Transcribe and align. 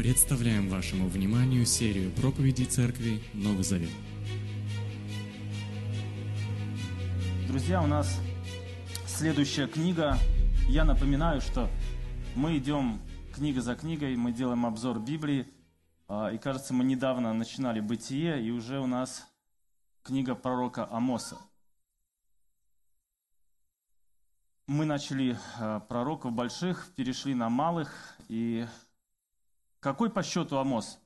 Представляем 0.00 0.70
вашему 0.70 1.10
вниманию 1.10 1.66
серию 1.66 2.10
проповедей 2.12 2.64
Церкви 2.64 3.22
Новый 3.34 3.64
Завет. 3.64 3.90
Друзья, 7.46 7.82
у 7.82 7.86
нас 7.86 8.18
следующая 9.06 9.66
книга. 9.66 10.16
Я 10.70 10.86
напоминаю, 10.86 11.42
что 11.42 11.68
мы 12.34 12.56
идем 12.56 12.98
книга 13.34 13.60
за 13.60 13.74
книгой, 13.74 14.16
мы 14.16 14.32
делаем 14.32 14.64
обзор 14.64 15.00
Библии. 15.00 15.46
А, 16.08 16.30
И 16.32 16.38
кажется, 16.38 16.72
мы 16.72 16.82
недавно 16.82 17.34
начинали 17.34 17.80
«Бытие», 17.80 18.42
и 18.42 18.50
уже 18.50 18.80
у 18.80 18.86
нас 18.86 19.26
книга 20.02 20.34
пророка 20.34 20.88
Амоса. 20.90 21.36
Мы 24.66 24.86
начали 24.86 25.36
а, 25.58 25.80
пророков 25.80 26.32
больших, 26.32 26.88
перешли 26.96 27.34
на 27.34 27.50
малых. 27.50 28.16
И 28.28 28.64
какой 29.80 30.10
по 30.10 30.22
счету 30.22 30.58
Амос? 30.58 31.00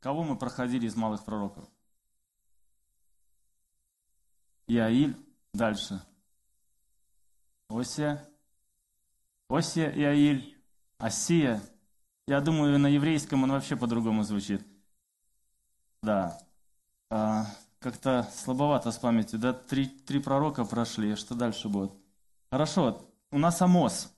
Кого 0.00 0.22
мы 0.22 0.36
проходили 0.36 0.86
из 0.86 0.96
малых 0.96 1.24
пророков? 1.24 1.68
Иаиль. 4.66 5.16
Дальше. 5.52 6.02
Осия. 7.68 8.26
Осия, 9.48 9.90
Иаиль. 9.90 10.58
Осия. 10.98 11.60
Я 12.26 12.40
думаю, 12.40 12.78
на 12.78 12.86
еврейском 12.86 13.42
он 13.42 13.52
вообще 13.52 13.76
по-другому 13.76 14.22
звучит. 14.22 14.66
Да. 16.02 16.38
А, 17.10 17.46
как-то 17.78 18.28
слабовато 18.34 18.90
с 18.90 18.98
памятью. 18.98 19.38
Да, 19.38 19.52
три, 19.52 19.86
три 19.86 20.20
пророка 20.20 20.64
прошли. 20.64 21.14
Что 21.16 21.34
дальше 21.34 21.68
будет? 21.68 21.92
Хорошо. 22.50 23.02
У 23.30 23.38
нас 23.38 23.60
Амос. 23.62 24.11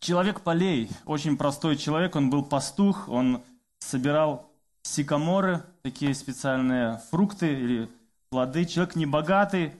Человек 0.00 0.42
полей. 0.42 0.90
Очень 1.04 1.36
простой 1.36 1.76
человек. 1.76 2.16
Он 2.16 2.30
был 2.30 2.44
пастух. 2.44 3.08
Он 3.08 3.42
собирал 3.78 4.50
сикаморы, 4.82 5.64
такие 5.82 6.14
специальные 6.14 7.00
фрукты 7.10 7.52
или 7.52 7.90
плоды. 8.30 8.64
Человек 8.64 8.96
небогатый. 8.96 9.72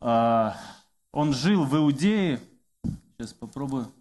А, 0.00 0.56
он 1.12 1.32
жил 1.32 1.64
в 1.64 1.76
Иудее. 1.76 2.40
Сейчас 3.16 3.32
попробую. 3.32 3.92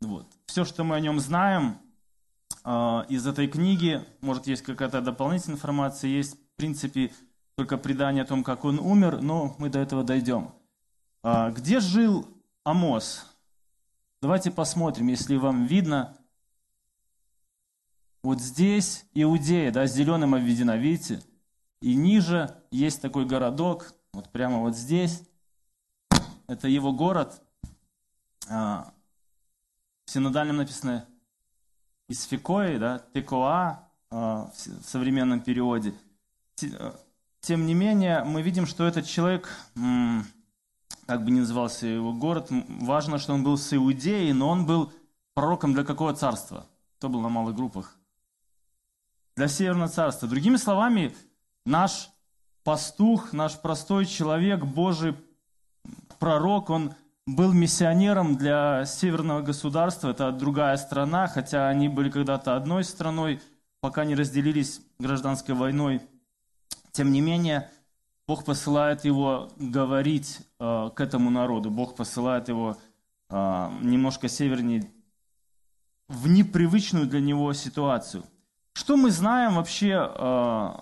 Вот. 0.00 0.26
Все, 0.46 0.64
что 0.64 0.84
мы 0.84 0.96
о 0.96 1.00
нем 1.00 1.20
знаем 1.20 1.78
а, 2.64 3.06
из 3.08 3.26
этой 3.26 3.46
книги, 3.46 4.02
может, 4.20 4.46
есть 4.46 4.62
какая-то 4.62 5.00
дополнительная 5.00 5.56
информация, 5.56 6.08
есть, 6.08 6.34
в 6.34 6.56
принципе, 6.56 7.12
только 7.56 7.76
предание 7.76 8.24
о 8.24 8.26
том, 8.26 8.42
как 8.42 8.64
он 8.64 8.78
умер, 8.78 9.20
но 9.20 9.54
мы 9.58 9.68
до 9.68 9.78
этого 9.78 10.02
дойдем. 10.02 10.50
А, 11.22 11.50
Где 11.50 11.80
жил 11.80 12.26
Амос? 12.64 13.26
Давайте 14.24 14.50
посмотрим, 14.50 15.08
если 15.08 15.36
вам 15.36 15.66
видно. 15.66 16.16
Вот 18.22 18.40
здесь 18.40 19.04
Иудея, 19.12 19.70
да, 19.70 19.86
зеленым 19.86 20.34
обведена, 20.34 20.78
видите? 20.78 21.22
И 21.82 21.94
ниже 21.94 22.56
есть 22.70 23.02
такой 23.02 23.26
городок, 23.26 23.92
вот 24.14 24.32
прямо 24.32 24.60
вот 24.60 24.78
здесь. 24.78 25.22
Это 26.46 26.68
его 26.68 26.94
город. 26.94 27.42
А, 28.48 28.94
В 30.06 30.10
синодальном 30.10 30.56
написано 30.56 31.06
Исфикои, 32.08 32.78
да, 32.78 33.04
Текоа 33.12 33.90
а, 34.10 34.50
в 34.54 34.84
современном 34.86 35.42
переводе. 35.42 35.92
А, 36.78 36.98
Тем 37.40 37.66
не 37.66 37.74
менее, 37.74 38.24
мы 38.24 38.40
видим, 38.40 38.64
что 38.64 38.86
этот 38.86 39.04
человек, 39.04 39.50
как 41.06 41.24
бы 41.24 41.30
ни 41.30 41.40
назывался 41.40 41.86
его 41.86 42.12
город, 42.12 42.48
важно, 42.50 43.18
что 43.18 43.34
он 43.34 43.44
был 43.44 43.58
с 43.58 43.72
Иудеей, 43.74 44.32
но 44.32 44.48
он 44.48 44.66
был 44.66 44.92
пророком 45.34 45.74
для 45.74 45.84
какого 45.84 46.14
царства? 46.14 46.66
Кто 46.98 47.08
был 47.08 47.20
на 47.20 47.28
малых 47.28 47.54
группах? 47.54 47.96
Для 49.36 49.48
Северного 49.48 49.88
царства. 49.88 50.28
Другими 50.28 50.56
словами, 50.56 51.14
наш 51.66 52.10
пастух, 52.62 53.32
наш 53.32 53.60
простой 53.60 54.06
человек, 54.06 54.64
Божий 54.64 55.14
пророк, 56.18 56.70
он 56.70 56.94
был 57.26 57.52
миссионером 57.52 58.36
для 58.36 58.84
северного 58.84 59.40
государства, 59.40 60.10
это 60.10 60.30
другая 60.30 60.76
страна, 60.76 61.26
хотя 61.26 61.68
они 61.68 61.88
были 61.88 62.10
когда-то 62.10 62.56
одной 62.56 62.84
страной, 62.84 63.40
пока 63.80 64.04
не 64.04 64.14
разделились 64.14 64.80
гражданской 64.98 65.54
войной. 65.54 66.02
Тем 66.92 67.12
не 67.12 67.20
менее, 67.20 67.70
Бог 68.26 68.44
посылает 68.44 69.04
его 69.04 69.50
говорить 69.56 70.40
э, 70.58 70.90
к 70.94 71.00
этому 71.00 71.30
народу, 71.30 71.70
Бог 71.70 71.94
посылает 71.94 72.48
его 72.48 72.76
э, 73.28 73.70
немножко 73.82 74.28
севернее, 74.28 74.90
в 76.08 76.28
непривычную 76.28 77.06
для 77.06 77.20
него 77.20 77.52
ситуацию. 77.52 78.24
Что 78.72 78.96
мы 78.96 79.10
знаем 79.10 79.54
вообще, 79.54 80.10
э, 80.14 80.74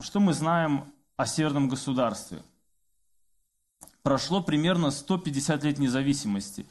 что 0.00 0.20
мы 0.20 0.32
знаем 0.32 0.84
о 1.16 1.26
северном 1.26 1.68
государстве? 1.68 2.42
прошло 4.06 4.40
примерно 4.40 4.92
150 4.92 5.64
лет 5.64 5.78
независимости. 5.80 6.64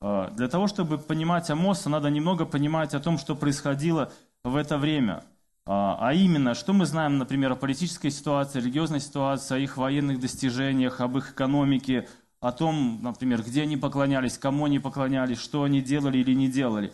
А, 0.00 0.30
Для 0.30 0.48
того, 0.48 0.66
чтобы 0.66 0.98
понимать 0.98 1.48
Амоса, 1.48 1.88
надо 1.88 2.10
немного 2.10 2.44
понимать 2.44 2.92
о 2.92 2.98
том, 2.98 3.18
что 3.18 3.36
происходило 3.36 4.10
в 4.42 4.56
это 4.56 4.78
время. 4.78 5.22
А 5.64 5.96
а 6.00 6.12
именно, 6.12 6.54
что 6.54 6.72
мы 6.72 6.86
знаем, 6.86 7.18
например, 7.18 7.52
о 7.52 7.56
политической 7.56 8.10
ситуации, 8.10 8.60
религиозной 8.60 9.00
ситуации, 9.00 9.54
о 9.54 9.58
их 9.58 9.76
военных 9.76 10.18
достижениях, 10.18 11.00
об 11.00 11.16
их 11.18 11.32
экономике, 11.32 12.08
о 12.40 12.50
том, 12.50 12.98
например, 13.02 13.42
где 13.42 13.62
они 13.62 13.76
поклонялись, 13.76 14.36
кому 14.36 14.64
они 14.64 14.80
поклонялись, 14.80 15.38
что 15.38 15.62
они 15.62 15.80
делали 15.80 16.18
или 16.18 16.34
не 16.34 16.50
делали. 16.50 16.92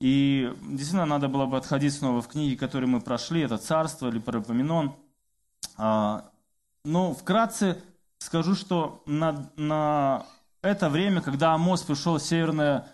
И 0.00 0.52
действительно, 0.62 1.06
надо 1.06 1.28
было 1.28 1.46
бы 1.46 1.56
отходить 1.58 1.92
снова 1.94 2.22
в 2.22 2.28
книги, 2.28 2.54
которые 2.54 2.88
мы 2.88 3.00
прошли, 3.00 3.42
это 3.42 3.58
«Царство» 3.58 4.08
или 4.08 4.18
«Парапоменон». 4.18 4.94
А, 5.76 6.30
Но 6.84 7.14
вкратце 7.14 7.82
скажу, 8.18 8.54
что 8.54 9.02
на, 9.06 9.50
на 9.56 10.26
это 10.62 10.88
время, 10.88 11.20
когда 11.20 11.52
Амос 11.52 11.82
пришел 11.82 12.18
в 12.18 12.22
Северное 12.22 12.86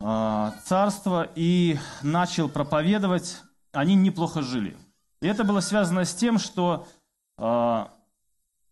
а, 0.00 0.54
царство 0.64 1.28
и 1.34 1.78
начал 2.02 2.48
проповедовать, 2.48 3.42
они 3.72 3.94
неплохо 3.94 4.42
жили. 4.42 4.76
И 5.20 5.26
это 5.26 5.44
было 5.44 5.60
связано 5.60 6.04
с 6.04 6.14
тем, 6.14 6.38
что 6.38 6.86
а, 7.36 7.90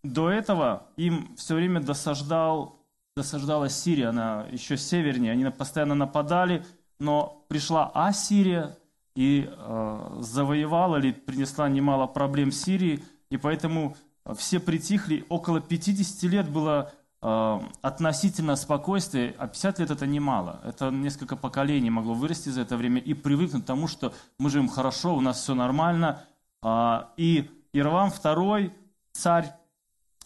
до 0.03 0.31
этого 0.31 0.87
им 0.97 1.35
все 1.37 1.55
время 1.55 1.81
досаждал, 1.81 2.77
досаждала 3.17 3.69
Сирия, 3.69 4.09
она 4.09 4.47
еще 4.51 4.77
севернее, 4.77 5.33
они 5.33 5.45
постоянно 5.51 5.95
нападали, 5.95 6.65
но 6.99 7.45
пришла 7.49 7.91
Ассирия 7.95 8.77
и 9.17 9.51
э, 9.51 10.17
завоевала 10.21 10.99
или 10.99 11.13
принесла 11.13 11.69
немало 11.69 12.07
проблем 12.07 12.53
Сирии, 12.53 13.03
и 13.31 13.37
поэтому 13.37 13.97
все 14.37 14.61
притихли. 14.61 15.25
Около 15.29 15.61
50 15.61 16.23
лет 16.31 16.49
было 16.49 16.93
э, 16.93 17.00
относительно 17.23 18.57
спокойствия, 18.57 19.35
а 19.39 19.47
50 19.47 19.79
лет 19.81 19.91
это 19.91 20.07
немало. 20.07 20.61
Это 20.65 20.91
несколько 20.91 21.37
поколений 21.37 21.91
могло 21.91 22.15
вырасти 22.15 22.49
за 22.49 22.63
это 22.63 22.79
время 22.79 22.99
и 22.99 23.13
привыкнуть 23.13 23.65
к 23.65 23.67
тому, 23.67 23.89
что 23.89 24.15
мы 24.39 24.49
живем 24.49 24.69
хорошо, 24.69 25.15
у 25.15 25.21
нас 25.21 25.41
все 25.41 25.55
нормально. 25.55 26.25
А, 26.63 27.13
и 27.19 27.51
Ирвам 27.73 28.09
II, 28.09 28.73
царь 29.13 29.53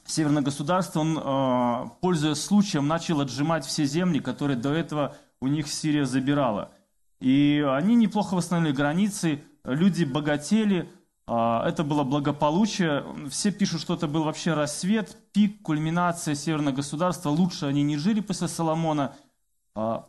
северного 0.07 0.45
государства, 0.45 1.01
он, 1.01 1.19
э, 1.19 1.91
пользуясь 2.01 2.39
случаем, 2.39 2.87
начал 2.87 3.21
отжимать 3.21 3.65
все 3.65 3.85
земли, 3.85 4.21
которые 4.21 4.57
до 4.57 4.73
этого 4.73 5.17
у 5.41 5.47
них 5.47 5.69
Сирия 5.69 6.05
забирала. 6.05 6.73
И 7.21 7.65
они 7.67 7.95
неплохо 7.95 8.35
восстановили 8.35 8.75
границы, 8.75 9.43
люди 9.65 10.05
богатели, 10.05 10.91
это 11.27 11.85
было 11.85 12.05
благополучие. 12.05 13.05
Все 13.31 13.51
пишут, 13.51 13.81
что 13.81 13.95
это 13.95 14.07
был 14.07 14.25
вообще 14.25 14.53
рассвет, 14.53 15.17
пик, 15.33 15.63
кульминация 15.63 16.35
северного 16.35 16.77
государства. 16.77 17.31
Лучше 17.31 17.67
они 17.67 17.83
не 17.83 17.97
жили 17.97 18.21
после 18.21 18.49
Соломона. 18.49 19.17
А, 19.75 20.07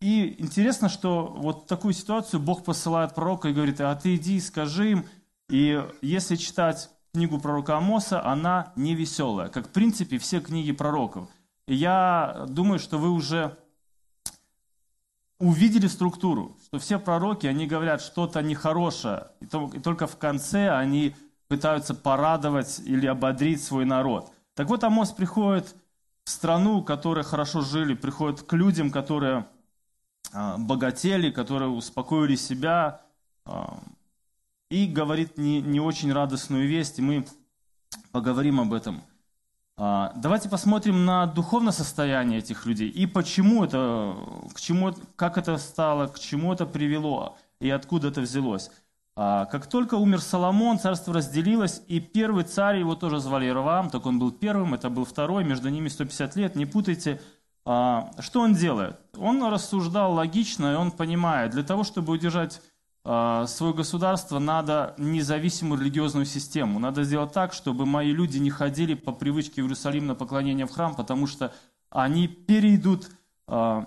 И 0.00 0.42
интересно, 0.42 0.88
что 0.88 1.26
вот 1.26 1.66
такую 1.66 1.94
ситуацию 1.94 2.40
Бог 2.40 2.64
посылает 2.64 3.14
пророка 3.14 3.48
и 3.48 3.52
говорит, 3.52 3.80
а 3.80 3.94
ты 3.94 4.16
иди, 4.16 4.40
скажи 4.40 4.92
им. 4.92 5.06
И 5.48 5.84
если 6.02 6.36
читать 6.36 6.90
книгу 7.12 7.38
пророка 7.38 7.76
Амоса, 7.76 8.24
она 8.24 8.72
не 8.76 8.94
веселая, 8.94 9.48
как 9.48 9.68
в 9.68 9.70
принципе 9.70 10.18
все 10.18 10.40
книги 10.40 10.72
пророков. 10.72 11.28
И 11.66 11.74
я 11.74 12.46
думаю, 12.48 12.78
что 12.78 12.98
вы 12.98 13.10
уже 13.10 13.56
увидели 15.40 15.86
структуру, 15.88 16.56
что 16.66 16.78
все 16.78 16.98
пророки, 17.00 17.46
они 17.46 17.66
говорят 17.66 18.02
что-то 18.02 18.42
нехорошее, 18.42 19.28
и, 19.40 19.46
то- 19.46 19.70
и 19.74 19.80
только 19.80 20.06
в 20.06 20.16
конце 20.16 20.70
они 20.70 21.16
пытаются 21.48 21.94
порадовать 21.94 22.78
или 22.84 23.06
ободрить 23.06 23.64
свой 23.64 23.84
народ. 23.84 24.30
Так 24.54 24.68
вот, 24.68 24.84
Амос 24.84 25.12
приходит 25.12 25.74
в 26.24 26.30
страну, 26.30 26.82
которые 26.84 27.24
хорошо 27.24 27.62
жили, 27.62 27.94
приходит 27.94 28.42
к 28.42 28.52
людям, 28.52 28.90
которые 28.90 29.46
а, 30.32 30.58
богатели, 30.58 31.30
которые 31.30 31.70
успокоили 31.70 32.36
себя, 32.36 33.00
а, 33.46 33.80
и 34.70 34.86
говорит 34.86 35.38
не, 35.38 35.60
не 35.62 35.80
очень 35.80 36.12
радостную 36.12 36.68
весть, 36.68 36.98
и 36.98 37.02
мы 37.02 37.26
поговорим 38.12 38.60
об 38.60 38.74
этом. 38.74 39.02
А, 39.82 40.12
давайте 40.14 40.50
посмотрим 40.50 41.06
на 41.06 41.24
духовное 41.24 41.72
состояние 41.72 42.40
этих 42.40 42.66
людей 42.66 42.90
и 42.90 43.06
почему 43.06 43.64
это, 43.64 44.14
к 44.54 44.60
чему, 44.60 44.94
как 45.16 45.38
это 45.38 45.56
стало, 45.56 46.06
к 46.08 46.18
чему 46.18 46.52
это 46.52 46.66
привело 46.66 47.38
и 47.62 47.70
откуда 47.70 48.08
это 48.08 48.20
взялось. 48.20 48.70
А, 49.16 49.46
как 49.46 49.66
только 49.68 49.94
умер 49.94 50.20
Соломон, 50.20 50.78
царство 50.78 51.14
разделилось, 51.14 51.80
и 51.88 51.98
первый 51.98 52.44
царь, 52.44 52.80
его 52.80 52.94
тоже 52.94 53.20
звали 53.20 53.46
Иеровоам, 53.46 53.88
только 53.88 54.08
он 54.08 54.18
был 54.18 54.32
первым, 54.32 54.74
это 54.74 54.90
был 54.90 55.06
второй, 55.06 55.44
между 55.44 55.70
ними 55.70 55.88
150 55.88 56.36
лет, 56.36 56.56
не 56.56 56.66
путайте. 56.66 57.18
А, 57.64 58.10
что 58.18 58.42
он 58.42 58.52
делает? 58.52 59.00
Он 59.16 59.42
рассуждал 59.44 60.12
логично, 60.12 60.74
и 60.74 60.76
он 60.76 60.90
понимает, 60.90 61.52
для 61.52 61.62
того, 61.62 61.84
чтобы 61.84 62.12
удержать 62.12 62.60
свое 63.02 63.74
государство, 63.74 64.38
надо 64.38 64.94
независимую 64.98 65.80
религиозную 65.80 66.26
систему. 66.26 66.78
Надо 66.78 67.02
сделать 67.04 67.32
так, 67.32 67.52
чтобы 67.54 67.86
мои 67.86 68.12
люди 68.12 68.38
не 68.38 68.50
ходили 68.50 68.94
по 68.94 69.12
привычке 69.12 69.62
в 69.62 69.64
Иерусалим 69.64 70.06
на 70.06 70.14
поклонение 70.14 70.66
в 70.66 70.70
храм, 70.70 70.94
потому 70.94 71.26
что 71.26 71.52
они 71.88 72.28
перейдут 72.28 73.10
к 73.46 73.86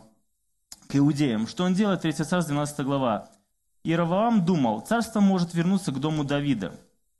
иудеям. 0.91 1.47
Что 1.47 1.63
он 1.63 1.73
делает? 1.73 2.01
3 2.01 2.11
царь, 2.13 2.43
12 2.43 2.85
глава. 2.85 3.29
Иеровоам 3.83 4.45
думал, 4.45 4.81
царство 4.81 5.19
может 5.19 5.53
вернуться 5.53 5.91
к 5.91 5.99
дому 5.99 6.23
Давида. 6.23 6.73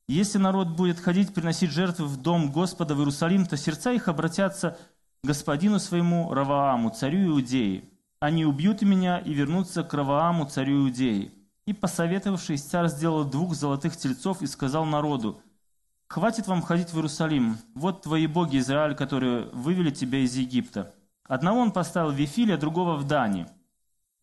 Если 0.07 0.38
народ 0.38 0.69
будет 0.69 1.00
ходить 1.00 1.34
приносить 1.34 1.72
жертвы 1.72 2.07
в 2.07 2.18
дом 2.18 2.51
Господа 2.51 2.95
в 2.95 3.00
Иерусалим, 3.00 3.45
то 3.45 3.56
сердца 3.56 3.94
их 3.94 4.07
обратятся 4.07 4.78
к 5.22 5.28
господину 5.28 5.80
своему 5.80 6.34
Равааму, 6.34 6.90
царю 6.90 7.28
Иудеи. 7.28 7.90
Они 8.19 8.45
убьют 8.45 8.81
меня 8.81 9.19
и 9.19 9.34
вернутся 9.34 9.84
к 9.84 9.94
Равааму, 9.94 10.45
царю 10.45 10.86
Иудеи. 10.86 11.31
И, 11.65 11.74
посоветовавшись, 11.74 12.63
царь 12.63 12.89
сделал 12.89 13.24
двух 13.24 13.56
золотых 13.56 13.95
тельцов 13.95 14.42
и 14.42 14.48
сказал 14.48 14.86
народу, 14.86 15.42
«Хватит 16.07 16.48
вам 16.48 16.62
ходить 16.62 16.89
в 16.89 16.95
Иерусалим. 16.95 17.57
Вот 17.74 18.04
твои 18.04 18.27
боги 18.27 18.57
Израиль, 18.57 18.95
которые 18.95 19.45
вывели 19.54 19.89
тебя 19.89 20.19
из 20.19 20.36
Египта». 20.36 20.94
Одного 21.24 21.62
он 21.62 21.71
поставил 21.71 22.12
в 22.12 22.15
Вифиле, 22.15 22.56
а 22.56 22.57
другого 22.57 22.95
в 22.95 23.07
Дани. 23.07 23.48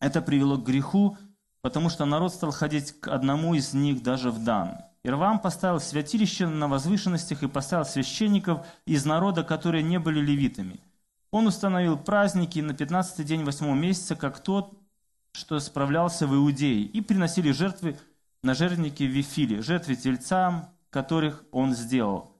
Это 0.00 0.20
привело 0.20 0.58
к 0.58 0.64
греху, 0.64 1.16
потому 1.62 1.88
что 1.88 2.04
народ 2.04 2.32
стал 2.34 2.50
ходить 2.52 2.92
к 3.00 3.08
одному 3.08 3.54
из 3.54 3.72
них 3.72 4.02
даже 4.02 4.30
в 4.30 4.44
Дан. 4.44 4.78
Ирвам 5.02 5.40
поставил 5.40 5.80
святилище 5.80 6.46
на 6.46 6.68
возвышенностях 6.68 7.42
и 7.42 7.48
поставил 7.48 7.86
священников 7.86 8.66
из 8.84 9.06
народа, 9.06 9.44
которые 9.44 9.82
не 9.82 9.98
были 9.98 10.20
левитами. 10.20 10.80
Он 11.30 11.46
установил 11.46 11.96
праздники 11.96 12.58
на 12.58 12.72
15-й 12.72 13.24
день 13.24 13.44
восьмого 13.44 13.74
месяца, 13.74 14.14
как 14.14 14.40
тот, 14.40 14.79
что 15.32 15.58
справлялся 15.60 16.26
в 16.26 16.34
Иудее, 16.34 16.82
и 16.82 17.00
приносили 17.00 17.52
жертвы 17.52 17.98
на 18.42 18.54
жертвенники 18.54 19.02
в 19.04 19.10
Вифиле, 19.10 19.62
жертвы 19.62 19.96
тельцам, 19.96 20.68
которых 20.90 21.44
он 21.52 21.74
сделал. 21.74 22.36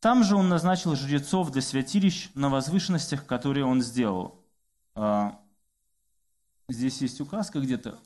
Там 0.00 0.22
же 0.22 0.36
он 0.36 0.48
назначил 0.48 0.94
жрецов 0.94 1.50
для 1.50 1.62
святилищ 1.62 2.30
на 2.34 2.48
возвышенностях, 2.48 3.26
которые 3.26 3.64
он 3.64 3.82
сделал. 3.82 4.40
А, 4.94 5.38
здесь 6.68 7.00
есть 7.00 7.20
указка 7.20 7.60
где-то. 7.60 7.98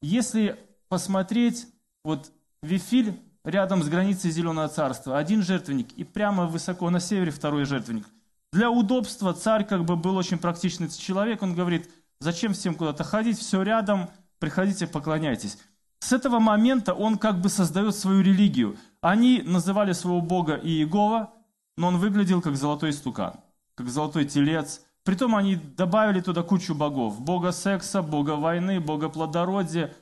Если 0.00 0.58
посмотреть, 0.88 1.66
вот 2.04 2.30
Вифиль 2.62 3.18
рядом 3.44 3.82
с 3.82 3.88
границей 3.88 4.30
Зеленого 4.30 4.68
царства, 4.68 5.18
один 5.18 5.42
жертвенник, 5.42 5.92
и 5.92 6.04
прямо 6.04 6.46
высоко 6.46 6.90
на 6.90 7.00
севере 7.00 7.32
второй 7.32 7.64
жертвенник. 7.64 8.06
Для 8.52 8.70
удобства 8.70 9.32
царь 9.32 9.64
как 9.64 9.84
бы 9.84 9.96
был 9.96 10.16
очень 10.16 10.38
практичный 10.38 10.88
человек, 10.90 11.42
он 11.42 11.54
говорит, 11.54 11.90
зачем 12.22 12.54
всем 12.54 12.74
куда-то 12.74 13.04
ходить, 13.04 13.38
все 13.38 13.62
рядом, 13.62 14.10
приходите, 14.38 14.86
поклоняйтесь. 14.86 15.58
С 15.98 16.12
этого 16.12 16.38
момента 16.38 16.94
он 16.94 17.18
как 17.18 17.40
бы 17.40 17.48
создает 17.48 17.94
свою 17.94 18.22
религию. 18.22 18.76
Они 19.00 19.42
называли 19.42 19.92
своего 19.92 20.20
бога 20.20 20.54
Иегова, 20.56 21.32
но 21.76 21.88
он 21.88 21.98
выглядел 21.98 22.40
как 22.40 22.56
золотой 22.56 22.92
стукан, 22.92 23.34
как 23.74 23.88
золотой 23.88 24.24
телец, 24.24 24.82
Притом 25.04 25.34
они 25.34 25.56
добавили 25.56 26.20
туда 26.20 26.42
кучу 26.42 26.74
богов. 26.74 27.20
Бога 27.20 27.50
секса, 27.52 28.02
бога 28.02 28.36
войны, 28.36 28.80
бога 28.80 29.08
плодородия. 29.08 29.92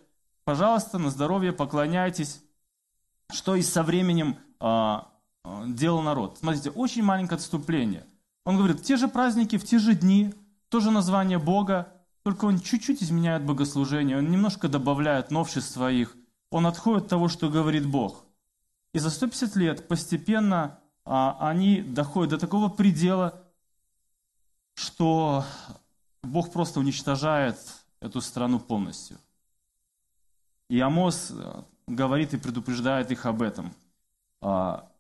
Пожалуйста, 0.45 0.99
на 0.99 1.11
здоровье 1.11 1.53
поклоняйтесь. 1.53 2.43
Что 3.33 3.55
и 3.55 3.63
со 3.63 3.83
временем 3.83 4.37
а, 4.59 5.09
а, 5.45 5.65
делал 5.67 6.03
народ. 6.03 6.39
Смотрите, 6.39 6.71
очень 6.71 7.03
маленькое 7.03 7.37
отступление. 7.37 8.05
Он 8.45 8.57
говорит, 8.57 8.83
те 8.83 8.97
же 8.97 9.09
праздники, 9.09 9.57
в 9.57 9.65
те 9.65 9.79
же 9.79 9.95
дни, 9.95 10.35
тоже 10.69 10.91
название 10.91 11.39
Бога, 11.39 11.93
только 12.23 12.45
он 12.45 12.61
чуть-чуть 12.61 13.03
изменяет 13.03 13.45
богослужение, 13.45 14.19
он 14.19 14.31
немножко 14.31 14.69
добавляет 14.69 15.31
новшеств 15.31 15.73
своих. 15.73 16.17
Он 16.51 16.67
отходит 16.67 17.05
от 17.05 17.09
того, 17.09 17.29
что 17.29 17.49
говорит 17.49 17.87
Бог. 17.87 18.25
И 18.93 18.99
за 18.99 19.11
150 19.11 19.57
лет 19.57 19.89
постепенно 19.89 20.81
а, 21.05 21.37
они 21.49 21.81
доходят 21.81 22.31
до 22.31 22.39
такого 22.39 22.69
предела, 22.69 23.43
что 24.75 25.45
Бог 26.23 26.53
просто 26.53 26.81
уничтожает 26.81 27.57
эту 28.01 28.21
страну 28.21 28.59
полностью. 28.59 29.19
И 30.69 30.79
Амос 30.81 31.31
э, 31.31 31.63
говорит 31.87 32.35
и 32.35 32.39
предупреждает 32.39 33.11
их 33.11 33.27
об 33.27 33.43
этом. 33.43 33.75
А, 34.41 34.91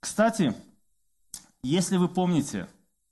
кстати, 0.00 0.54
если 1.62 1.96
вы 1.96 2.08
помните 2.08 2.68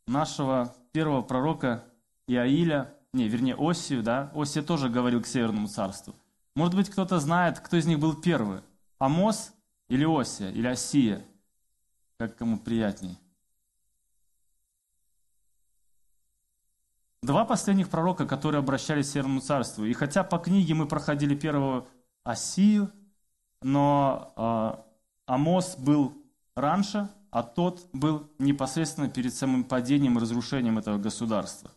нашего 0.06 0.74
первого 0.92 1.22
пророка 1.22 1.84
Иаиля, 2.30 2.94
не, 3.12 3.28
вернее, 3.28 3.56
Осию, 3.56 4.02
да, 4.02 4.30
Осия 4.34 4.62
тоже 4.62 4.88
говорил 4.88 5.20
к 5.20 5.26
Северному 5.26 5.66
царству. 5.66 6.14
Может 6.54 6.74
быть, 6.74 6.88
кто-то 6.88 7.18
знает, 7.18 7.58
кто 7.58 7.76
из 7.76 7.86
них 7.86 7.98
был 7.98 8.14
первый, 8.14 8.60
Амос 8.98 9.52
или 9.88 10.04
Осия, 10.04 10.50
или 10.50 10.66
Осия, 10.68 11.24
как 12.18 12.36
кому 12.36 12.58
приятней. 12.58 13.18
Два 17.22 17.44
последних 17.44 17.90
пророка, 17.90 18.26
которые 18.26 18.60
обращались 18.60 19.08
к 19.08 19.12
Северному 19.12 19.40
Царству. 19.40 19.84
И 19.84 19.92
хотя 19.92 20.24
по 20.24 20.38
книге 20.38 20.74
мы 20.74 20.86
проходили 20.86 21.34
первого 21.34 21.86
Осию, 22.24 22.90
но 23.60 24.32
э, 24.36 24.82
Амос 25.26 25.76
был 25.76 26.14
раньше, 26.56 27.10
а 27.30 27.42
тот 27.42 27.88
был 27.92 28.30
непосредственно 28.38 29.10
перед 29.10 29.34
самым 29.34 29.64
падением 29.64 30.16
и 30.16 30.20
разрушением 30.20 30.78
этого 30.78 30.96
государства. 30.96 31.70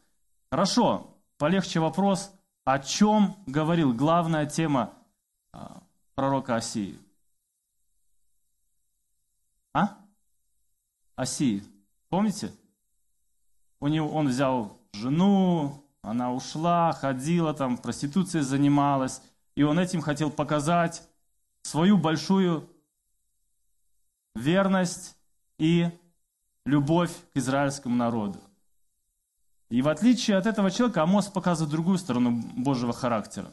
Хорошо, 0.53 1.17
полегче 1.39 1.79
вопрос, 1.79 2.31
о 2.63 2.77
чем 2.77 3.37
говорил 3.47 3.91
главная 3.91 4.45
тема 4.45 4.93
э, 5.51 5.57
пророка 6.13 6.57
Осии? 6.57 6.99
А? 9.73 9.97
Осии. 11.15 11.63
Помните? 12.07 12.53
У 13.79 13.87
него, 13.87 14.13
он 14.13 14.27
взял 14.27 14.77
жену, 14.93 15.83
она 16.03 16.31
ушла, 16.31 16.91
ходила 16.91 17.55
там, 17.55 17.75
проституцией 17.75 18.43
занималась. 18.43 19.23
И 19.55 19.63
он 19.63 19.79
этим 19.79 20.01
хотел 20.01 20.29
показать 20.29 21.01
свою 21.63 21.97
большую 21.97 22.69
верность 24.35 25.17
и 25.57 25.89
любовь 26.63 27.11
к 27.33 27.37
израильскому 27.37 27.95
народу. 27.95 28.39
И 29.73 29.81
в 29.81 29.87
отличие 29.87 30.37
от 30.37 30.45
этого 30.45 30.69
человека, 30.69 31.01
Амос 31.01 31.29
показывает 31.29 31.71
другую 31.71 31.97
сторону 31.97 32.43
Божьего 32.55 32.93
характера. 32.93 33.51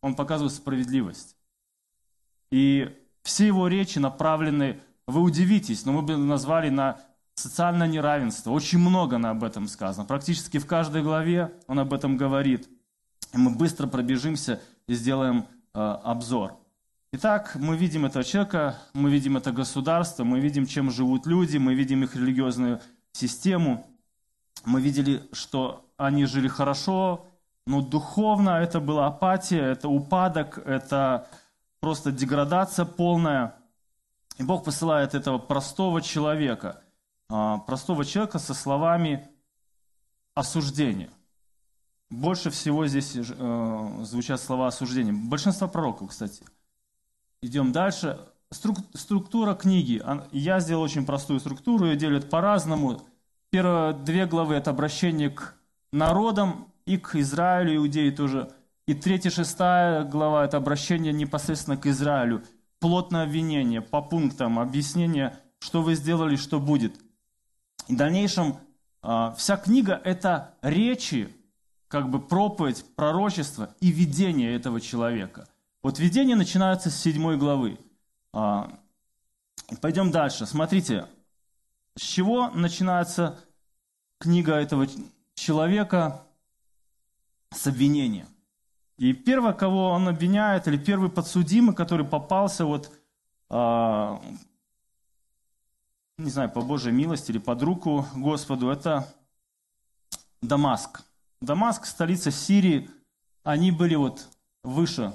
Он 0.00 0.14
показывает 0.14 0.54
справедливость. 0.54 1.36
И 2.50 2.88
все 3.22 3.46
его 3.46 3.68
речи 3.68 3.98
направлены, 3.98 4.80
вы 5.06 5.20
удивитесь, 5.20 5.84
но 5.84 5.92
мы 5.92 6.00
бы 6.00 6.16
назвали 6.16 6.70
на 6.70 6.98
социальное 7.34 7.86
неравенство. 7.86 8.52
Очень 8.52 8.78
много 8.78 9.18
на 9.18 9.32
об 9.32 9.44
этом 9.44 9.68
сказано. 9.68 10.06
Практически 10.06 10.56
в 10.56 10.64
каждой 10.64 11.02
главе 11.02 11.52
он 11.66 11.78
об 11.78 11.92
этом 11.92 12.16
говорит. 12.16 12.66
И 13.34 13.36
мы 13.36 13.50
быстро 13.50 13.86
пробежимся 13.86 14.62
и 14.86 14.94
сделаем 14.94 15.44
э, 15.74 15.78
обзор. 15.78 16.56
Итак, 17.12 17.54
мы 17.56 17.76
видим 17.76 18.06
этого 18.06 18.24
человека, 18.24 18.78
мы 18.94 19.10
видим 19.10 19.36
это 19.36 19.52
государство, 19.52 20.24
мы 20.24 20.40
видим, 20.40 20.64
чем 20.64 20.90
живут 20.90 21.26
люди, 21.26 21.58
мы 21.58 21.74
видим 21.74 22.02
их 22.02 22.16
религиозную 22.16 22.80
систему. 23.12 23.86
Мы 24.64 24.80
видели, 24.80 25.28
что 25.32 25.84
они 25.96 26.26
жили 26.26 26.48
хорошо, 26.48 27.26
но 27.66 27.80
духовно 27.80 28.50
это 28.50 28.80
была 28.80 29.06
апатия, 29.06 29.62
это 29.62 29.88
упадок, 29.88 30.58
это 30.58 31.28
просто 31.80 32.12
деградация 32.12 32.84
полная. 32.84 33.54
И 34.38 34.42
Бог 34.42 34.64
посылает 34.64 35.14
этого 35.14 35.38
простого 35.38 36.02
человека– 36.02 36.82
а, 37.30 37.58
простого 37.58 38.04
человека 38.04 38.40
со 38.40 38.54
словами 38.54 39.28
осуждения. 40.34 41.10
Больше 42.10 42.50
всего 42.50 42.88
здесь 42.88 43.14
э, 43.14 43.98
звучат 44.02 44.40
слова 44.40 44.66
осуждения. 44.66 45.12
Большинство 45.12 45.68
пророков, 45.68 46.10
кстати. 46.10 46.44
Идем 47.40 47.70
дальше. 47.70 48.18
Структура 48.50 49.54
книги. 49.54 50.02
Я 50.32 50.58
сделал 50.58 50.82
очень 50.82 51.06
простую 51.06 51.38
структуру, 51.38 51.86
ее 51.86 51.96
делят 51.96 52.28
по-разному. 52.28 53.00
Первые 53.50 53.92
две 53.92 54.26
главы– 54.26 54.54
это 54.56 54.70
обращение 54.70 55.30
к 55.30 55.54
народам 55.92 56.72
и 56.86 56.96
к 56.96 57.16
Израилю, 57.16 57.76
иудеи 57.76 58.10
тоже. 58.10 58.50
И 58.86 58.94
третья, 58.94 59.30
шестая 59.30 60.04
глава– 60.04 60.44
это 60.46 60.56
обращение 60.56 61.12
непосредственно 61.12 61.76
к 61.76 61.86
Израилю. 61.86 62.44
Плотное 62.78 63.24
обвинение 63.24 63.82
по 63.82 64.00
пунктам, 64.00 64.58
объяснение, 64.58 65.36
что 65.58 65.82
вы 65.82 65.94
сделали, 65.94 66.36
что 66.36 66.60
будет– 66.60 66.94
в 67.90 67.96
дальнейшем 67.96 68.56
а, 69.02 69.32
вся 69.32 69.56
книга– 69.56 70.00
это 70.04 70.54
речи, 70.62 71.28
как 71.88 72.08
бы 72.08 72.20
проповедь, 72.20 72.84
пророчество 72.94 73.74
и 73.80 73.90
видение 73.90 74.54
этого 74.54 74.80
человека. 74.80 75.48
Вот 75.82 75.98
видение 75.98 76.36
начинается 76.36 76.88
с 76.88 76.96
седьмой 76.96 77.36
главы. 77.36 77.78
А, 78.32 78.70
пойдем 79.80 80.12
дальше. 80.12 80.46
Смотрите, 80.46 81.06
с 81.96 82.02
чего 82.02 82.50
начинается 82.50 83.38
книга 84.18 84.54
этого 84.54 84.86
человека? 85.34 86.22
С 87.52 87.66
обвинения. 87.66 88.26
И 88.96 89.12
первое, 89.12 89.52
кого 89.52 89.90
он 89.90 90.08
обвиняет, 90.08 90.68
или 90.68 90.76
первый 90.76 91.10
подсудимый, 91.10 91.74
который 91.74 92.06
попался 92.06 92.64
вот 92.64 92.92
а, 93.48 94.22
не 96.20 96.30
знаю, 96.30 96.50
по 96.50 96.60
Божьей 96.60 96.92
милости 96.92 97.30
или 97.30 97.38
под 97.38 97.62
руку 97.62 98.06
Господу, 98.14 98.70
это 98.70 99.12
Дамаск. 100.42 101.02
Дамаск, 101.40 101.86
столица 101.86 102.30
Сирии, 102.30 102.90
они 103.42 103.72
были 103.72 103.94
вот 103.94 104.28
выше, 104.62 105.14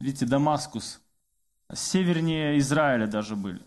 видите, 0.00 0.26
Дамаскус, 0.26 1.00
севернее 1.72 2.58
Израиля 2.58 3.06
даже 3.06 3.36
были. 3.36 3.62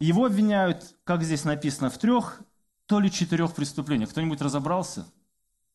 Его 0.00 0.26
обвиняют, 0.26 0.96
как 1.04 1.22
здесь 1.22 1.44
написано, 1.44 1.90
в 1.90 1.98
трех, 1.98 2.42
то 2.86 3.00
ли 3.00 3.10
четырех 3.10 3.54
преступлениях. 3.54 4.10
Кто-нибудь 4.10 4.40
разобрался? 4.40 5.06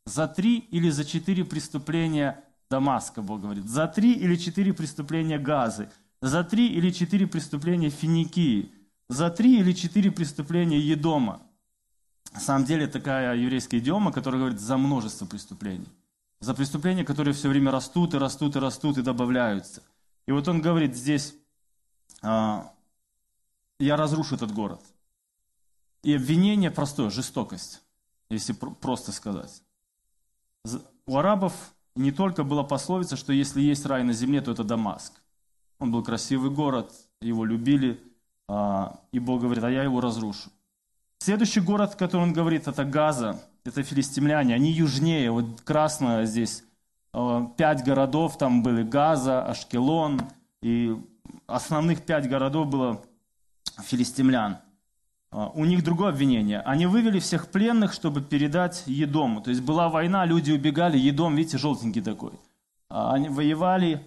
За 0.06 0.28
три 0.28 0.58
или 0.58 0.90
за 0.90 1.06
четыре 1.06 1.46
преступления 1.46 2.44
Дамаска, 2.70 3.22
Бог 3.22 3.42
говорит. 3.42 3.68
За 3.68 3.88
три 3.88 4.14
или 4.14 4.36
четыре 4.36 4.74
преступления 4.74 5.40
Газы– 5.40 5.90
за 6.22 6.44
три 6.44 6.68
или 6.68 6.92
четыре 6.92 7.28
преступления 7.28 7.90
Финикии, 7.90 8.72
за 9.08 9.30
три 9.30 9.60
или 9.60 9.72
четыре 9.72 10.12
преступления 10.12 10.80
Едома. 10.80 11.42
На 12.34 12.40
самом 12.40 12.66
деле 12.66 12.88
такая 12.88 13.36
еврейская 13.36 13.80
идиома, 13.80 14.12
которая 14.12 14.40
говорит 14.42 14.60
за 14.60 14.78
множество 14.78 15.26
преступлений. 15.26 15.88
За 16.42 16.54
преступления, 16.54 17.04
которые 17.04 17.34
все 17.34 17.50
время 17.50 17.72
растут 17.72 18.14
и 18.14 18.18
растут 18.18 18.56
и 18.56 18.60
растут 18.60 18.98
и 18.98 19.02
добавляются. 19.02 19.82
И 20.28 20.32
вот 20.32 20.48
он 20.48 20.62
говорит 20.62 20.96
здесь, 20.96 21.34
а, 22.22 22.72
я 23.80 23.96
разрушу 23.96 24.36
этот 24.36 24.54
город. 24.54 24.82
И 26.04 26.14
обвинение 26.14 26.72
простое, 26.72 27.10
жестокость, 27.10 27.82
если 28.30 28.54
просто 28.54 29.12
сказать. 29.12 29.62
У 31.06 31.18
арабов 31.18 31.54
не 31.96 32.12
только 32.12 32.44
была 32.44 32.64
пословица, 32.64 33.16
что 33.16 33.34
если 33.34 33.62
есть 33.62 33.86
рай 33.86 34.04
на 34.04 34.14
земле, 34.14 34.42
то 34.42 34.52
это 34.52 34.64
Дамаск. 34.64 35.14
Он 35.80 35.92
был 35.92 36.04
красивый 36.04 36.52
город, 36.52 36.94
его 37.22 37.46
любили, 37.46 38.00
а, 38.48 39.00
и 39.12 39.20
Бог 39.20 39.42
говорит, 39.42 39.64
а 39.64 39.72
я 39.72 39.84
его 39.84 40.02
разрушу. 40.02 40.50
Следующий 41.20 41.60
город, 41.60 41.96
который 41.96 42.22
он 42.22 42.34
говорит, 42.34 42.68
это 42.68 42.86
Газа, 42.86 43.42
это 43.66 43.84
филистимляне, 43.84 44.56
они 44.56 44.72
южнее, 44.72 45.32
вот 45.32 45.62
красное 45.62 46.26
здесь, 46.26 46.64
а, 47.14 47.46
пять 47.58 47.84
городов 47.84 48.38
там 48.38 48.64
были, 48.64 48.84
Газа, 48.84 49.44
Ашкелон, 49.44 50.22
и 50.62 50.96
основных 51.48 52.06
пять 52.06 52.30
городов 52.30 52.68
было 52.68 53.04
филистимлян. 53.84 54.58
А, 55.32 55.50
у 55.54 55.66
них 55.66 55.84
другое 55.84 56.10
обвинение. 56.10 56.62
Они 56.62 56.86
вывели 56.86 57.20
всех 57.20 57.48
пленных, 57.48 57.94
чтобы 57.94 58.22
передать 58.22 58.84
Едому. 58.88 59.42
То 59.42 59.50
есть 59.50 59.62
была 59.62 59.90
война, 59.90 60.26
люди 60.26 60.52
убегали, 60.52 60.98
Едом, 60.98 61.36
видите, 61.36 61.58
желтенький 61.58 62.02
такой. 62.02 62.34
Они 62.90 63.30
воевали, 63.30 64.06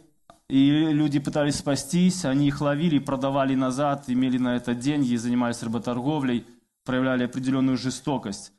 и 0.48 0.70
люди 0.92 1.18
пытались 1.18 1.56
спастись, 1.56 2.24
они 2.24 2.48
их 2.48 2.60
ловили, 2.60 2.98
продавали 2.98 3.54
назад, 3.54 4.04
имели 4.08 4.38
на 4.38 4.56
это 4.56 4.74
деньги, 4.74 5.16
занимались 5.16 5.62
работорговлей, 5.62 6.44
проявляли 6.84 7.24
определенную 7.24 7.78
жестокость. 7.78 8.52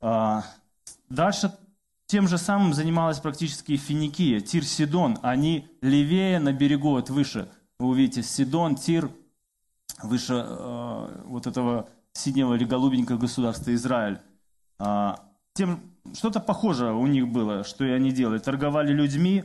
А, 0.00 0.44
дальше 1.08 1.52
тем 2.06 2.26
же 2.26 2.38
самым 2.38 2.72
занималась 2.72 3.18
практически 3.18 3.76
Финикия, 3.76 4.40
Тир, 4.40 4.64
Сидон. 4.64 5.18
Они 5.22 5.68
левее 5.82 6.38
на 6.38 6.52
берегу, 6.52 6.90
вот 6.90 7.10
выше, 7.10 7.50
вы 7.78 7.88
увидите, 7.88 8.22
Сидон, 8.22 8.76
Тир, 8.76 9.10
выше 10.02 10.44
э, 10.46 11.22
вот 11.24 11.46
этого 11.46 11.88
синего 12.12 12.54
или 12.54 12.64
голубенького 12.64 13.18
государства 13.18 13.74
Израиль. 13.74 14.20
А, 14.78 15.24
тем, 15.54 15.80
что-то 16.14 16.40
похожее 16.40 16.92
у 16.92 17.06
них 17.06 17.28
было, 17.28 17.64
что 17.64 17.84
и 17.84 17.90
они 17.90 18.12
делали. 18.12 18.38
Торговали 18.38 18.92
людьми, 18.92 19.44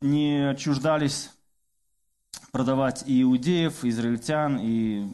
не 0.00 0.50
отчуждались 0.50 1.30
продавать 2.50 3.04
и 3.06 3.22
иудеев, 3.22 3.84
и 3.84 3.88
израильтян, 3.88 4.58
и 4.60 5.08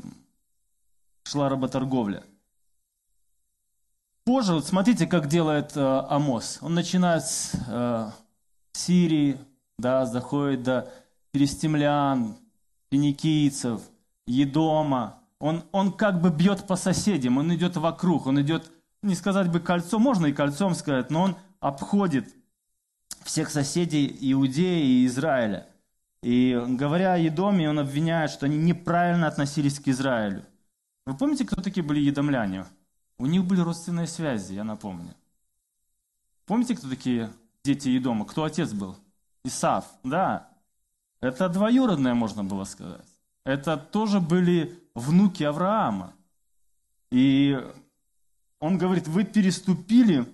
шла 1.24 1.48
работорговля. 1.48 2.24
Позже, 4.24 4.54
вот 4.54 4.66
смотрите, 4.66 5.06
как 5.06 5.26
делает 5.26 5.76
э, 5.76 5.80
Амос. 5.80 6.58
Он 6.60 6.74
начинает 6.74 7.24
с 7.24 7.52
э, 7.66 8.10
Сирии, 8.72 9.38
да, 9.78 10.04
заходит 10.04 10.62
до 10.64 10.92
перестемлян, 11.30 12.36
финикийцев, 12.90 13.82
Едома. 14.26 15.20
Он, 15.40 15.64
он 15.72 15.92
как 15.92 16.20
бы 16.20 16.30
бьет 16.30 16.66
по 16.66 16.76
соседям, 16.76 17.38
он 17.38 17.54
идет 17.54 17.76
вокруг, 17.76 18.26
он 18.26 18.40
идет, 18.40 18.70
не 19.02 19.14
сказать 19.14 19.50
бы 19.50 19.60
кольцо, 19.60 19.98
можно 19.98 20.26
и 20.26 20.32
кольцом 20.32 20.74
сказать, 20.74 21.10
но 21.10 21.22
он 21.22 21.36
обходит 21.60 22.34
всех 23.22 23.50
соседей 23.50 24.16
Иудеи 24.20 25.02
и 25.02 25.06
Израиля. 25.06 25.66
И 26.22 26.60
говоря 26.66 27.14
о 27.14 27.18
Едоме, 27.18 27.70
он 27.70 27.78
обвиняет, 27.78 28.30
что 28.30 28.46
они 28.46 28.58
неправильно 28.58 29.28
относились 29.28 29.78
к 29.78 29.86
Израилю. 29.88 30.44
Вы 31.06 31.16
помните, 31.16 31.44
кто 31.46 31.62
такие 31.62 31.84
были 31.84 32.00
едомляне? 32.00 32.66
У 33.18 33.26
них 33.26 33.44
были 33.44 33.60
родственные 33.60 34.06
связи, 34.06 34.54
я 34.54 34.64
напомню. 34.64 35.14
Помните, 36.46 36.76
кто 36.76 36.88
такие 36.88 37.30
дети 37.64 37.88
Едома? 37.88 38.24
Кто 38.24 38.44
отец 38.44 38.72
был? 38.72 38.96
Исав, 39.44 39.86
да. 40.02 40.48
Это 41.20 41.48
двоюродное, 41.48 42.14
можно 42.14 42.44
было 42.44 42.64
сказать. 42.64 43.06
Это 43.44 43.76
тоже 43.76 44.20
были 44.20 44.78
внуки 44.94 45.42
Авраама. 45.42 46.12
И 47.10 47.58
он 48.60 48.78
говорит, 48.78 49.08
вы 49.08 49.24
переступили 49.24 50.26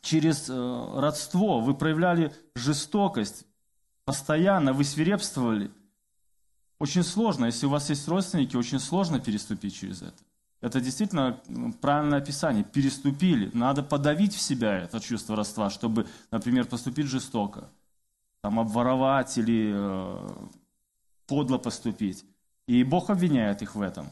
через 0.00 0.48
э, 0.48 1.00
родство, 1.00 1.60
вы 1.60 1.74
проявляли 1.74 2.34
жестокость, 2.54 3.46
постоянно 4.04 4.72
вы 4.72 4.84
свирепствовали. 4.84 5.70
Очень 6.78 7.04
сложно, 7.04 7.46
если 7.46 7.66
у 7.66 7.70
вас 7.70 7.90
есть 7.90 8.08
родственники, 8.08 8.56
очень 8.56 8.80
сложно 8.80 9.20
переступить 9.20 9.74
через 9.74 10.02
это. 10.02 10.22
Это 10.60 10.80
действительно 10.80 11.40
правильное 11.80 12.18
описание. 12.18 12.64
Переступили. 12.64 13.50
Надо 13.52 13.82
подавить 13.82 14.34
в 14.34 14.40
себя 14.40 14.78
это 14.78 15.00
чувство 15.00 15.36
родства, 15.36 15.70
чтобы, 15.70 16.06
например, 16.30 16.66
поступить 16.66 17.06
жестоко. 17.06 17.68
Там 18.42 18.58
обворовать 18.58 19.38
или 19.38 19.72
э, 19.74 20.28
подло 21.26 21.58
поступить. 21.58 22.24
И 22.66 22.84
Бог 22.84 23.08
обвиняет 23.08 23.62
их 23.62 23.74
в 23.74 23.80
этом. 23.80 24.10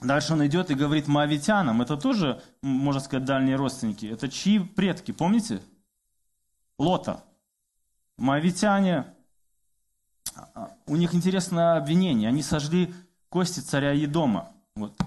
Дальше 0.00 0.34
он 0.34 0.46
идет 0.46 0.70
и 0.70 0.74
говорит 0.74 1.08
моавитянам. 1.08 1.80
Это 1.80 1.96
тоже, 1.96 2.42
можно 2.62 3.00
сказать, 3.00 3.24
дальние 3.24 3.56
родственники. 3.56 4.06
Это 4.06 4.28
чьи 4.28 4.58
предки, 4.58 5.12
помните? 5.12 5.60
Лота. 6.78 7.24
Моавитяне, 8.16 9.06
а, 10.54 10.72
у 10.86 10.96
них 10.96 11.14
интересное 11.14 11.76
обвинение. 11.76 12.28
Они 12.28 12.42
сожгли 12.42 12.92
кости 13.28 13.60
царя 13.60 13.92
Едома. 13.92 14.52
Вот. 14.74 15.00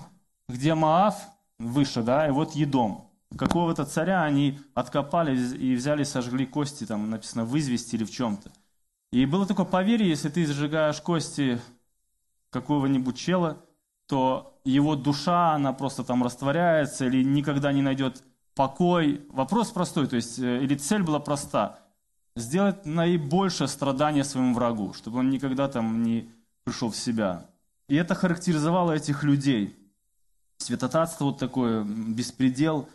Где 0.47 0.73
Маав, 0.73 1.15
выше, 1.59 2.01
да, 2.01 2.27
и 2.27 2.31
вот 2.31 2.53
Едом. 2.53 3.10
Какого-то 3.37 3.85
царя 3.85 4.23
они 4.23 4.59
откопали 4.73 5.37
и 5.37 5.75
взяли, 5.75 6.03
сожгли 6.03 6.45
кости, 6.45 6.85
там 6.85 7.09
написано 7.09 7.45
в 7.45 7.57
извести 7.57 7.95
или 7.95 8.03
в 8.03 8.11
чем-то. 8.11 8.51
И 9.11 9.25
было 9.25 9.45
такое 9.45 9.65
поверье, 9.65 10.09
если 10.09 10.29
ты 10.29 10.45
сжигаешь 10.45 11.01
кости 11.01 11.59
какого-нибудь 12.49 13.17
чела, 13.17 13.57
то 14.07 14.59
его 14.65 14.95
душа, 14.95 15.53
она 15.53 15.73
просто 15.73 16.03
там 16.03 16.23
растворяется 16.23 17.05
или 17.05 17.23
никогда 17.23 17.71
не 17.71 17.81
найдет 17.81 18.23
покой. 18.55 19.25
Вопрос 19.29 19.71
простой, 19.71 20.07
то 20.07 20.17
есть, 20.17 20.39
э, 20.39 20.63
или 20.63 20.75
цель 20.75 21.03
была 21.03 21.19
проста. 21.19 21.79
Сделать 22.35 22.85
наибольшее 22.85 23.67
страдание 23.67 24.23
своему 24.23 24.53
врагу, 24.53 24.93
чтобы 24.93 25.19
он 25.19 25.29
никогда 25.29 25.67
там 25.67 26.03
не 26.03 26.29
пришел 26.63 26.89
в 26.89 26.95
себя. 26.95 27.45
И 27.87 27.95
это 27.95 28.15
характеризовало 28.15 28.93
этих 28.93 29.23
людей. 29.23 29.77
Святотатство 30.57 31.25
вот 31.25 31.39
такое, 31.39 31.83
беспредел. 31.83 32.87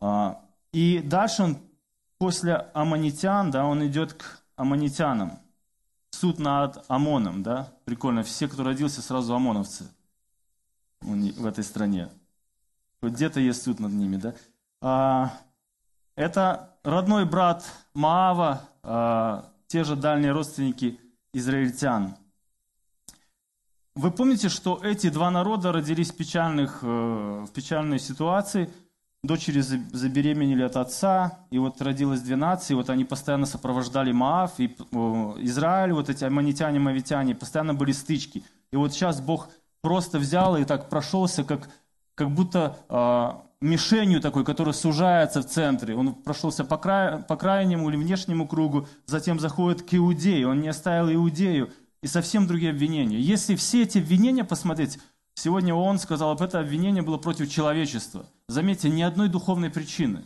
А, 0.00 0.40
и 0.72 1.00
дальше 1.00 1.42
он 1.42 1.58
после 2.18 2.54
аммонитян, 2.74 3.50
да, 3.50 3.64
он 3.64 3.86
идет 3.86 4.14
к 4.14 4.42
аммонитянам. 4.56 5.38
Суд 6.10 6.38
над 6.38 6.84
Амоном, 6.88 7.42
да, 7.42 7.72
прикольно. 7.84 8.22
Все, 8.22 8.48
кто 8.48 8.64
родился, 8.64 9.02
сразу 9.02 9.34
ОМОНовцы 9.34 9.86
в 11.02 11.46
этой 11.46 11.62
стране. 11.62 12.08
Где-то 13.02 13.38
есть 13.38 13.62
суд 13.62 13.80
над 13.80 13.92
ними, 13.92 14.16
да? 14.16 14.34
А, 14.80 15.32
это 16.14 16.78
родной 16.82 17.26
брат 17.26 17.64
Маава, 17.92 18.62
а, 18.82 19.52
те 19.66 19.84
же 19.84 19.94
дальние 19.94 20.32
родственники 20.32 20.98
израильтян. 21.32 22.16
вы 23.94 24.10
помните, 24.10 24.48
что 24.48 24.80
эти 24.82 25.10
два 25.10 25.30
народа 25.30 25.72
родились 25.72 26.12
в, 26.12 26.16
печальных, 26.16 26.78
э, 26.82 26.86
в 27.46 27.50
печальной 27.52 27.98
ситуации. 27.98 28.70
Дочери 29.26 29.60
забеременели 29.60 30.62
от 30.62 30.76
отца, 30.76 31.40
и 31.50 31.58
вот 31.58 31.82
родилось 31.82 32.20
две 32.20 32.36
нации, 32.36 32.74
вот 32.74 32.90
они 32.90 33.04
постоянно 33.04 33.46
сопровождали 33.46 34.12
Маав, 34.12 34.58
и 34.58 34.66
Израиль, 34.66 35.92
вот 35.92 36.08
эти 36.08 36.24
аммонитяне, 36.24 36.78
мавитяне, 36.78 37.34
постоянно 37.34 37.74
были 37.74 37.92
стычки. 37.92 38.44
И 38.70 38.76
вот 38.76 38.92
сейчас 38.92 39.20
Бог 39.20 39.48
просто 39.80 40.18
взял 40.18 40.56
и 40.56 40.64
так 40.64 40.88
прошелся, 40.88 41.44
как, 41.44 41.68
как 42.14 42.30
будто 42.30 42.76
э, 42.88 43.30
мишенью 43.60 44.20
такой, 44.20 44.44
которая 44.44 44.74
сужается 44.74 45.42
в 45.42 45.46
центре. 45.46 45.94
Он 45.96 46.14
прошелся 46.14 46.64
по, 46.64 46.76
край, 46.76 47.22
по 47.22 47.36
крайнему 47.36 47.88
или 47.88 47.96
внешнему 47.96 48.46
кругу, 48.46 48.86
затем 49.06 49.40
заходит 49.40 49.82
к 49.82 49.94
Иудею. 49.94 50.50
Он 50.50 50.60
не 50.60 50.68
оставил 50.68 51.12
Иудею, 51.12 51.70
и 52.02 52.06
совсем 52.06 52.46
другие 52.46 52.70
обвинения. 52.70 53.18
Если 53.18 53.56
все 53.56 53.82
эти 53.82 53.98
обвинения 53.98 54.44
посмотреть, 54.44 54.98
сегодня 55.36 55.74
он 55.74 55.98
сказал, 55.98 56.32
об 56.32 56.42
это 56.42 56.58
обвинение 56.58 57.02
было 57.02 57.18
против 57.18 57.50
человечества. 57.50 58.26
Заметьте, 58.48 58.90
ни 58.90 59.02
одной 59.02 59.28
духовной 59.28 59.70
причины. 59.70 60.24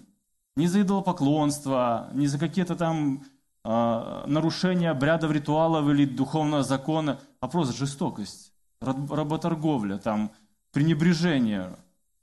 Ни 0.57 0.67
за 0.67 0.83
идолопоклонство, 0.83 2.09
ни 2.15 2.27
за 2.27 2.39
какие-то 2.39 2.75
там 2.77 3.25
э, 3.65 4.25
нарушения 4.27 4.91
обрядов, 4.91 5.31
ритуалов 5.33 5.89
или 5.89 6.07
духовного 6.07 6.63
закона, 6.63 7.21
а 7.41 7.49
просто 7.49 7.77
жестокость, 7.77 8.53
работорговля, 8.81 9.99
там, 9.99 10.33
пренебрежение, 10.73 11.77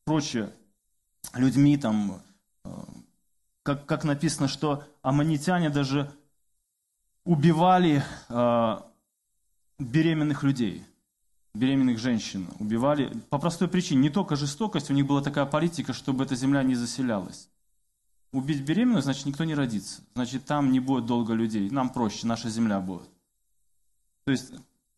прочее 0.06 0.52
людьми, 1.34 1.78
там, 1.78 2.22
э, 2.64 2.70
как, 3.64 3.86
как 3.86 4.04
написано, 4.04 4.48
что 4.48 4.84
аммонитяне 5.02 5.70
даже 5.70 6.12
убивали 7.24 8.04
э, 8.30 8.78
беременных 9.80 10.44
людей, 10.44 10.84
беременных 11.58 12.00
женщин 12.00 12.48
убивали 12.60 13.12
по 13.30 13.40
простой 13.40 13.68
причине. 13.68 14.02
Не 14.02 14.10
только 14.10 14.36
жестокость, 14.36 14.90
у 14.90 14.94
них 14.94 15.06
была 15.06 15.22
такая 15.22 15.46
политика, 15.46 15.94
чтобы 15.94 16.24
эта 16.24 16.36
земля 16.36 16.64
не 16.64 16.76
заселялась. 16.76 17.50
Убить 18.32 18.62
беременную, 18.62 19.02
значит, 19.02 19.26
никто 19.26 19.44
не 19.44 19.56
родится. 19.56 20.02
Значит, 20.16 20.46
там 20.46 20.72
не 20.72 20.80
будет 20.80 21.06
долго 21.06 21.34
людей. 21.34 21.70
Нам 21.70 21.90
проще, 21.90 22.28
наша 22.28 22.50
земля 22.50 22.80
будет. 22.80 23.10
То 24.26 24.32
есть, 24.32 24.54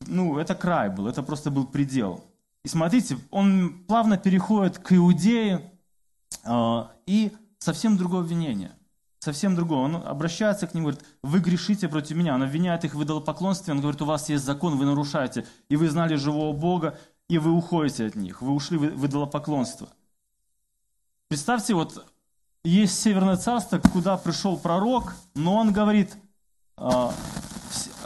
ну, 0.07 0.37
это 0.37 0.55
край 0.55 0.89
был, 0.89 1.07
это 1.07 1.23
просто 1.23 1.51
был 1.51 1.65
предел. 1.65 2.25
И 2.63 2.67
смотрите, 2.67 3.17
он 3.29 3.85
плавно 3.87 4.17
переходит 4.17 4.79
к 4.79 4.93
Иудее, 4.93 5.71
э, 6.43 6.83
и 7.05 7.31
совсем 7.59 7.95
другое 7.95 8.21
обвинение 8.21 8.71
совсем 9.19 9.55
другое. 9.55 9.79
Он 9.79 9.95
обращается 9.97 10.65
к 10.65 10.73
ним, 10.73 10.85
говорит, 10.85 11.05
вы 11.21 11.39
грешите 11.39 11.87
против 11.87 12.15
меня. 12.15 12.35
Он 12.35 12.43
обвиняет 12.43 12.85
их 12.85 12.95
в 12.95 13.03
идолопоклонстве, 13.03 13.73
он 13.73 13.81
говорит, 13.81 14.01
у 14.01 14.05
вас 14.05 14.29
есть 14.29 14.43
закон, 14.43 14.77
вы 14.77 14.85
нарушаете, 14.85 15.45
и 15.67 15.75
вы 15.75 15.89
знали 15.89 16.15
живого 16.15 16.53
Бога, 16.53 16.97
и 17.27 17.37
вы 17.37 17.51
уходите 17.51 18.07
от 18.07 18.15
них, 18.15 18.41
вы 18.41 18.53
ушли 18.53 18.77
в 18.77 19.05
идолопоклонство. 19.05 19.89
Представьте, 21.27 21.75
вот 21.75 22.05
есть 22.63 22.99
Северное 22.99 23.37
Царство, 23.37 23.79
куда 23.79 24.17
пришел 24.17 24.57
пророк, 24.57 25.13
но 25.35 25.55
он 25.55 25.71
говорит 25.71 26.15
о, 26.75 27.13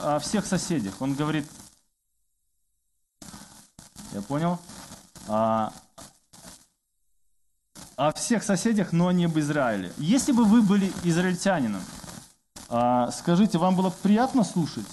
о 0.02 0.20
всех 0.20 0.46
соседях. 0.46 0.96
Он 1.00 1.16
говорит, 1.16 1.50
я 4.12 4.22
понял, 4.22 4.60
а, 5.28 5.72
о 7.96 8.12
всех 8.14 8.44
соседях, 8.44 8.92
но 8.92 9.12
не 9.12 9.26
об 9.26 9.38
Израиле. 9.38 9.92
Если 9.98 10.32
бы 10.32 10.46
вы 10.46 10.62
были 10.62 10.92
израильтянином, 11.04 11.82
а, 12.70 13.12
скажите, 13.12 13.58
вам 13.58 13.76
было 13.76 13.90
приятно 13.90 14.44
слушать? 14.44 14.86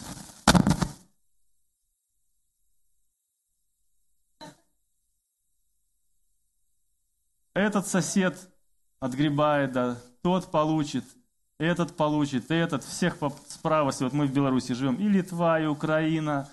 Этот 7.54 7.87
сосед 7.87 8.37
отгребает, 9.00 9.73
да, 9.73 9.97
тот 10.22 10.51
получит, 10.51 11.05
этот 11.59 11.96
получит, 11.96 12.51
этот, 12.51 12.85
всех 12.85 13.16
справа, 13.48 13.92
вот 13.98 14.12
мы 14.12 14.27
в 14.27 14.33
Беларуси 14.33 14.72
живем, 14.72 14.96
и 14.96 15.09
Литва, 15.09 15.61
и 15.61 15.66
Украина, 15.66 16.48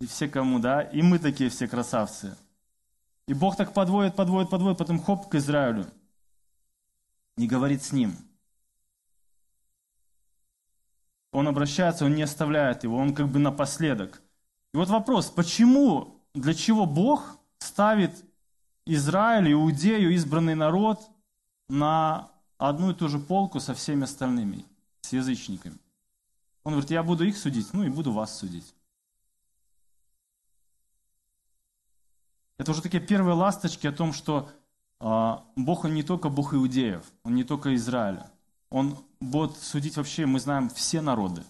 и 0.00 0.06
все 0.06 0.28
кому, 0.28 0.58
да, 0.58 0.82
и 0.82 1.02
мы 1.02 1.18
такие 1.18 1.50
все 1.50 1.68
красавцы– 1.68 2.36
и 3.26 3.34
Бог 3.34 3.56
так 3.56 3.72
подводит, 3.72 4.16
подводит, 4.16 4.50
подводит, 4.50 4.78
потом 4.78 5.00
хоп 5.00 5.28
к 5.28 5.34
Израилю. 5.36 5.86
Не 7.36 7.46
говорит 7.46 7.82
с 7.82 7.92
ним. 7.92 8.16
Он 11.32 11.46
обращается, 11.46 12.04
он 12.04 12.14
не 12.14 12.22
оставляет 12.22 12.82
его, 12.82 12.96
он 12.96 13.14
как 13.14 13.28
бы 13.28 13.38
напоследок. 13.38 14.20
И 14.74 14.76
вот 14.76 14.88
вопрос, 14.88 15.30
почему, 15.30 16.20
для 16.34 16.54
чего 16.54 16.86
Бог 16.86 17.38
ставит 17.58 18.12
Израиль, 18.84 19.52
Иудею, 19.52 20.12
избранный 20.12 20.54
народ 20.54 21.00
на 21.68 22.30
одну 22.58 22.90
и 22.90 22.94
ту 22.94 23.08
же 23.08 23.18
полку 23.18 23.60
со 23.60 23.74
всеми 23.74 24.04
остальными, 24.04 24.64
с 25.02 25.12
язычниками? 25.12 25.78
Он 26.64 26.72
говорит, 26.72 26.90
я 26.90 27.02
буду 27.02 27.24
их 27.24 27.36
судить, 27.36 27.72
ну 27.72 27.84
и 27.84 27.88
буду 27.88 28.12
вас 28.12 28.36
судить. 28.36 28.74
Это 32.60 32.72
уже 32.72 32.82
такие 32.82 33.02
первые 33.02 33.34
ласточки 33.34 33.86
о 33.86 33.92
том, 33.92 34.12
что 34.12 34.50
э, 35.00 35.36
Бог, 35.56 35.84
Он 35.84 35.94
не 35.94 36.02
только 36.02 36.28
Бог 36.28 36.52
иудеев, 36.52 37.02
Он 37.24 37.34
не 37.34 37.42
только 37.42 37.74
Израиля. 37.74 38.30
Он 38.68 38.98
будет 39.18 39.56
судить 39.56 39.96
вообще, 39.96 40.26
мы 40.26 40.40
знаем, 40.40 40.68
все 40.68 41.00
народы. 41.00 41.42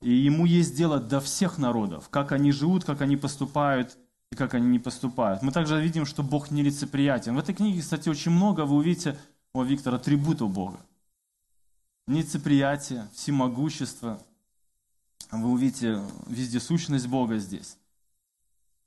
И 0.00 0.10
Ему 0.10 0.44
есть 0.44 0.76
дело 0.76 0.98
до 0.98 1.20
всех 1.20 1.58
народов, 1.58 2.08
как 2.08 2.32
они 2.32 2.50
живут, 2.50 2.82
как 2.82 3.02
они 3.02 3.16
поступают 3.16 3.96
и 4.32 4.34
как 4.34 4.54
они 4.54 4.66
не 4.66 4.80
поступают. 4.80 5.42
Мы 5.42 5.52
также 5.52 5.80
видим, 5.80 6.04
что 6.04 6.24
Бог 6.24 6.50
нелицеприятен. 6.50 7.36
В 7.36 7.38
этой 7.38 7.54
книге, 7.54 7.80
кстати, 7.80 8.08
очень 8.08 8.32
много, 8.32 8.64
вы 8.64 8.78
увидите, 8.78 9.16
о, 9.52 9.62
Виктор, 9.62 9.94
атрибутов 9.94 10.50
Бога. 10.50 10.80
Нелицеприятие, 12.08 13.06
всемогущество. 13.14 14.20
Вы 15.30 15.52
увидите 15.52 16.02
везде 16.26 16.58
сущность 16.58 17.06
Бога 17.06 17.38
здесь. 17.38 17.78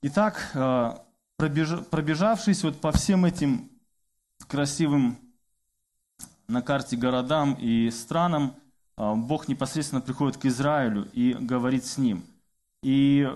Итак, 0.02 0.50
а, 0.54 1.05
пробежавшись 1.36 2.62
вот 2.62 2.80
по 2.80 2.92
всем 2.92 3.24
этим 3.24 3.70
красивым 4.46 5.18
на 6.48 6.62
карте 6.62 6.96
городам 6.96 7.54
и 7.54 7.90
странам, 7.90 8.54
а, 8.96 9.14
Бог 9.14 9.48
непосредственно 9.48 10.00
приходит 10.00 10.38
к 10.38 10.46
Израилю 10.46 11.08
и 11.12 11.34
говорит 11.34 11.84
с 11.84 11.98
ним. 11.98 12.24
И 12.82 13.28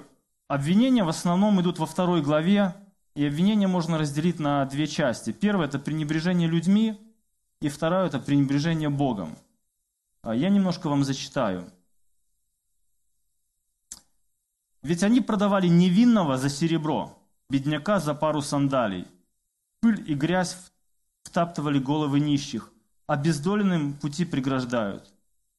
обвинения 0.49 1.05
в 1.05 1.09
основном 1.09 1.61
идут 1.61 1.79
во 1.79 1.87
второй 1.87 2.23
главе, 2.23 2.75
и 3.15 3.27
обвинения 3.27 3.67
можно 3.67 3.99
разделить 3.99 4.39
на 4.39 4.65
две 4.67 4.87
части. 4.87 5.33
Первое– 5.33 5.67
это 5.69 5.79
пренебрежение 5.79 6.49
людьми, 6.49 6.99
и 7.61 7.69
второе– 7.69 8.07
это 8.07 8.21
пренебрежение 8.21 8.89
Богом. 8.89 9.37
А, 10.23 10.35
я 10.35 10.49
немножко 10.49 10.89
вам 10.89 11.05
зачитаю. 11.05 11.71
Ведь 14.83 15.03
они 15.03 15.21
продавали 15.21 15.67
невинного 15.67 16.39
за 16.39 16.49
серебро, 16.49 17.20
бедняка 17.51 17.99
за 17.99 18.15
пару 18.15 18.41
сандалий. 18.41 19.07
Пыль 19.81 20.03
и 20.07 20.15
грязь 20.15 20.57
втаптывали 21.25 21.79
головы 21.79 22.21
нищих, 22.21 22.73
а 23.07 23.17
бездоленным 23.17 23.95
пути 23.95 24.25
преграждают. 24.25 25.13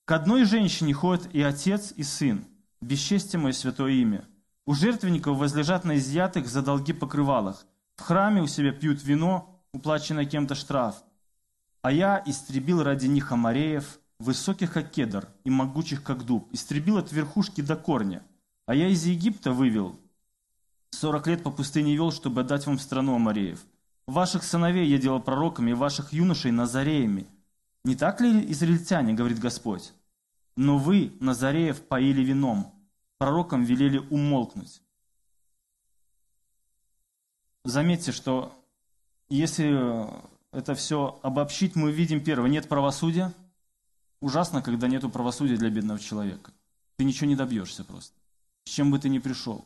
К 0.05 0.13
одной 0.13 0.45
женщине 0.45 0.93
ходят 0.93 1.33
и 1.33 1.41
отец, 1.41 1.93
и 1.95 2.03
сын, 2.03 2.45
бесчестие 2.81 3.39
мое 3.39 3.51
святое 3.51 3.91
имя. 3.91 4.25
У 4.65 4.73
жертвенников 4.73 5.37
возлежат 5.37 5.83
на 5.83 5.97
изъятых 5.97 6.47
за 6.47 6.61
долги 6.61 6.93
покрывалах. 6.93 7.65
В 7.97 8.01
храме 8.01 8.41
у 8.41 8.47
себя 8.47 8.71
пьют 8.71 9.03
вино, 9.03 9.61
уплаченное 9.73 10.25
кем-то 10.25 10.55
штраф. 10.55 11.03
А 11.81 11.91
я 11.91 12.21
истребил 12.25 12.83
ради 12.83 13.07
них 13.07 13.31
амареев, 13.31 13.99
высоких 14.19 14.73
как 14.73 14.91
кедр 14.91 15.27
и 15.43 15.49
могучих 15.49 16.03
как 16.03 16.25
дуб, 16.25 16.47
истребил 16.53 16.97
от 16.97 17.11
верхушки 17.11 17.61
до 17.61 17.75
корня. 17.75 18.23
А 18.65 18.75
я 18.75 18.87
из 18.87 19.05
Египта 19.05 19.51
вывел 19.51 19.99
Сорок 20.91 21.25
лет 21.27 21.41
по 21.41 21.51
пустыне 21.51 21.95
вел, 21.95 22.11
чтобы 22.11 22.41
отдать 22.41 22.67
вам 22.67 22.77
страну 22.77 23.15
Амареев. 23.15 23.65
Ваших 24.07 24.43
сыновей 24.43 24.87
я 24.87 24.97
делал 24.97 25.21
пророками, 25.21 25.71
ваших 25.71 26.13
юношей 26.13 26.51
назареями. 26.51 27.27
Не 27.83 27.95
так 27.95 28.21
ли, 28.21 28.51
израильтяне, 28.51 29.13
говорит 29.13 29.39
Господь? 29.39 29.93
Но 30.55 30.77
вы, 30.77 31.13
Назареев, 31.19 31.81
поили 31.81 32.21
вином, 32.21 32.75
пророкам 33.17 33.63
велели 33.63 33.97
умолкнуть. 33.97 34.81
Заметьте, 37.63 38.11
что 38.11 38.53
если 39.29 40.07
это 40.51 40.75
все 40.75 41.19
обобщить, 41.23 41.75
мы 41.75 41.91
видим 41.91 42.23
первое, 42.23 42.49
нет 42.49 42.67
правосудия. 42.67 43.33
Ужасно, 44.19 44.61
когда 44.61 44.87
нет 44.87 45.09
правосудия 45.11 45.55
для 45.55 45.69
бедного 45.69 45.99
человека. 45.99 46.51
Ты 46.97 47.05
ничего 47.05 47.27
не 47.27 47.35
добьешься 47.35 47.83
просто. 47.83 48.15
С 48.65 48.69
чем 48.69 48.91
бы 48.91 48.99
ты 48.99 49.09
ни 49.09 49.19
пришел 49.19 49.65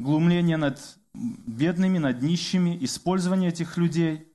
глумление 0.00 0.56
над 0.56 0.80
бедными, 1.14 1.98
над 1.98 2.22
нищими, 2.22 2.76
использование 2.84 3.50
этих 3.50 3.76
людей. 3.76 4.32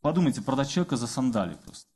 Подумайте, 0.00 0.42
продать 0.42 0.70
человека 0.70 0.96
за 0.96 1.06
сандали 1.06 1.56
просто. 1.64 1.88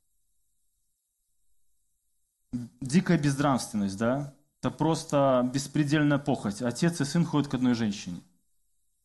Дикая 2.80 3.18
безнравственность, 3.18 3.96
да? 3.96 4.34
Это 4.60 4.70
просто 4.70 5.48
беспредельная 5.52 6.18
похоть. 6.18 6.62
Отец 6.62 7.00
и 7.00 7.04
сын 7.04 7.24
ходят 7.24 7.50
к 7.50 7.54
одной 7.54 7.74
женщине. 7.74 8.20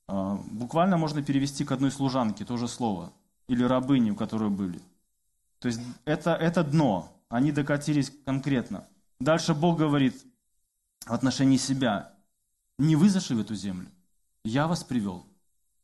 А, 0.08 0.36
буквально 0.52 0.98
можно 0.98 1.22
перевести 1.22 1.66
к 1.66 1.72
одной 1.72 1.92
служанке, 1.92 2.46
то 2.46 2.58
же 2.58 2.68
слово. 2.68 3.12
Или 3.48 3.64
рабыне, 3.64 4.12
у 4.12 4.16
которой 4.16 4.50
были. 4.50 4.80
То 5.60 5.68
есть 5.68 5.82
это, 6.06 6.32
это 6.32 6.64
дно. 6.64 7.12
Они 7.30 7.52
докатились 7.52 8.12
конкретно. 8.26 8.88
Дальше 9.20 9.54
Бог 9.54 9.78
говорит 9.78 10.16
в 11.06 11.14
отношении 11.14 11.58
себя. 11.58 12.14
Не 12.80 12.96
вы 12.96 13.10
зашли 13.10 13.36
в 13.36 13.42
эту 13.42 13.56
землю, 13.56 13.88
я 14.46 14.66
вас 14.68 14.86
привел. 14.86 15.26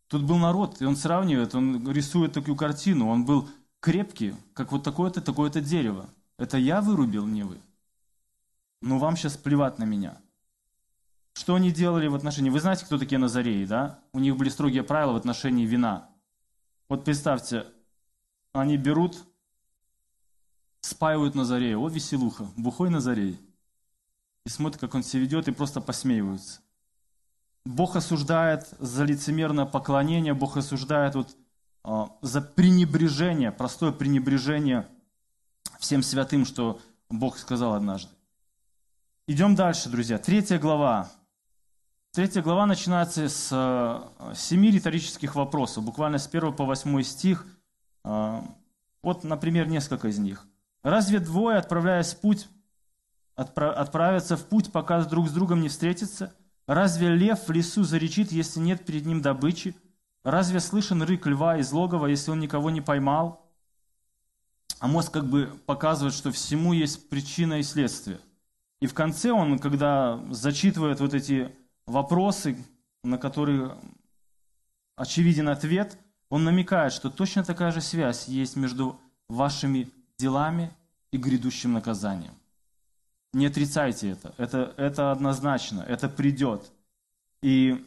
Тут 0.08 0.24
был 0.24 0.38
народ, 0.38 0.82
и 0.82 0.86
он 0.86 0.96
сравнивает, 0.96 1.54
он 1.54 1.92
рисует 1.92 2.32
такую 2.32 2.56
картину. 2.56 3.10
Он 3.10 3.26
был 3.26 3.50
крепкий, 3.82 4.34
как 4.54 4.72
вот 4.72 4.84
такое-то, 4.84 5.22
такое-то 5.22 5.60
дерево. 5.60 6.10
Это 6.38 6.58
я 6.58 6.80
вырубил, 6.82 7.26
не 7.26 7.44
вы. 7.44 7.60
Но 8.82 8.98
вам 8.98 9.18
сейчас 9.18 9.36
плевать 9.36 9.78
на 9.78 9.84
меня. 9.84 10.18
Что 11.34 11.56
они 11.56 11.72
делали 11.72 12.08
в 12.08 12.16
отношении... 12.16 12.50
Вы 12.50 12.62
знаете, 12.62 12.86
кто 12.86 12.98
такие 12.98 13.18
Назареи, 13.18 13.66
да? 13.66 14.00
У 14.14 14.20
них 14.20 14.38
были 14.38 14.48
строгие 14.48 14.84
правила 14.84 15.14
в 15.14 15.18
отношении 15.18 15.66
вина. 15.66 16.10
Вот 16.88 17.04
представьте, 17.04 17.66
они 18.54 18.78
берут, 18.78 19.18
спаивают 20.80 21.36
Назарея. 21.36 21.78
О, 21.78 21.90
веселуха, 21.90 22.48
бухой 22.56 22.90
Назарей. 22.90 23.38
И 24.46 24.50
смотрят, 24.50 24.80
как 24.80 24.96
он 24.96 25.04
себя 25.04 25.24
ведет, 25.24 25.50
и 25.50 25.52
просто 25.52 25.82
посмеиваются. 25.82 26.62
Бог 27.66 27.96
осуждает 27.96 28.68
за 28.80 29.04
лицемерное 29.04 29.66
поклонение, 29.66 30.34
Бог 30.34 30.56
осуждает 30.56 31.16
вот, 31.16 31.36
э, 31.84 32.06
за 32.22 32.42
пренебрежение, 32.42 33.52
простое 33.52 33.92
пренебрежение 33.92 34.88
всем 35.80 36.04
святым, 36.04 36.46
что 36.46 36.80
Бог 37.10 37.38
сказал 37.40 37.74
однажды. 37.74 38.12
Идем 39.28 39.56
дальше, 39.56 39.90
друзья. 39.90 40.20
Третья 40.20 40.60
глава. 40.60 41.10
Третья 42.12 42.44
глава 42.44 42.68
начинается 42.68 43.28
с 43.28 43.50
э, 43.52 44.36
семи 44.36 44.70
риторических 44.70 45.34
вопросов, 45.36 45.84
буквально 45.84 46.20
с 46.20 46.28
1 46.28 46.54
по 46.54 46.66
8 46.66 47.02
стих. 47.02 47.48
Э, 48.04 48.42
вот, 49.02 49.24
например, 49.24 49.68
несколько 49.68 50.08
из 50.10 50.20
них. 50.20 50.46
«Разве 50.84 51.20
двое, 51.20 51.58
отправляясь 51.58 52.14
в 52.14 52.22
путь, 52.22 52.48
отправятся 53.36 54.38
в 54.38 54.46
путь, 54.46 54.72
пока 54.72 55.04
друг 55.04 55.28
с 55.28 55.32
другом 55.32 55.62
не 55.62 55.70
встретятся?» 55.70 56.32
Разве 56.68 57.10
лев 57.10 57.48
в 57.48 57.52
лесу 57.52 57.84
заречит, 57.84 58.32
если 58.32 58.60
нет 58.60 58.86
перед 58.86 59.06
ним 59.06 59.22
добычи? 59.22 59.76
Разве 60.24 60.60
слышен 60.60 61.04
рык 61.04 61.28
льва 61.28 61.58
из 61.58 61.72
логова, 61.72 62.08
если 62.08 62.32
он 62.32 62.40
никого 62.40 62.72
не 62.72 62.82
поймал? 62.82 63.46
А 64.80 64.88
мозг 64.88 65.12
как 65.12 65.26
бы 65.26 65.54
показывает, 65.66 66.16
что 66.16 66.32
всему 66.32 66.74
есть 66.74 67.10
причина 67.10 67.60
и 67.60 67.64
следствие. 67.64 68.20
И 68.82 68.88
в 68.88 68.94
конце 68.94 69.32
он, 69.32 69.60
когда 69.60 70.20
зачитывает 70.32 71.00
вот 71.00 71.14
эти 71.14 71.56
вопросы, 71.86 72.58
на 73.04 73.18
которые 73.18 73.78
очевиден 74.96 75.50
ответ, 75.50 75.98
он 76.30 76.44
намекает, 76.44 76.92
что 76.92 77.10
точно 77.10 77.44
такая 77.44 77.72
же 77.72 77.82
связь 77.82 78.28
есть 78.28 78.56
между 78.56 79.00
вашими 79.30 79.90
делами 80.18 80.72
и 81.12 81.18
грядущим 81.18 81.74
наказанием. 81.74 82.34
Не 83.36 83.48
отрицайте 83.48 84.12
это. 84.12 84.34
Это, 84.38 84.74
это 84.78 85.12
однозначно. 85.12 85.82
Это 85.82 86.08
придет. 86.08 86.72
И 87.42 87.86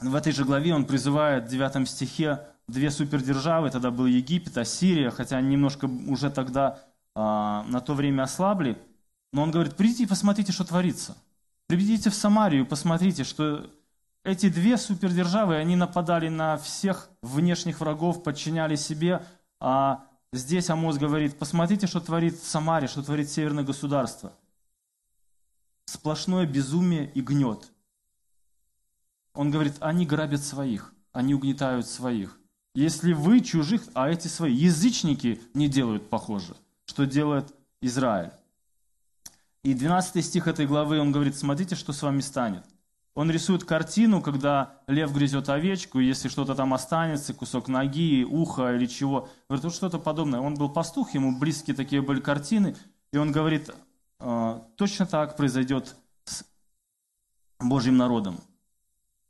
в 0.00 0.16
этой 0.16 0.32
же 0.32 0.44
главе 0.44 0.74
он 0.74 0.84
призывает 0.84 1.44
в 1.44 1.48
9 1.48 1.88
стихе 1.88 2.40
две 2.66 2.90
супердержавы. 2.90 3.70
Тогда 3.70 3.92
был 3.92 4.06
Египет, 4.06 4.58
Ассирия, 4.58 5.12
хотя 5.12 5.36
они 5.36 5.50
немножко 5.50 5.84
уже 6.08 6.28
тогда 6.28 6.80
а, 7.14 7.62
на 7.68 7.80
то 7.80 7.94
время 7.94 8.24
ослабли. 8.24 8.76
Но 9.32 9.44
он 9.44 9.52
говорит, 9.52 9.76
придите 9.76 10.02
и 10.02 10.06
посмотрите, 10.06 10.50
что 10.50 10.64
творится. 10.64 11.16
Придите 11.68 12.10
в 12.10 12.14
Самарию, 12.14 12.66
посмотрите, 12.66 13.22
что 13.22 13.64
эти 14.24 14.48
две 14.48 14.76
супердержавы, 14.76 15.54
они 15.54 15.76
нападали 15.76 16.28
на 16.30 16.56
всех 16.56 17.10
внешних 17.22 17.78
врагов, 17.78 18.24
подчиняли 18.24 18.74
себе, 18.74 19.22
а 19.60 20.04
здесь 20.32 20.68
Амос 20.68 20.98
говорит, 20.98 21.38
посмотрите, 21.38 21.86
что 21.86 22.00
творит 22.00 22.42
Самария, 22.42 22.88
что 22.88 23.04
творит 23.04 23.30
северное 23.30 23.62
государство– 23.62 24.32
сплошное 25.88 26.44
безумие 26.44 27.10
и 27.14 27.22
гнет. 27.22 27.72
Он 29.32 29.50
говорит, 29.50 29.76
они 29.80 30.04
грабят 30.04 30.42
своих, 30.42 30.92
они 31.12 31.34
угнетают 31.34 31.86
своих. 31.86 32.38
Если 32.74 33.14
вы 33.14 33.40
чужих, 33.40 33.82
а 33.94 34.10
эти 34.10 34.28
свои, 34.28 34.54
язычники 34.54 35.40
не 35.54 35.66
делают 35.66 36.10
похоже, 36.10 36.56
что 36.84 37.06
делает 37.06 37.54
Израиль. 37.80 38.32
И 39.64 39.72
12 39.72 40.24
стих 40.24 40.46
этой 40.46 40.66
главы, 40.66 41.00
он 41.00 41.10
говорит, 41.10 41.36
смотрите, 41.36 41.74
что 41.74 41.94
с 41.94 42.02
вами 42.02 42.20
станет. 42.20 42.64
Он 43.14 43.30
рисует 43.30 43.64
картину, 43.64 44.20
когда 44.20 44.82
лев 44.86 45.12
грызет 45.12 45.48
овечку, 45.48 46.00
и 46.00 46.06
если 46.06 46.28
что-то 46.28 46.54
там 46.54 46.74
останется, 46.74 47.32
кусок 47.32 47.66
ноги, 47.66 48.24
ухо 48.24 48.74
или 48.74 48.86
чего, 48.86 49.28
говорит, 49.48 49.64
вот 49.64 49.74
что-то 49.74 49.98
подобное. 49.98 50.40
Он 50.40 50.54
был 50.54 50.68
пастух, 50.68 51.14
ему 51.14 51.38
близкие 51.38 51.74
такие 51.74 52.02
были 52.02 52.20
картины, 52.20 52.76
и 53.10 53.16
он 53.16 53.32
говорит, 53.32 53.70
точно 54.18 55.06
так 55.06 55.36
произойдет 55.36 55.96
с 56.24 56.44
Божьим 57.60 57.96
народом. 57.96 58.38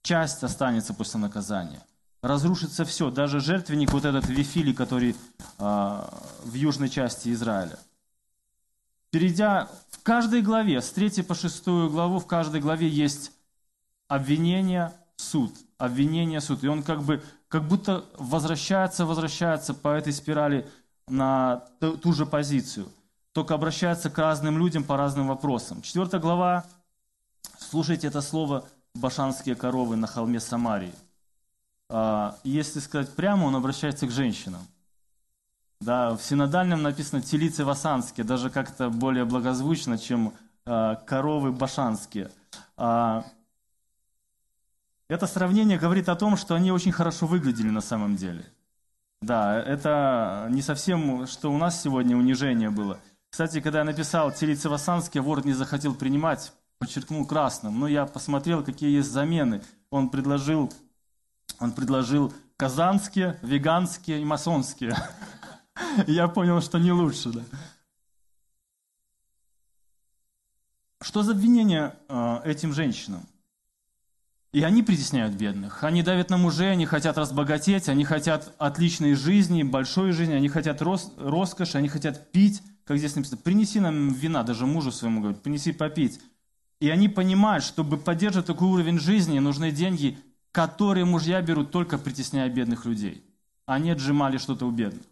Часть 0.03 0.43
останется 0.43 0.95
после 0.95 1.21
наказания. 1.21 1.83
Разрушится 2.23 2.85
все, 2.85 3.11
даже 3.11 3.41
жертвенник, 3.41 3.93
вот 3.93 4.05
этот 4.05 4.27
Вифили, 4.29 4.73
который 4.73 5.15
а, 5.59 6.13
в 6.45 6.55
южной 6.55 6.89
части 6.89 7.33
Израиля. 7.33 7.79
Перейдя 9.11 9.71
в 9.91 10.03
каждой 10.03 10.43
главе, 10.43 10.83
с 10.83 10.91
3 10.91 11.23
по 11.23 11.35
6 11.35 11.67
главу, 11.67 12.19
в 12.19 12.27
каждой 12.27 12.61
главе 12.61 12.89
есть 12.89 13.33
обвинение, 14.09 14.93
суд. 15.17 15.55
Обвинение, 15.79 16.41
суд. 16.41 16.65
И 16.65 16.69
он 16.69 16.83
как 16.83 17.03
бы, 17.03 17.23
как 17.49 17.69
будто 17.69 18.05
возвращается, 18.19 19.07
возвращается 19.07 19.73
по 19.73 19.89
этой 19.89 20.13
спирали 20.13 20.69
на 21.07 21.65
ту, 21.79 21.97
ту 21.97 22.13
же 22.13 22.27
позицию 22.27 22.89
только 23.39 23.55
обращается 23.55 24.11
к 24.11 24.19
разным 24.19 24.59
людям 24.59 24.83
по 24.83 24.97
разным 24.97 25.29
вопросам. 25.29 25.81
Четвертая 25.81 26.21
глава, 26.21 26.65
слушайте 27.57 28.09
это 28.09 28.21
слово 28.21 28.65
«башанские 28.97 29.55
коровы 29.55 29.95
на 29.95 30.09
холме 30.09 30.41
Самарии». 30.41 30.93
А, 31.89 32.37
если 32.43 32.81
сказать 32.81 33.15
прямо, 33.15 33.45
он 33.45 33.55
обращается 33.55 34.09
к 34.09 34.11
женщинам. 34.11 34.67
Да, 35.81 36.17
в 36.17 36.21
синодальном 36.21 36.83
написано 36.83 37.23
«телицы 37.23 37.65
васанские», 37.65 38.27
даже 38.27 38.51
как-то 38.51 38.91
более 38.91 39.25
благозвучно, 39.25 39.99
чем 39.99 40.35
а, 40.67 40.97
«коровы 40.97 41.53
башанские». 41.53 42.33
А, 42.77 43.25
это 45.09 45.29
сравнение 45.29 45.79
говорит 45.79 46.09
о 46.09 46.17
том, 46.17 46.37
что 46.37 46.57
они 46.57 46.73
очень 46.73 46.91
хорошо 46.91 47.29
выглядели 47.29 47.71
на 47.71 47.83
самом 47.83 48.17
деле. 48.17 48.45
Да, 49.23 49.63
это 49.63 50.49
не 50.51 50.61
совсем, 50.61 51.29
что 51.29 51.53
у 51.53 51.57
нас 51.57 51.81
сегодня 51.81 52.17
унижение 52.17 52.71
было. 52.71 52.99
Кстати, 53.31 53.61
когда 53.61 53.81
я 53.81 53.85
написал 53.85 54.33
Телицевасанский, 54.33 55.21
Word 55.21 55.47
не 55.47 55.53
захотел 55.53 55.95
принимать, 55.95 56.53
подчеркнул 56.79 57.27
красным. 57.27 57.79
Но 57.79 57.87
я 57.87 58.07
посмотрел, 58.07 58.65
какие 58.65 58.97
есть 58.97 59.11
замены. 59.11 59.63
Он 59.91 60.09
предложил, 60.11 60.73
он 61.61 61.73
предложил 61.73 62.33
казанские, 62.57 63.39
веганские 63.43 64.21
и 64.21 64.25
масонские. 64.25 64.97
Я 66.07 66.27
понял, 66.27 66.61
что 66.61 66.79
не 66.79 66.91
лучше. 66.91 67.31
Да? 67.31 67.41
Что 71.01 71.23
за 71.23 71.33
обвинение 71.33 71.95
э, 72.09 72.41
этим 72.45 72.73
женщинам? 72.73 73.25
И 74.53 74.63
они 74.63 74.83
притесняют 74.83 75.35
бедных. 75.35 75.85
Они 75.85 76.03
давят 76.03 76.31
на 76.31 76.39
мужей, 76.39 76.73
они 76.73 76.87
хотят 76.87 77.19
разбогатеть, 77.19 77.89
они 77.89 78.05
хотят 78.05 78.55
отличной 78.59 79.15
жизни, 79.15 79.63
большой 79.63 80.13
жизни, 80.13 80.35
они 80.35 80.49
хотят 80.49 80.81
рос, 80.81 81.13
роскоши, 81.19 81.77
они 81.77 81.89
хотят 81.89 82.33
пить 82.33 82.63
как 82.89 82.97
здесь 82.97 83.15
написано, 83.15 83.37
принеси 83.45 83.81
нам 83.81 84.15
вина, 84.15 84.43
даже 84.43 84.65
мужу 84.65 84.91
своему 84.91 85.21
говорит, 85.21 85.43
принеси 85.43 85.73
попить. 85.73 86.23
И 86.81 86.89
они 86.89 87.11
понимают, 87.11 87.63
чтобы 87.63 87.99
поддерживать 87.99 88.47
такой 88.47 88.67
уровень 88.67 88.99
жизни, 88.99 89.39
нужны 89.41 89.71
деньги, 89.71 90.19
которые 90.53 91.05
мужья 91.05 91.43
берут 91.43 91.71
только 91.71 91.99
притесняя 91.99 92.49
бедных 92.49 92.87
людей. 92.87 93.23
Они 93.67 93.91
отжимали 93.91 94.39
что-то 94.39 94.65
у 94.65 94.71
бедных. 94.71 95.03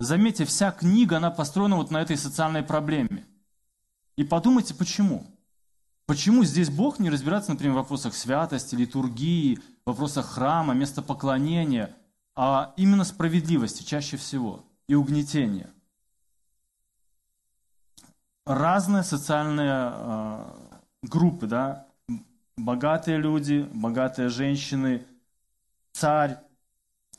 Заметьте, 0.00 0.44
вся 0.44 0.72
книга, 0.72 1.18
она 1.18 1.30
построена 1.30 1.76
вот 1.76 1.92
на 1.92 2.02
этой 2.02 2.16
социальной 2.16 2.64
проблеме. 2.64 3.24
И 4.16 4.24
подумайте, 4.24 4.74
почему? 4.74 5.24
Почему 6.12 6.44
здесь 6.44 6.68
Бог 6.68 6.98
не 6.98 7.08
разбирается, 7.08 7.52
например, 7.52 7.72
в 7.72 7.76
вопросах 7.76 8.14
святости, 8.14 8.74
литургии, 8.74 9.56
в 9.56 9.62
вопросах 9.86 10.26
храма, 10.26 10.74
места 10.74 11.00
поклонения, 11.00 11.96
а 12.36 12.74
именно 12.76 13.04
справедливости 13.04 13.82
чаще 13.82 14.18
всего 14.18 14.62
и 14.88 14.94
угнетения– 14.94 15.72
разные 18.44 19.04
социальные 19.04 19.90
э, 19.94 20.44
группы, 21.02 21.46
да, 21.46 21.86
богатые 22.58 23.16
люди, 23.16 23.66
богатые 23.72 24.28
женщины, 24.28 25.06
царь, 25.92 26.36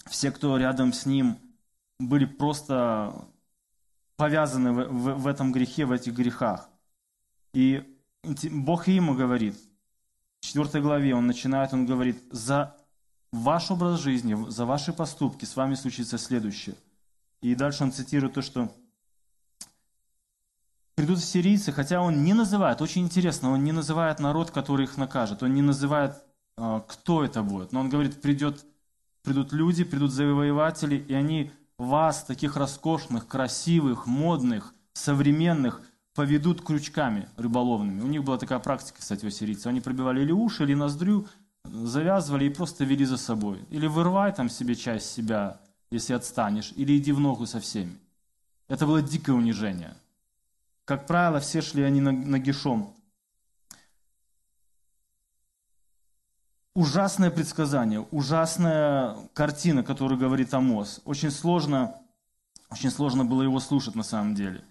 все, 0.06 0.30
кто 0.30 0.56
рядом 0.56 0.94
с 0.94 1.08
ним, 1.08 1.40
были 2.00 2.26
просто 2.26 3.26
повязаны 4.18 4.72
в, 4.72 4.88
в, 4.88 5.24
в 5.24 5.26
этом 5.26 5.52
грехе, 5.52 5.86
в 5.86 5.92
этих 5.92 6.14
грехах. 6.14 6.70
И 7.56 7.93
Бог 8.24 8.88
ему 8.88 9.16
говорит, 9.16 9.56
в 10.42 10.46
4 10.46 10.82
главе 10.82 11.14
он 11.14 11.28
начинает, 11.28 11.74
он 11.74 11.86
говорит, 11.86 12.24
за 12.32 12.76
ваш 13.32 13.72
образ 13.72 14.00
жизни, 14.00 14.50
за 14.50 14.66
ваши 14.66 14.94
поступки 14.94 15.46
с 15.46 15.56
вами 15.56 15.76
случится 15.76 16.18
следующее. 16.18 16.76
И 17.42 17.56
дальше 17.56 17.84
он 17.84 17.92
цитирует 17.92 18.34
то, 18.34 18.42
что 18.42 18.74
придут 20.96 21.20
сирийцы, 21.20 21.72
хотя 21.72 22.02
он 22.02 22.24
не 22.24 22.34
называет, 22.34 22.82
очень 22.82 23.04
интересно, 23.04 23.52
он 23.52 23.64
не 23.64 23.72
называет 23.72 24.20
народ, 24.20 24.52
который 24.52 24.86
их 24.86 24.98
накажет, 24.98 25.44
он 25.44 25.54
не 25.54 25.62
называет, 25.62 26.24
а, 26.56 26.80
кто 26.82 27.26
это 27.26 27.44
будет, 27.44 27.72
но 27.72 27.82
он 27.82 27.90
говорит, 27.90 28.22
придет, 28.22 28.66
придут 29.24 29.52
люди, 29.52 29.84
придут 29.84 30.12
завоеватели, 30.12 30.96
и 30.96 31.14
они 31.14 31.52
вас, 31.78 32.24
таких 32.24 32.56
роскошных, 32.56 33.28
красивых, 33.28 34.06
модных, 34.06 34.74
современных, 34.94 35.82
поведут 36.14 36.62
крючками 36.62 37.28
рыболовными. 37.38 38.02
У 38.02 38.08
них 38.08 38.24
была 38.24 38.38
такая 38.38 38.60
практика, 38.60 39.00
кстати, 39.00 39.26
у 39.26 39.30
сирийцев. 39.30 39.68
Они 39.68 39.82
пробивали 39.82 40.22
или 40.22 40.32
уши, 40.32 40.64
или 40.64 40.74
ноздрю, 40.74 41.28
завязывали 41.66 42.46
и 42.46 42.50
просто 42.50 42.84
вели 42.84 43.06
за 43.06 43.18
собой. 43.18 43.64
Или 43.70 43.88
вырывай 43.88 44.32
там 44.34 44.50
себе 44.50 44.76
часть 44.76 45.12
себя, 45.12 45.60
если 45.92 46.14
отстанешь, 46.14 46.74
или 46.76 46.98
иди 46.98 47.12
в 47.12 47.20
ногу 47.20 47.46
со 47.46 47.60
всеми. 47.60 47.98
Это 48.68 48.86
было 48.86 49.02
дикое 49.02 49.34
унижение. 49.34 49.96
Как 50.86 51.08
правило, 51.08 51.40
все 51.40 51.62
шли 51.62 51.84
они 51.84 52.02
нагишом. 52.02 52.94
Ужасное 56.76 57.30
предсказание, 57.30 58.02
ужасная 58.12 59.16
картина, 59.34 59.84
которую 59.84 60.20
говорит 60.20 60.54
Амос. 60.54 61.02
Очень 61.06 61.30
сложно, 61.30 61.96
очень 62.70 62.90
сложно 62.90 63.24
было 63.24 63.44
его 63.44 63.60
слушать 63.60 63.94
на 63.94 64.02
самом 64.04 64.34
деле. 64.34 64.64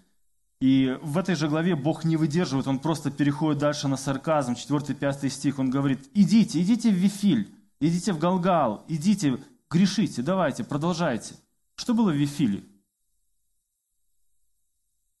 И 0.63 0.97
в 1.01 1.17
этой 1.17 1.35
же 1.35 1.49
главе 1.49 1.75
Бог 1.75 2.05
не 2.05 2.15
выдерживает, 2.15 2.67
он 2.67 2.79
просто 2.79 3.11
переходит 3.11 3.59
дальше 3.59 3.89
на 3.89 3.97
сарказм, 3.97 4.53
4-5 4.53 5.27
стих, 5.27 5.59
он 5.59 5.69
говорит, 5.69 6.09
идите, 6.13 6.61
идите 6.61 6.89
в 6.89 6.93
Вифиль, 6.93 7.53
идите 7.81 8.13
в 8.13 8.17
Галгал, 8.17 8.85
идите, 8.87 9.43
грешите, 9.69 10.21
давайте, 10.21 10.63
продолжайте. 10.63 11.35
Что 11.75 11.93
было 11.93 12.11
в 12.11 12.15
Вифиле? 12.15 12.63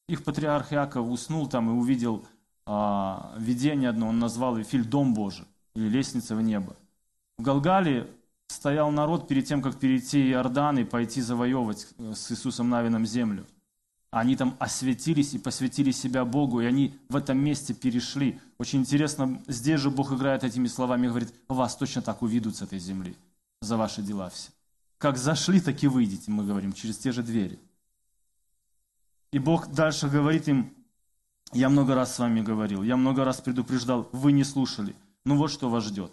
Их 0.07 0.23
патриарх 0.23 0.71
Иаков 0.71 1.09
уснул 1.09 1.49
там 1.49 1.69
и 1.69 1.73
увидел 1.73 2.25
а, 2.65 3.35
видение 3.37 3.89
одно, 3.89 4.07
он 4.07 4.19
назвал 4.19 4.55
Вифиль 4.55 4.85
«Дом 4.85 5.13
Божий» 5.13 5.45
или 5.75 5.89
«Лестница 5.89 6.37
в 6.37 6.41
небо». 6.41 6.77
В 7.37 7.41
Галгале 7.41 8.09
стоял 8.47 8.91
народ 8.91 9.27
перед 9.27 9.45
тем, 9.45 9.61
как 9.61 9.77
перейти 9.77 10.31
Иордан 10.31 10.77
и 10.77 10.85
пойти 10.85 11.19
завоевывать 11.19 11.89
э, 11.97 12.13
с 12.15 12.31
Иисусом 12.31 12.69
Навином 12.69 13.05
землю. 13.05 13.45
Они 14.13 14.35
там 14.35 14.55
осветились 14.59 15.33
и 15.33 15.39
посвятили 15.39 15.89
себя 15.89 16.23
Богу, 16.23 16.61
и 16.61 16.65
они 16.65 16.93
в 17.09 17.15
этом 17.15 17.39
месте 17.39 17.73
перешли. 17.73 18.39
Очень 18.59 18.81
интересно, 18.81 19.41
здесь 19.47 19.79
же 19.79 19.89
Бог 19.89 20.13
играет 20.13 20.43
этими 20.43 20.67
словами 20.67 21.07
и 21.07 21.09
говорит, 21.09 21.33
вас 21.47 21.75
точно 21.75 22.03
так 22.03 22.21
увидут 22.21 22.55
с 22.55 22.61
этой 22.61 22.77
земли 22.77 23.15
за 23.61 23.75
ваши 23.75 24.03
дела 24.03 24.29
все. 24.29 24.51
Как 24.99 25.17
зашли, 25.17 25.59
так 25.59 25.81
и 25.81 25.87
выйдете, 25.87 26.29
мы 26.29 26.45
говорим, 26.45 26.73
через 26.73 26.99
те 26.99 27.11
же 27.11 27.23
двери. 27.23 27.57
И 29.31 29.39
Бог 29.39 29.71
дальше 29.71 30.07
говорит 30.07 30.47
им, 30.47 30.75
я 31.51 31.69
много 31.69 31.95
раз 31.95 32.13
с 32.13 32.19
вами 32.19 32.41
говорил, 32.41 32.83
я 32.83 32.97
много 32.97 33.25
раз 33.25 33.41
предупреждал, 33.41 34.09
вы 34.11 34.31
не 34.31 34.43
слушали. 34.43 34.95
Ну 35.25 35.37
вот 35.37 35.49
что 35.49 35.71
вас 35.71 35.85
ждет. 35.85 36.11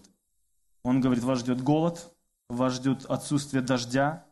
Он 0.84 1.02
говорит, 1.02 1.22
вас 1.22 1.40
ждет 1.40 1.60
голод, 1.60 2.10
вас 2.48 2.76
ждет 2.76 3.04
отсутствие 3.04 3.62
дождя, 3.62 4.24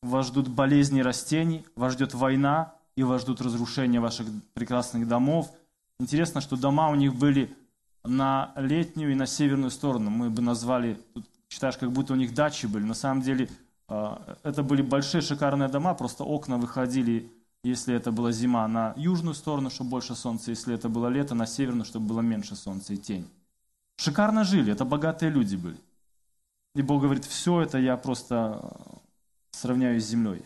вас 0.00 0.28
ждут 0.28 0.46
болезни 0.46 1.00
растений, 1.00 1.66
вас 1.74 1.94
ждет 1.94 2.14
война, 2.14 2.74
и 2.96 3.02
вас 3.02 3.22
ждут 3.22 3.40
разрушения 3.40 4.00
ваших 4.00 4.26
прекрасных 4.52 5.08
домов. 5.08 5.50
Интересно, 5.98 6.40
что 6.40 6.56
дома 6.56 6.90
у 6.90 6.94
них 6.94 7.14
были 7.14 7.54
на 8.04 8.52
летнюю 8.56 9.12
и 9.12 9.14
на 9.14 9.26
северную 9.26 9.70
сторону. 9.70 10.10
Мы 10.10 10.30
бы 10.30 10.42
назвали, 10.42 10.98
считаешь, 11.48 11.76
как 11.76 11.92
будто 11.92 12.12
у 12.12 12.16
них 12.16 12.34
дачи 12.34 12.66
были. 12.66 12.84
На 12.84 12.94
самом 12.94 13.22
деле 13.22 13.48
а, 13.88 14.36
это 14.42 14.62
были 14.62 14.82
большие 14.82 15.22
шикарные 15.22 15.68
дома, 15.68 15.94
просто 15.94 16.24
окна 16.24 16.58
выходили, 16.58 17.30
если 17.62 17.94
это 17.94 18.12
была 18.12 18.32
зима, 18.32 18.66
на 18.68 18.92
южную 18.96 19.34
сторону, 19.34 19.70
чтобы 19.70 19.90
больше 19.90 20.14
солнца, 20.14 20.50
если 20.50 20.74
это 20.74 20.88
было 20.88 21.08
лето, 21.08 21.34
на 21.34 21.46
северную, 21.46 21.84
чтобы 21.84 22.06
было 22.06 22.20
меньше 22.20 22.56
солнца 22.56 22.92
и 22.92 22.96
тень. 22.96 23.28
Шикарно 23.96 24.44
жили, 24.44 24.72
это 24.72 24.84
богатые 24.84 25.30
люди 25.30 25.56
были. 25.56 25.78
И 26.74 26.82
Бог 26.82 27.02
говорит, 27.02 27.24
все 27.24 27.62
это 27.62 27.78
я 27.78 27.96
просто 27.96 28.60
сравняю 29.52 30.00
с 30.00 30.04
землей. 30.04 30.44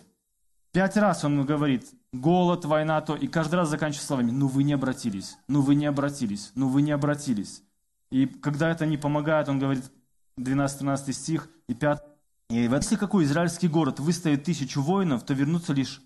Пять 0.73 0.97
раз 0.97 1.25
он 1.25 1.45
говорит, 1.47 1.87
голод, 2.13 2.65
война, 2.65 3.01
то, 3.01 3.17
и 3.17 3.27
каждый 3.27 3.57
раз 3.57 3.69
заканчивает 3.69 4.07
словами, 4.07 4.31
ну 4.31 4.49
вы 4.49 4.65
не 4.65 4.73
обратились, 4.73 5.37
ну 5.47 5.61
вы 5.61 5.75
не 5.75 5.87
обратились, 5.87 6.53
ну 6.55 6.69
вы 6.69 6.83
не 6.83 6.93
обратились. 6.93 7.63
И 8.11 8.27
когда 8.27 8.71
это 8.71 8.87
не 8.87 8.97
помогает, 8.97 9.49
он 9.49 9.59
говорит, 9.59 9.91
12-13 10.39 11.13
стих 11.13 11.49
и 11.67 11.75
5. 11.75 12.03
И 12.51 12.55
если 12.55 12.97
какой 12.97 13.25
израильский 13.25 13.69
город 13.69 14.01
выставит 14.01 14.45
тысячу 14.45 14.81
воинов, 14.81 15.25
то 15.25 15.35
вернутся 15.35 15.73
лишь, 15.73 16.01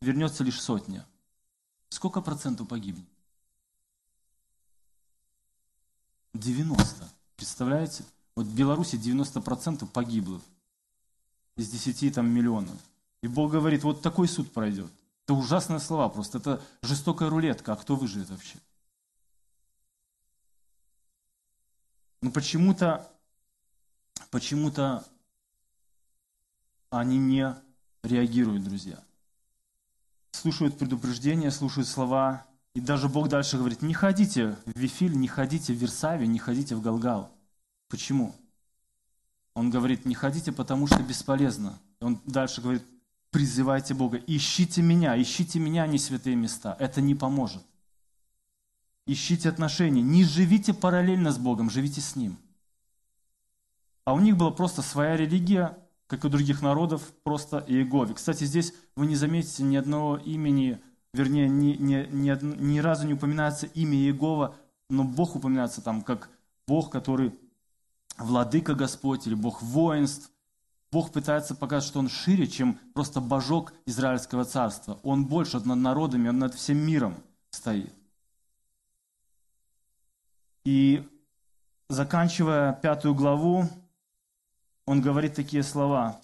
вернется 0.00 0.44
лишь 0.44 0.60
сотня. 0.60 1.06
Сколько 1.90 2.22
процентов 2.22 2.68
погибнет? 2.68 3.06
90. 6.32 7.08
Представляете? 7.36 8.04
Вот 8.34 8.46
в 8.46 8.54
Беларуси 8.54 8.96
90% 8.96 9.86
погибло 9.86 10.40
из 11.56 11.70
10 11.70 12.14
там, 12.14 12.28
миллионов. 12.28 12.76
И 13.22 13.28
Бог 13.28 13.52
говорит, 13.52 13.84
вот 13.84 14.02
такой 14.02 14.26
суд 14.26 14.52
пройдет. 14.52 14.90
Это 15.24 15.34
ужасные 15.34 15.80
слова, 15.80 16.08
просто 16.10 16.38
это 16.38 16.62
жестокая 16.82 17.30
рулетка, 17.30 17.72
а 17.72 17.76
кто 17.76 17.96
выживет 17.96 18.28
вообще? 18.28 18.58
Но 22.20 22.30
почему-то, 22.30 23.10
почему-то 24.30 25.04
они 26.90 27.18
не 27.18 27.54
реагируют, 28.02 28.64
друзья. 28.64 29.02
Слушают 30.32 30.78
предупреждения, 30.78 31.50
слушают 31.50 31.88
слова. 31.88 32.46
И 32.74 32.80
даже 32.80 33.08
Бог 33.08 33.28
дальше 33.28 33.56
говорит, 33.56 33.82
не 33.82 33.94
ходите 33.94 34.56
в 34.66 34.78
Вифиль, 34.78 35.16
не 35.16 35.28
ходите 35.28 35.72
в 35.72 35.76
Версаве, 35.76 36.26
не 36.26 36.38
ходите 36.38 36.74
в 36.74 36.82
Галгал. 36.82 37.30
Почему? 37.88 38.34
Он 39.54 39.70
говорит, 39.70 40.04
не 40.04 40.14
ходите, 40.14 40.52
потому 40.52 40.86
что 40.86 41.02
бесполезно. 41.02 41.78
Он 42.00 42.20
дальше 42.26 42.60
говорит, 42.60 42.82
призывайте 43.34 43.94
Бога, 43.94 44.20
ищите 44.28 44.80
меня, 44.80 45.20
ищите 45.20 45.58
меня, 45.58 45.82
а 45.82 45.86
не 45.88 45.98
святые 45.98 46.36
места. 46.36 46.76
Это 46.78 47.00
не 47.00 47.16
поможет. 47.16 47.64
Ищите 49.06 49.48
отношения, 49.48 50.02
не 50.02 50.22
живите 50.22 50.72
параллельно 50.72 51.32
с 51.32 51.38
Богом, 51.38 51.68
живите 51.68 52.00
с 52.00 52.14
Ним. 52.14 52.38
А 54.04 54.14
у 54.14 54.20
них 54.20 54.36
была 54.36 54.52
просто 54.52 54.82
своя 54.82 55.16
религия, 55.16 55.76
как 56.06 56.22
и 56.22 56.28
у 56.28 56.30
других 56.30 56.62
народов, 56.62 57.12
просто 57.24 57.58
Иегове. 57.66 58.14
Кстати, 58.14 58.44
здесь 58.44 58.72
вы 58.94 59.06
не 59.06 59.16
заметите 59.16 59.64
ни 59.64 59.74
одного 59.74 60.16
имени, 60.16 60.80
вернее, 61.12 61.48
ни, 61.48 61.74
ни, 61.74 62.06
ни, 62.12 62.62
ни 62.62 62.78
разу 62.78 63.04
не 63.04 63.14
упоминается 63.14 63.66
имя 63.66 63.96
Иегова, 63.96 64.54
но 64.88 65.02
Бог 65.02 65.34
упоминается 65.34 65.82
там 65.82 66.02
как 66.02 66.30
Бог, 66.68 66.88
который 66.88 67.34
владыка 68.16 68.76
Господь 68.76 69.26
или 69.26 69.34
Бог 69.34 69.60
воинств, 69.60 70.30
Бог 70.94 71.10
пытается 71.10 71.56
показать, 71.56 71.88
что 71.88 71.98
Он 71.98 72.08
шире, 72.08 72.46
чем 72.46 72.78
просто 72.94 73.20
божок 73.20 73.72
Израильского 73.84 74.44
царства. 74.44 75.00
Он 75.02 75.24
больше 75.26 75.58
над 75.58 75.78
народами, 75.78 76.28
Он 76.28 76.38
над 76.38 76.54
всем 76.54 76.78
миром 76.78 77.16
стоит. 77.50 77.92
И 80.64 81.04
заканчивая 81.88 82.74
пятую 82.74 83.16
главу, 83.16 83.68
он 84.86 85.00
говорит 85.00 85.34
такие 85.34 85.64
слова. 85.64 86.20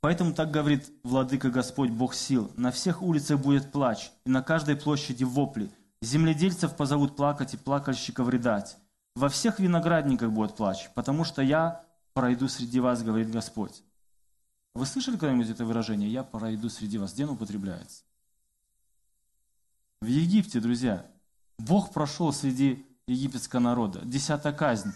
Поэтому 0.00 0.34
так 0.34 0.50
говорит 0.50 0.90
Владыка 1.04 1.50
Господь, 1.50 1.90
Бог 1.90 2.14
сил. 2.14 2.50
На 2.56 2.72
всех 2.72 3.00
улицах 3.00 3.38
будет 3.38 3.70
плач, 3.70 4.10
и 4.26 4.30
на 4.30 4.42
каждой 4.42 4.74
площади 4.74 5.22
вопли. 5.22 5.70
Земледельцев 6.02 6.76
позовут 6.76 7.14
плакать 7.14 7.54
и 7.54 7.58
плакальщиков 7.58 8.28
рыдать. 8.28 8.76
Во 9.14 9.28
всех 9.28 9.60
виноградниках 9.60 10.32
будет 10.32 10.56
плач, 10.56 10.90
потому 10.96 11.22
что 11.22 11.42
я 11.42 11.84
пройду 12.14 12.48
среди 12.48 12.80
вас, 12.80 13.02
говорит 13.02 13.30
Господь. 13.30 13.82
Вы 14.74 14.86
слышали 14.86 15.16
когда-нибудь 15.16 15.50
это 15.50 15.64
выражение? 15.64 16.10
Я 16.10 16.22
пройду 16.24 16.68
среди 16.68 16.96
вас. 16.96 17.12
Где 17.12 17.24
оно 17.24 17.34
употребляется? 17.34 18.02
В 20.00 20.06
Египте, 20.06 20.60
друзья, 20.60 21.06
Бог 21.58 21.92
прошел 21.92 22.32
среди 22.32 22.84
египетского 23.06 23.60
народа. 23.60 24.00
Десятая 24.04 24.52
казнь. 24.52 24.92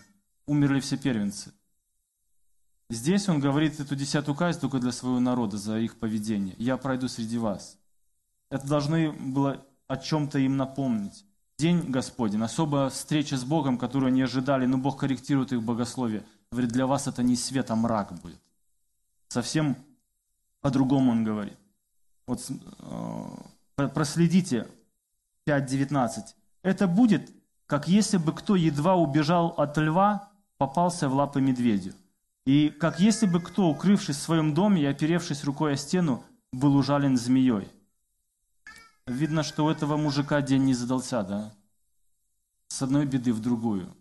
Умерли 0.47 0.81
все 0.81 0.97
первенцы. 0.97 1.53
Здесь 2.91 3.29
он 3.29 3.39
говорит 3.39 3.79
эту 3.81 3.95
десятую 3.95 4.35
казнь 4.35 4.61
только 4.61 4.79
для 4.79 4.93
своего 4.93 5.21
народа, 5.21 5.59
за 5.59 5.79
их 5.79 5.99
поведение. 5.99 6.55
Я 6.59 6.79
пройду 6.79 7.07
среди 7.07 7.37
вас. 7.37 7.77
Это 8.51 8.67
должны 8.67 9.13
было 9.13 9.65
о 9.89 9.99
чем-то 9.99 10.39
им 10.39 10.57
напомнить. 10.57 11.27
День 11.59 11.91
Господень, 11.91 12.43
особая 12.43 12.89
встреча 12.89 13.37
с 13.37 13.45
Богом, 13.45 13.77
которую 13.77 14.09
они 14.09 14.23
ожидали, 14.23 14.65
но 14.65 14.79
Бог 14.79 15.01
корректирует 15.01 15.53
их 15.53 15.63
богословие– 15.63 16.25
Говорит, 16.51 16.71
для 16.71 16.87
вас 16.87 17.07
это 17.07 17.23
не 17.23 17.37
свет, 17.37 17.71
а 17.71 17.77
мрак 17.77 18.13
будет. 18.21 18.41
Совсем 19.29 19.77
по-другому 20.61 21.13
он 21.13 21.25
говорит. 21.25 21.59
Вот 22.27 22.41
э, 22.51 23.89
проследите 23.89 24.67
5.19. 25.47 26.35
Это 26.63 26.87
будет, 26.87 27.31
как 27.67 27.89
если 27.89 28.17
бы 28.17 28.33
кто 28.33 28.57
едва 28.57 28.97
убежал 28.97 29.49
от 29.57 29.77
льва, 29.79 30.31
попался 30.57 31.09
в 31.09 31.15
лапы 31.15 31.41
медведю. 31.41 31.95
И 32.45 32.71
как 32.71 32.99
если 32.99 33.27
бы 33.27 33.41
кто, 33.41 33.69
укрывшись 33.69 34.17
в 34.17 34.23
своем 34.23 34.55
доме 34.55 34.83
и 34.83 34.87
оперевшись 34.87 35.45
рукой 35.45 35.75
о 35.75 35.77
стену, 35.77 36.25
был 36.53 36.77
ужален 36.77 37.17
змеей. 37.17 37.69
Видно, 39.07 39.43
что 39.43 39.67
у 39.67 39.71
этого 39.71 39.97
мужика 39.97 40.41
день 40.43 40.65
не 40.65 40.75
задался, 40.75 41.23
да? 41.23 41.55
С 42.69 42.83
одной 42.83 43.07
беды 43.07 43.33
в 43.33 43.41
другую. 43.41 43.95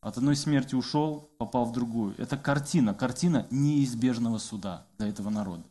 От 0.00 0.16
одной 0.16 0.34
смерти 0.34 0.74
ушел, 0.74 1.30
попал 1.38 1.66
в 1.66 1.72
другую. 1.72 2.14
Это 2.16 2.38
картина, 2.38 2.94
картина 2.94 3.46
неизбежного 3.50 4.38
суда 4.38 4.86
для 4.98 5.08
этого 5.08 5.28
народа. 5.28 5.62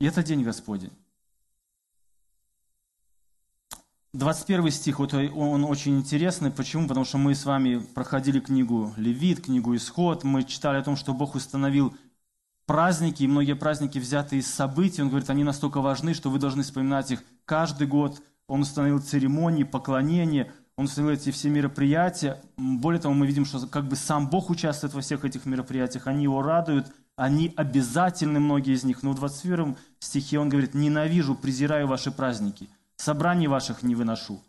И 0.00 0.06
это 0.06 0.22
день 0.24 0.42
Господень. 0.42 0.92
21 4.12 4.70
стих, 4.70 4.98
вот 5.00 5.12
он 5.12 5.64
очень 5.64 5.98
интересный. 5.98 6.50
Почему? 6.50 6.86
Потому 6.86 7.04
что 7.04 7.18
мы 7.18 7.34
с 7.34 7.44
вами 7.44 7.78
проходили 7.78 8.38
книгу 8.38 8.92
Левит, 8.96 9.42
книгу 9.42 9.74
Исход. 9.74 10.22
Мы 10.22 10.44
читали 10.44 10.78
о 10.78 10.84
том, 10.84 10.96
что 10.96 11.12
Бог 11.14 11.34
установил 11.34 11.96
праздники, 12.66 13.24
и 13.24 13.28
многие 13.28 13.54
праздники 13.54 13.98
взяты 13.98 14.38
из 14.38 14.52
событий. 14.52 15.02
Он 15.02 15.08
говорит, 15.08 15.30
они 15.30 15.42
настолько 15.42 15.80
важны, 15.80 16.14
что 16.14 16.30
вы 16.30 16.38
должны 16.38 16.62
вспоминать 16.62 17.10
их 17.10 17.24
каждый 17.44 17.86
год. 17.88 18.22
Он 18.46 18.60
установил 18.60 19.00
церемонии, 19.00 19.64
поклонения, 19.64 20.52
он 20.76 20.86
установил 20.86 21.16
эти 21.16 21.30
все 21.30 21.48
мероприятия. 21.50 22.40
Более 22.56 23.00
того, 23.00 23.14
мы 23.14 23.26
видим, 23.26 23.44
что 23.44 23.66
как 23.66 23.86
бы 23.86 23.96
сам 23.96 24.28
Бог 24.28 24.50
участвует 24.50 24.94
во 24.94 25.00
всех 25.00 25.24
этих 25.24 25.46
мероприятиях. 25.46 26.06
Они 26.06 26.24
его 26.24 26.42
радуют, 26.42 26.92
они 27.16 27.52
обязательны, 27.56 28.40
многие 28.40 28.74
из 28.74 28.84
них. 28.84 29.02
Но 29.02 29.12
в 29.12 29.14
21 29.16 29.76
стихе 30.00 30.38
он 30.38 30.48
говорит, 30.48 30.74
ненавижу, 30.74 31.34
презираю 31.34 31.86
ваши 31.86 32.10
праздники– 32.10 32.68
собраний 32.96 33.48
ваших 33.48 33.82
не 33.82 33.94
выношу. 33.94 34.42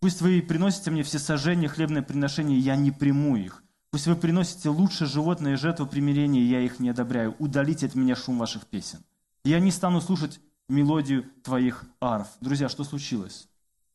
Пусть 0.00 0.22
вы 0.22 0.42
приносите 0.42 0.90
мне 0.90 1.02
все 1.02 1.18
сожжения, 1.18 1.68
хлебное 1.68 2.02
приношение, 2.02 2.58
я 2.58 2.76
не 2.76 2.90
приму 2.90 3.36
их. 3.36 3.62
Пусть 3.90 4.06
вы 4.06 4.16
приносите 4.16 4.68
лучше 4.68 5.06
животные 5.06 5.56
жертвы 5.56 5.86
примирения, 5.86 6.42
я 6.42 6.60
их 6.60 6.78
не 6.78 6.90
одобряю. 6.90 7.34
Удалите 7.38 7.86
от 7.86 7.94
меня 7.94 8.16
шум 8.16 8.38
ваших 8.38 8.66
песен. 8.66 9.00
Я 9.44 9.60
не 9.60 9.70
стану 9.70 10.00
слушать 10.00 10.40
мелодию 10.68 11.24
твоих 11.42 11.84
арф. 12.00 12.28
Друзья, 12.40 12.68
что 12.68 12.84
случилось? 12.84 13.48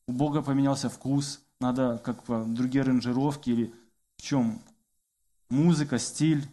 У 0.07 0.11
Бога 0.11 0.41
поменялся 0.41 0.89
вкус, 0.89 1.41
надо 1.59 1.97
как 1.99 2.23
другие 2.53 2.83
аранжировки 2.83 3.49
или 3.49 3.73
в 4.17 4.21
чем? 4.21 4.61
Музыка, 5.49 5.99
стиль. 5.99 6.47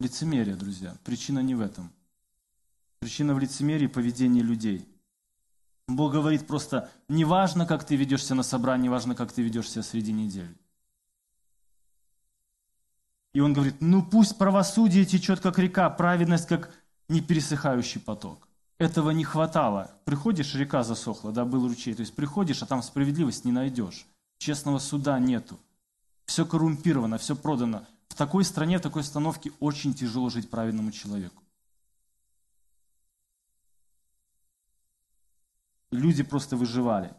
Лицемерие, 0.00 0.56
друзья. 0.56 0.96
Причина 1.04 1.40
не 1.40 1.54
в 1.54 1.60
этом. 1.60 1.92
Причина 3.00 3.34
в 3.34 3.38
лицемерии 3.38 3.86
поведения 3.86 4.42
людей. 4.42 4.88
Бог 5.88 6.12
говорит 6.12 6.46
просто, 6.46 6.90
не 7.08 7.24
важно, 7.24 7.66
как 7.66 7.84
ты 7.84 7.96
ведешься 7.96 8.34
на 8.34 8.42
собрании, 8.42 8.88
важно, 8.88 9.14
как 9.14 9.32
ты 9.32 9.42
ведешься 9.42 9.82
среди 9.82 10.12
недели. 10.12 10.56
И 13.34 13.40
он 13.40 13.52
говорит, 13.52 13.76
ну 13.80 14.04
пусть 14.04 14.38
правосудие 14.38 15.04
течет, 15.04 15.40
как 15.40 15.58
река, 15.58 15.88
праведность, 15.90 16.46
как 16.46 16.74
непересыхающий 17.08 18.00
поток. 18.00 18.48
Этого 18.82 19.10
не 19.10 19.22
хватало. 19.22 19.92
Приходишь, 20.04 20.54
река 20.54 20.82
засохла, 20.82 21.30
да, 21.30 21.44
был 21.44 21.68
ручей. 21.68 21.94
То 21.94 22.00
есть 22.00 22.14
приходишь, 22.14 22.62
а 22.62 22.66
там 22.66 22.82
справедливость 22.82 23.44
не 23.44 23.52
найдешь. 23.52 24.06
Честного 24.38 24.80
суда 24.80 25.20
нету. 25.20 25.56
Все 26.26 26.44
коррумпировано, 26.44 27.18
все 27.18 27.36
продано. 27.36 27.86
В 28.08 28.14
такой 28.16 28.44
стране, 28.44 28.78
в 28.78 28.82
такой 28.82 29.02
остановке 29.02 29.52
очень 29.60 29.94
тяжело 29.94 30.30
жить 30.30 30.50
праведному 30.50 30.90
человеку. 30.90 31.42
люди 35.92 36.22
просто 36.22 36.56
выживали. 36.56 37.14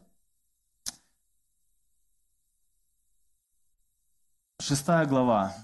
Шестая 4.60 5.06
глава. 5.06 5.56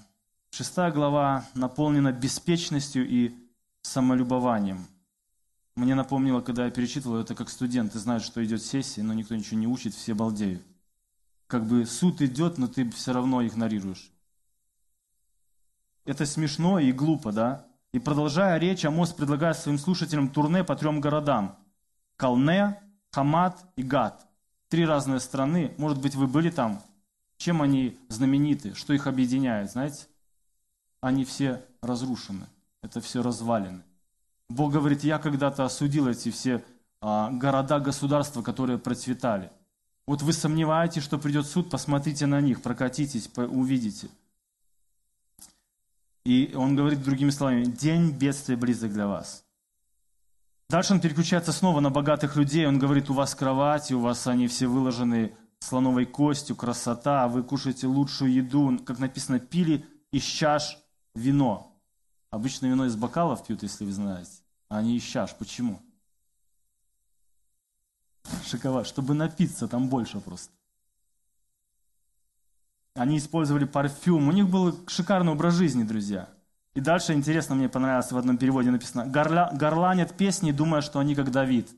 Шестая 0.50 0.90
глава 0.92 1.44
наполнена 1.54 2.12
беспечностью 2.12 3.06
и 3.08 3.34
самолюбованием. 3.82 4.86
Мне 5.76 5.94
напомнило, 5.94 6.40
когда 6.40 6.64
я 6.64 6.70
перечитывал 6.70 7.16
это 7.16 7.34
как 7.34 7.48
студенты 7.48 7.98
знают, 7.98 8.24
что 8.24 8.44
идет 8.44 8.62
сессия, 8.62 9.02
но 9.02 9.14
никто 9.14 9.34
ничего 9.34 9.58
не 9.58 9.66
учит, 9.66 9.94
все 9.94 10.14
балдеют. 10.14 10.62
Как 11.46 11.66
бы 11.66 11.86
суд 11.86 12.20
идет, 12.22 12.58
но 12.58 12.68
ты 12.68 12.88
все 12.90 13.12
равно 13.12 13.46
игнорируешь. 13.46 14.10
Это 16.04 16.26
смешно 16.26 16.78
и 16.78 16.92
глупо, 16.92 17.32
да? 17.32 17.66
И 17.92 17.98
продолжая 17.98 18.58
речь, 18.58 18.84
Амос 18.84 19.12
предлагает 19.12 19.56
своим 19.56 19.78
слушателям 19.78 20.28
турне 20.28 20.64
по 20.64 20.76
трем 20.76 21.00
городам. 21.00 21.58
Калне, 22.16 22.78
Хамат 23.12 23.64
и 23.76 23.82
Гад. 23.82 24.26
Три 24.68 24.86
разные 24.86 25.18
страны. 25.18 25.74
Может 25.76 26.00
быть, 26.00 26.14
вы 26.14 26.26
были 26.26 26.50
там? 26.50 26.82
Чем 27.36 27.62
они 27.62 27.98
знамениты? 28.08 28.74
Что 28.74 28.92
их 28.92 29.06
объединяет? 29.06 29.72
Знаете? 29.72 30.06
Они 31.00 31.24
все 31.24 31.64
разрушены. 31.80 32.46
Это 32.82 33.00
все 33.00 33.22
развалины. 33.22 33.82
Бог 34.50 34.72
говорит, 34.72 35.04
я 35.04 35.18
когда-то 35.18 35.64
осудил 35.64 36.08
эти 36.08 36.30
все 36.30 36.62
а, 37.00 37.30
города, 37.30 37.78
государства, 37.78 38.42
которые 38.42 38.78
процветали. 38.78 39.50
Вот 40.08 40.22
вы 40.22 40.32
сомневаетесь, 40.32 41.04
что 41.04 41.18
придет 41.18 41.46
суд, 41.46 41.70
посмотрите 41.70 42.26
на 42.26 42.40
них, 42.40 42.60
прокатитесь, 42.60 43.30
увидите. 43.36 44.08
И 46.24 46.52
он 46.56 46.74
говорит 46.74 47.02
другими 47.04 47.30
словами, 47.30 47.64
день 47.64 48.10
бедствия 48.10 48.56
близок 48.56 48.92
для 48.92 49.06
вас. 49.06 49.44
Дальше 50.68 50.94
он 50.94 51.00
переключается 51.00 51.52
снова 51.52 51.78
на 51.78 51.90
богатых 51.90 52.34
людей. 52.34 52.66
Он 52.66 52.78
говорит, 52.78 53.08
у 53.08 53.14
вас 53.14 53.36
кровати, 53.36 53.92
у 53.92 54.00
вас 54.00 54.26
они 54.26 54.48
все 54.48 54.66
выложены 54.66 55.32
слоновой 55.60 56.06
костью, 56.06 56.56
красота, 56.56 57.28
вы 57.28 57.44
кушаете 57.44 57.86
лучшую 57.86 58.32
еду. 58.32 58.80
Как 58.84 58.98
написано, 58.98 59.38
пили 59.38 59.86
из 60.10 60.24
чаш 60.24 60.76
вино. 61.14 61.69
Обычно 62.30 62.66
вино 62.66 62.86
из 62.86 62.96
бокалов 62.96 63.44
пьют, 63.44 63.62
если 63.62 63.84
вы 63.84 63.92
знаете, 63.92 64.30
а 64.68 64.82
не 64.82 64.96
из 64.96 65.02
чаш. 65.02 65.34
Почему? 65.34 65.80
Шоколад, 68.44 68.86
чтобы 68.86 69.14
напиться, 69.14 69.66
там 69.66 69.88
больше 69.88 70.20
просто. 70.20 70.52
Они 72.94 73.18
использовали 73.18 73.64
парфюм. 73.64 74.28
У 74.28 74.32
них 74.32 74.48
был 74.48 74.78
шикарный 74.88 75.32
образ 75.32 75.54
жизни, 75.54 75.82
друзья. 75.82 76.28
И 76.74 76.80
дальше 76.80 77.14
интересно, 77.14 77.56
мне 77.56 77.68
понравилось, 77.68 78.12
в 78.12 78.16
одном 78.16 78.38
переводе 78.38 78.70
написано, 78.70 79.06
Горля, 79.06 79.50
горланят 79.52 80.16
песни, 80.16 80.52
думая, 80.52 80.82
что 80.82 81.00
они 81.00 81.16
как 81.16 81.32
Давид. 81.32 81.68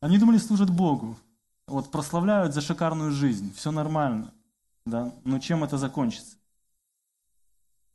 Они 0.00 0.18
думали, 0.18 0.38
служат 0.38 0.70
Богу. 0.70 1.18
Вот 1.66 1.90
прославляют 1.90 2.54
за 2.54 2.60
шикарную 2.60 3.12
жизнь, 3.12 3.54
все 3.54 3.70
нормально. 3.70 4.32
Да? 4.86 5.12
Но 5.24 5.38
чем 5.38 5.62
это 5.62 5.76
закончится? 5.76 6.36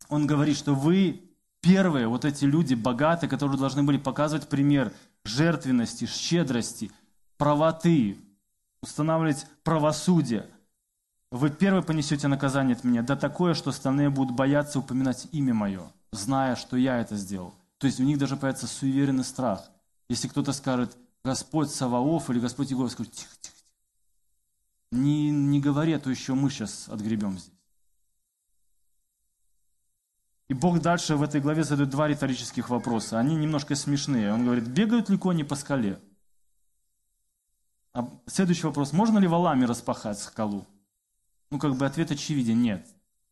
Он 0.10 0.28
говорит, 0.28 0.58
что 0.58 0.74
вы 0.74 1.22
первые, 1.62 2.08
вот 2.08 2.26
эти 2.26 2.46
люди 2.46 2.74
богатые, 2.74 3.30
которые 3.30 3.58
должны 3.58 3.84
были 3.84 3.98
показывать 3.98 4.48
пример 4.48 4.94
жертвенности, 5.26 6.06
щедрости, 6.06 6.92
правоты, 7.38 8.18
устанавливать 8.82 9.46
правосудие– 9.64 10.46
вы 11.30 11.50
первый 11.50 11.84
понесете 11.84 12.30
наказание 12.30 12.76
от 12.76 12.86
меня, 12.86 13.02
да 13.02 13.18
такое, 13.18 13.54
что 13.54 13.72
остальные 13.72 14.10
будут 14.10 14.34
бояться 14.34 14.80
упоминать 14.80 15.28
имя 15.34 15.54
мое, 15.54 15.92
зная, 16.12 16.56
что 16.56 16.78
я 16.78 17.00
это 17.00 17.18
сделал. 17.18 17.54
То 17.80 17.88
есть 17.88 18.00
у 18.00 18.04
них 18.04 18.18
даже 18.18 18.38
появится 18.38 18.66
суеверенный 18.66 19.26
страх. 19.26 19.70
Если 20.08 20.30
кто-то 20.30 20.54
скажет, 20.54 20.96
Господь 21.26 21.70
Саваоф 21.70 22.30
или 22.30 22.40
Господь 22.40 22.72
Егор, 22.72 22.90
скажет, 22.90 23.12
тихо, 23.12 23.36
тихо, 23.42 23.56
тихо. 23.58 23.66
Не, 24.92 25.30
не 25.30 25.60
говори, 25.60 25.92
а 25.92 26.00
то 26.00 26.10
еще 26.10 26.34
мы 26.34 26.50
сейчас 26.50 26.88
отгребем 26.88 27.38
здесь. 27.38 27.54
И 30.50 30.54
Бог 30.54 30.80
дальше 30.80 31.16
в 31.16 31.24
этой 31.24 31.42
главе 31.42 31.64
задает 31.64 31.90
два 31.90 32.08
риторических 32.08 32.70
вопроса. 32.70 33.20
Они 33.20 33.36
немножко 33.36 33.76
смешные. 33.76 34.34
Он 34.34 34.46
говорит, 34.46 34.66
бегают 34.66 35.10
ли 35.10 35.18
кони 35.18 35.44
по 35.44 35.56
скале? 35.56 36.00
А 37.94 38.08
следующий 38.28 38.68
вопрос, 38.68 38.94
можно 38.94 39.18
ли 39.20 39.28
валами 39.28 39.66
распахать 39.66 40.20
скалу? 40.20 40.66
Ну, 41.52 41.60
как 41.60 41.76
бы 41.76 41.86
ответ 41.86 42.12
очевиден, 42.12 42.62
нет. 42.62 42.88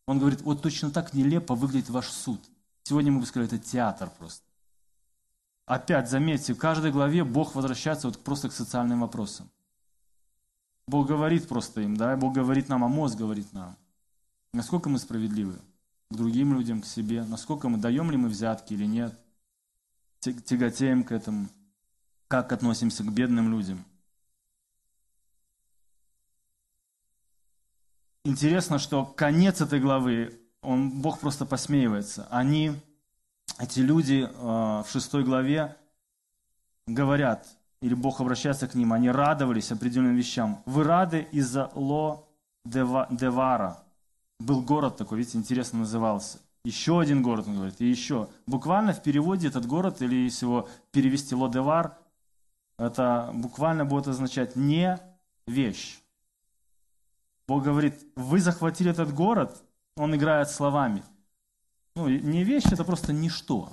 Он 0.07 0.19
говорит, 0.19 0.41
вот 0.41 0.61
точно 0.61 0.91
так 0.91 1.13
нелепо 1.13 1.55
выглядит 1.55 1.89
ваш 1.89 2.09
суд. 2.09 2.41
Сегодня 2.83 3.11
мы 3.11 3.21
бы 3.21 3.25
сказали, 3.25 3.47
это 3.47 3.59
театр 3.59 4.09
просто. 4.17 4.43
Опять, 5.65 6.09
заметьте, 6.09 6.53
в 6.53 6.57
каждой 6.57 6.91
главе 6.91 7.23
Бог 7.23 7.55
возвращается 7.55 8.07
вот 8.07 8.23
просто 8.23 8.49
к 8.49 8.53
социальным 8.53 9.01
вопросам. 9.01 9.49
Бог 10.87 11.07
говорит 11.07 11.47
просто 11.47 11.81
им, 11.81 11.97
да, 11.97 12.15
Бог 12.15 12.33
говорит 12.33 12.69
нам, 12.69 12.83
а 12.83 12.87
мозг 12.87 13.17
говорит 13.17 13.51
нам. 13.53 13.75
Насколько 14.53 14.89
мы 14.89 14.99
справедливы 14.99 15.59
к 16.09 16.15
другим 16.15 16.53
людям, 16.53 16.81
к 16.81 16.85
себе, 16.85 17.23
насколько 17.23 17.69
мы 17.69 17.77
даем 17.77 18.11
ли 18.11 18.17
мы 18.17 18.29
взятки 18.29 18.73
или 18.73 18.85
нет, 18.85 19.17
тяготеем 20.19 21.03
к 21.03 21.11
этому, 21.11 21.47
как 22.27 22.51
относимся 22.51 23.03
к 23.03 23.11
бедным 23.11 23.51
людям– 23.51 23.83
интересно, 28.25 28.79
что 28.79 29.05
конец 29.05 29.61
этой 29.61 29.79
главы, 29.79 30.37
он, 30.61 31.01
Бог 31.01 31.19
просто 31.19 31.45
посмеивается. 31.45 32.27
Они, 32.29 32.73
эти 33.59 33.79
люди 33.79 34.27
э, 34.29 34.83
в 34.83 34.85
шестой 34.89 35.23
главе 35.23 35.75
говорят, 36.87 37.47
или 37.81 37.93
Бог 37.93 38.19
обращается 38.19 38.67
к 38.67 38.75
ним, 38.75 38.93
они 38.93 39.09
радовались 39.09 39.71
определенным 39.71 40.15
вещам. 40.15 40.61
Вы 40.65 40.83
рады 40.83 41.27
из-за 41.31 41.71
Ло 41.75 42.27
Девара. 42.65 43.84
Был 44.39 44.61
город 44.61 44.97
такой, 44.97 45.19
видите, 45.19 45.37
интересно 45.37 45.79
назывался. 45.79 46.39
Еще 46.63 46.99
один 46.99 47.21
город, 47.21 47.47
он 47.47 47.55
говорит, 47.55 47.79
и 47.79 47.87
еще. 47.87 48.27
Буквально 48.47 48.93
в 48.93 49.03
переводе 49.03 49.47
этот 49.47 49.65
город, 49.65 50.01
или 50.01 50.15
если 50.15 50.45
его 50.45 50.67
перевести 50.91 51.35
Лодевар, 51.35 51.97
это 52.77 53.31
буквально 53.33 53.85
будет 53.85 54.07
означать 54.07 54.55
«не 54.55 54.99
вещь». 55.47 56.01
Бог 57.47 57.63
говорит, 57.63 57.93
вы 58.15 58.39
захватили 58.39 58.89
этот 58.89 59.13
город, 59.13 59.63
он 59.95 60.15
играет 60.15 60.49
словами. 60.49 61.03
Ну, 61.95 62.09
не 62.09 62.43
вещь, 62.43 62.65
это 62.71 62.83
просто 62.83 63.13
ничто. 63.13 63.71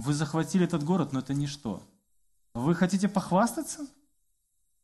Вы 0.00 0.12
захватили 0.12 0.64
этот 0.64 0.84
город, 0.84 1.12
но 1.12 1.20
это 1.20 1.32
ничто. 1.32 1.82
Вы 2.54 2.74
хотите 2.74 3.08
похвастаться? 3.08 3.86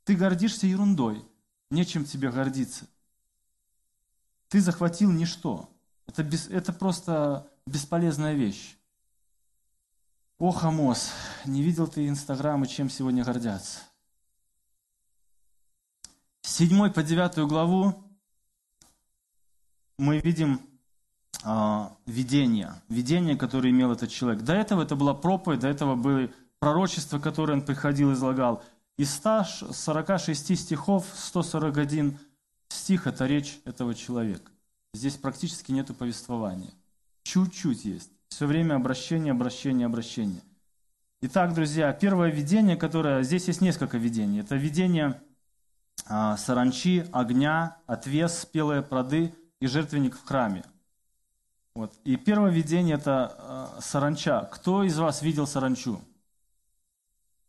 Ты 0.05 0.15
гордишься 0.15 0.67
ерундой. 0.67 1.25
Нечем 1.71 2.05
тебе 2.05 2.31
гордиться. 2.31 2.87
Ты 4.55 4.61
захватил 4.61 5.11
ничто. 5.11 5.69
Это, 6.07 6.23
без, 6.23 6.47
это 6.47 6.73
просто 6.73 7.51
бесполезная 7.67 8.35
вещь. 8.35 8.77
Ох, 10.39 10.63
Амос, 10.63 11.11
не 11.45 11.61
видел 11.61 11.89
ты 11.89 12.07
Инстаграма, 12.07 12.69
чем 12.69 12.89
сегодня 12.89 13.25
гордятся. 13.25 13.81
С 16.43 16.55
7 16.55 16.93
по 16.93 17.03
9 17.03 17.49
главу 17.49 18.01
мы 19.99 20.21
видим 20.21 20.61
э, 21.45 21.89
видение, 22.07 22.81
видение, 22.89 23.37
которое 23.37 23.71
имел 23.71 23.91
этот 23.91 24.13
человек. 24.13 24.45
До 24.45 24.53
этого 24.53 24.85
это 24.85 24.95
была 24.95 25.15
проповедь, 25.15 25.59
до 25.59 25.67
этого 25.67 25.97
были 25.97 26.33
пророчества, 26.61 27.19
которые 27.19 27.57
он 27.57 27.65
приходил 27.65 28.13
и 28.13 28.15
излагал. 28.15 28.63
Из 28.99 29.13
146 29.15 30.57
стихов 30.57 31.07
141 31.13 32.21
стих– 32.75 33.07
это 33.09 33.27
речь 33.27 33.61
этого 33.65 33.95
человека. 33.95 34.51
Здесь 34.95 35.17
практически 35.17 35.73
нет 35.73 35.97
повествования. 35.97 36.73
Чуть-чуть 37.23 37.85
есть. 37.85 38.11
Все 38.29 38.47
время 38.47 38.75
обращение, 38.75 39.33
обращение, 39.33 39.87
обращение. 39.87 40.43
Итак, 41.23 41.55
друзья, 41.55 41.93
первое 41.93 42.31
видение, 42.31 42.77
которое... 42.77 43.23
Здесь 43.23 43.49
есть 43.49 43.61
несколько 43.61 43.97
видений. 43.97 44.41
Это 44.41 44.57
видение 44.57 45.21
а, 46.07 46.37
саранчи, 46.37 47.07
огня, 47.13 47.79
отвес, 47.87 48.41
спелые 48.41 48.83
плоды 48.83 49.35
и 49.61 49.67
жертвенник 49.67 50.17
в 50.17 50.25
храме. 50.25 50.65
Вот. 51.75 51.93
И 52.05 52.17
первое 52.17 52.51
видение– 52.51 52.97
это 52.97 53.35
а, 53.39 53.81
саранча. 53.81 54.49
Кто 54.53 54.83
из 54.85 54.99
вас 54.99 55.23
видел 55.23 55.47
саранчу? 55.47 56.01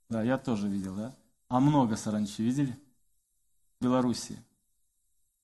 Да, 0.10 0.24
я 0.24 0.38
тоже 0.38 0.68
видел, 0.68 0.96
да? 0.96 1.14
А 1.50 1.60
много 1.60 1.96
саранчи 1.96 2.42
видели? 2.42 2.78
В 3.80 3.84
Белоруссии. 3.84 4.40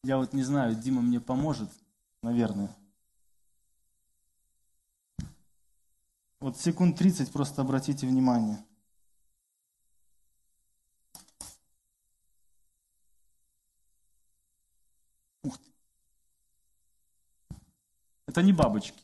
Я 0.04 0.18
вот 0.18 0.34
не 0.34 0.44
знаю, 0.44 0.76
Дима 0.76 1.02
мне 1.02 1.20
поможет 1.20 1.70
наверное. 2.22 2.76
Вот 6.40 6.58
секунд 6.58 6.98
30 6.98 7.32
просто 7.32 7.62
обратите 7.62 8.08
внимание. 8.08 8.64
Ух 15.44 15.58
ты. 15.58 15.72
Это 18.28 18.42
не 18.42 18.54
бабочки. 18.54 19.04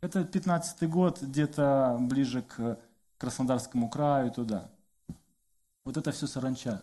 Это 0.00 0.24
15 0.24 0.88
год, 0.88 1.22
где-то 1.22 1.96
ближе 2.00 2.42
к 2.42 2.78
Краснодарскому 3.22 3.88
краю, 3.88 4.32
туда. 4.32 4.68
Вот 5.84 5.96
это 5.96 6.10
все 6.10 6.26
саранча. 6.26 6.82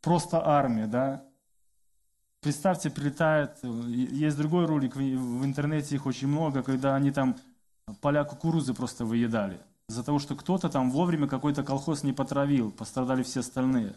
Просто 0.00 0.40
армия, 0.46 0.86
да? 0.86 1.24
Представьте, 2.40 2.90
прилетает, 2.90 3.58
есть 3.64 4.36
другой 4.36 4.66
ролик, 4.66 4.94
в 4.94 5.44
интернете 5.44 5.96
их 5.96 6.06
очень 6.06 6.28
много, 6.28 6.62
когда 6.62 6.94
они 6.94 7.10
там 7.10 7.36
поля 8.00 8.22
кукурузы 8.22 8.72
просто 8.72 9.04
выедали. 9.04 9.60
Из-за 9.88 10.04
того, 10.04 10.20
что 10.20 10.36
кто-то 10.36 10.68
там 10.68 10.92
вовремя 10.92 11.26
какой-то 11.26 11.64
колхоз 11.64 12.04
не 12.04 12.12
потравил, 12.12 12.70
пострадали 12.70 13.24
все 13.24 13.40
остальные. 13.40 13.96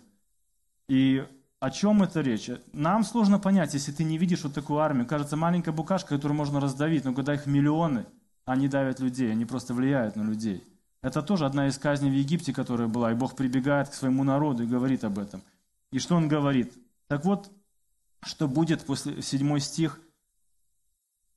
И 0.87 1.27
о 1.65 1.71
чем 1.71 2.03
это 2.03 2.21
речь? 2.21 2.49
Нам 2.73 3.03
сложно 3.03 3.39
понять, 3.39 3.73
если 3.73 3.91
ты 3.91 4.03
не 4.03 4.17
видишь 4.17 4.43
вот 4.43 4.53
такую 4.53 4.79
армию. 4.79 5.05
Кажется, 5.05 5.37
маленькая 5.37 5.71
букашка, 5.71 6.15
которую 6.15 6.37
можно 6.37 6.59
раздавить, 6.59 7.05
но 7.05 7.13
когда 7.13 7.33
их 7.33 7.45
миллионы– 7.45 8.05
они 8.45 8.67
давят 8.67 8.99
людей, 8.99 9.31
они 9.31 9.45
просто 9.45 9.73
влияют 9.73 10.15
на 10.15 10.23
людей. 10.23 10.63
Это 11.01 11.21
тоже 11.21 11.45
одна 11.45 11.67
из 11.67 11.77
казней 11.77 12.09
в 12.09 12.13
Египте, 12.13 12.53
которая 12.53 12.87
была, 12.87 13.11
и 13.11 13.15
Бог 13.15 13.35
прибегает 13.35 13.89
к 13.89 13.93
своему 13.93 14.23
народу 14.23 14.63
и 14.63 14.67
говорит 14.67 15.03
об 15.03 15.19
этом. 15.19 15.41
И 15.91 15.99
что 15.99 16.15
он 16.15 16.27
говорит? 16.27 16.73
Так 17.07 17.25
вот, 17.25 17.51
что 18.23 18.47
будет 18.47 18.85
после, 18.85 19.21
седьмой 19.21 19.59
стих, 19.59 19.99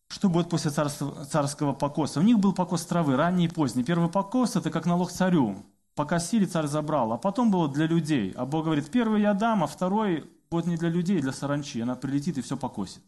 что 0.08 0.28
будет 0.28 0.48
после 0.48 0.70
царства, 0.70 1.24
царского 1.24 1.72
покоса? 1.72 2.20
У 2.20 2.22
них 2.22 2.38
был 2.38 2.52
покос 2.52 2.86
травы, 2.86 3.16
ранний 3.16 3.46
и 3.46 3.48
поздний. 3.48 3.82
Первый 3.82 4.08
покос– 4.08 4.54
это 4.56 4.70
как 4.70 4.86
налог 4.86 5.10
царю. 5.10 5.64
Покосили, 5.96 6.44
царь 6.44 6.66
забрал. 6.66 7.12
А 7.12 7.18
потом 7.18 7.50
было 7.50 7.68
для 7.68 7.86
людей. 7.86 8.32
А 8.36 8.44
Бог 8.44 8.66
говорит, 8.66 8.90
первый 8.90 9.22
я 9.22 9.34
дам, 9.34 9.64
а 9.64 9.66
второй 9.66 10.30
будет 10.50 10.66
не 10.66 10.76
для 10.76 10.90
людей, 10.90 11.18
а 11.18 11.22
для 11.22 11.32
саранчи. 11.32 11.80
Она 11.80 11.96
прилетит 11.96 12.38
и 12.38 12.42
все 12.42 12.56
покосит. 12.56 13.02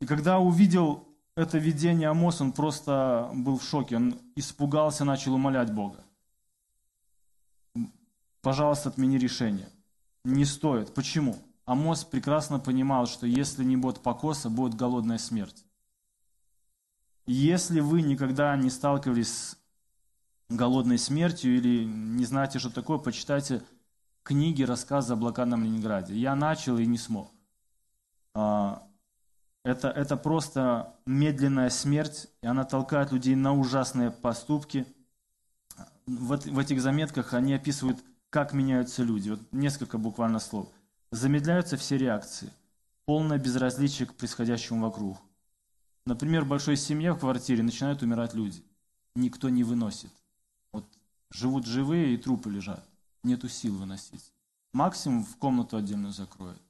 И 0.00 0.06
когда 0.06 0.38
увидел 0.38 1.06
это 1.36 1.58
видение 1.58 2.08
Амос, 2.08 2.40
он 2.40 2.52
просто 2.52 3.30
был 3.34 3.58
в 3.58 3.62
шоке, 3.64 3.96
он 3.96 4.18
испугался, 4.34 5.04
начал 5.04 5.34
умолять 5.34 5.72
Бога. 5.72 6.02
Пожалуйста, 8.40 8.88
отмени 8.88 9.18
решение. 9.18 9.68
Не 10.24 10.46
стоит. 10.46 10.94
Почему? 10.94 11.36
Амос 11.66 12.04
прекрасно 12.04 12.58
понимал, 12.58 13.06
что 13.06 13.26
если 13.26 13.62
не 13.62 13.76
будет 13.76 14.00
покоса, 14.00 14.48
будет 14.48 14.74
голодная 14.74 15.18
смерть. 15.18 15.64
Если 17.26 17.80
вы 17.80 18.00
никогда 18.02 18.56
не 18.56 18.70
сталкивались 18.70 19.28
с 19.28 19.56
голодной 20.48 20.98
смертью 20.98 21.56
или 21.56 21.84
не 21.84 22.24
знаете, 22.24 22.58
что 22.58 22.70
такое, 22.70 22.98
почитайте 22.98 23.62
книги, 24.22 24.62
рассказы 24.62 25.12
о 25.12 25.16
блокадном 25.16 25.64
Ленинграде. 25.64 26.14
Я 26.14 26.34
начал 26.34 26.78
и 26.78 26.86
не 26.86 26.98
смог. 26.98 27.30
А, 28.34 28.86
это, 29.64 29.88
это 29.88 30.16
просто 30.16 30.94
медленная 31.06 31.70
смерть, 31.70 32.28
и 32.42 32.46
она 32.46 32.64
толкает 32.64 33.12
людей 33.12 33.34
на 33.34 33.52
ужасные 33.52 34.10
поступки. 34.10 34.86
В, 36.06 36.36
в 36.36 36.58
этих 36.58 36.80
заметках 36.80 37.34
они 37.34 37.54
описывают, 37.54 37.98
как 38.30 38.52
меняются 38.52 39.02
люди. 39.02 39.30
Вот 39.30 39.40
несколько 39.52 39.98
буквально 39.98 40.38
слов. 40.38 40.68
Замедляются 41.10 41.76
все 41.76 41.96
реакции. 41.96 42.52
Полное 43.06 43.38
безразличие 43.38 44.06
к 44.06 44.14
происходящему 44.14 44.82
вокруг. 44.82 45.18
Например, 46.04 46.44
в 46.44 46.48
большой 46.48 46.76
семье 46.76 47.12
в 47.12 47.20
квартире 47.20 47.62
начинают 47.62 48.02
умирать 48.02 48.34
люди. 48.34 48.62
Никто 49.14 49.48
не 49.48 49.64
выносит. 49.64 50.10
Живут 51.36 51.66
живые 51.66 52.14
и 52.14 52.16
трупы 52.16 52.48
лежат. 52.48 52.82
Нету 53.22 53.46
сил 53.46 53.76
выносить. 53.76 54.32
Максимум 54.72 55.22
в 55.22 55.36
комнату 55.36 55.76
отдельную 55.76 56.14
закроют. 56.14 56.62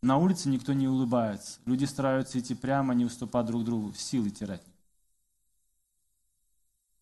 На 0.00 0.16
улице 0.16 0.48
никто 0.48 0.72
не 0.72 0.88
улыбается. 0.88 1.60
Люди 1.66 1.84
стараются 1.84 2.38
идти 2.38 2.54
прямо, 2.54 2.94
не 2.94 3.04
уступать 3.04 3.44
друг 3.44 3.64
другу, 3.64 3.92
силы 3.92 4.30
терять. 4.30 4.62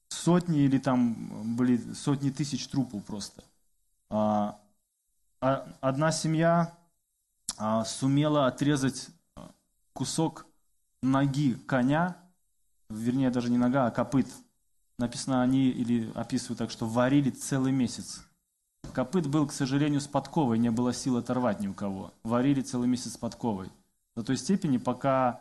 Сотни 0.09 0.63
или 0.63 0.79
там 0.79 1.55
были 1.57 1.77
сотни 1.95 2.31
тысяч 2.31 2.67
трупов 2.67 3.05
просто. 3.05 3.45
А, 4.11 4.59
а, 5.41 5.73
одна 5.81 6.11
семья 6.11 6.77
а, 7.57 7.85
сумела 7.85 8.49
отрезать 8.49 9.11
кусок 9.93 10.45
ноги 11.03 11.55
коня, 11.55 12.17
вернее 12.91 13.31
даже 13.31 13.49
не 13.49 13.59
нога, 13.59 13.87
а 13.87 13.93
копыт. 13.93 14.27
Написано, 15.03 15.43
они 15.43 15.69
или 15.69 16.13
описывают 16.15 16.59
так, 16.59 16.71
что 16.71 16.87
варили 16.87 17.31
целый 17.31 17.73
месяц 17.73 18.23
Копыт 18.93 19.27
был, 19.27 19.47
к 19.47 19.53
сожалению, 19.53 20.01
с 20.01 20.07
подковой, 20.07 20.59
не 20.59 20.71
было 20.71 20.93
сил 20.93 21.17
оторвать 21.17 21.61
ни 21.61 21.67
у 21.67 21.75
кого. 21.75 22.13
Варили 22.23 22.61
целый 22.61 22.89
месяц 22.89 23.15
с 23.15 23.17
подковой. 23.17 23.71
До 24.15 24.23
той 24.23 24.37
степени, 24.37 24.77
пока, 24.77 25.41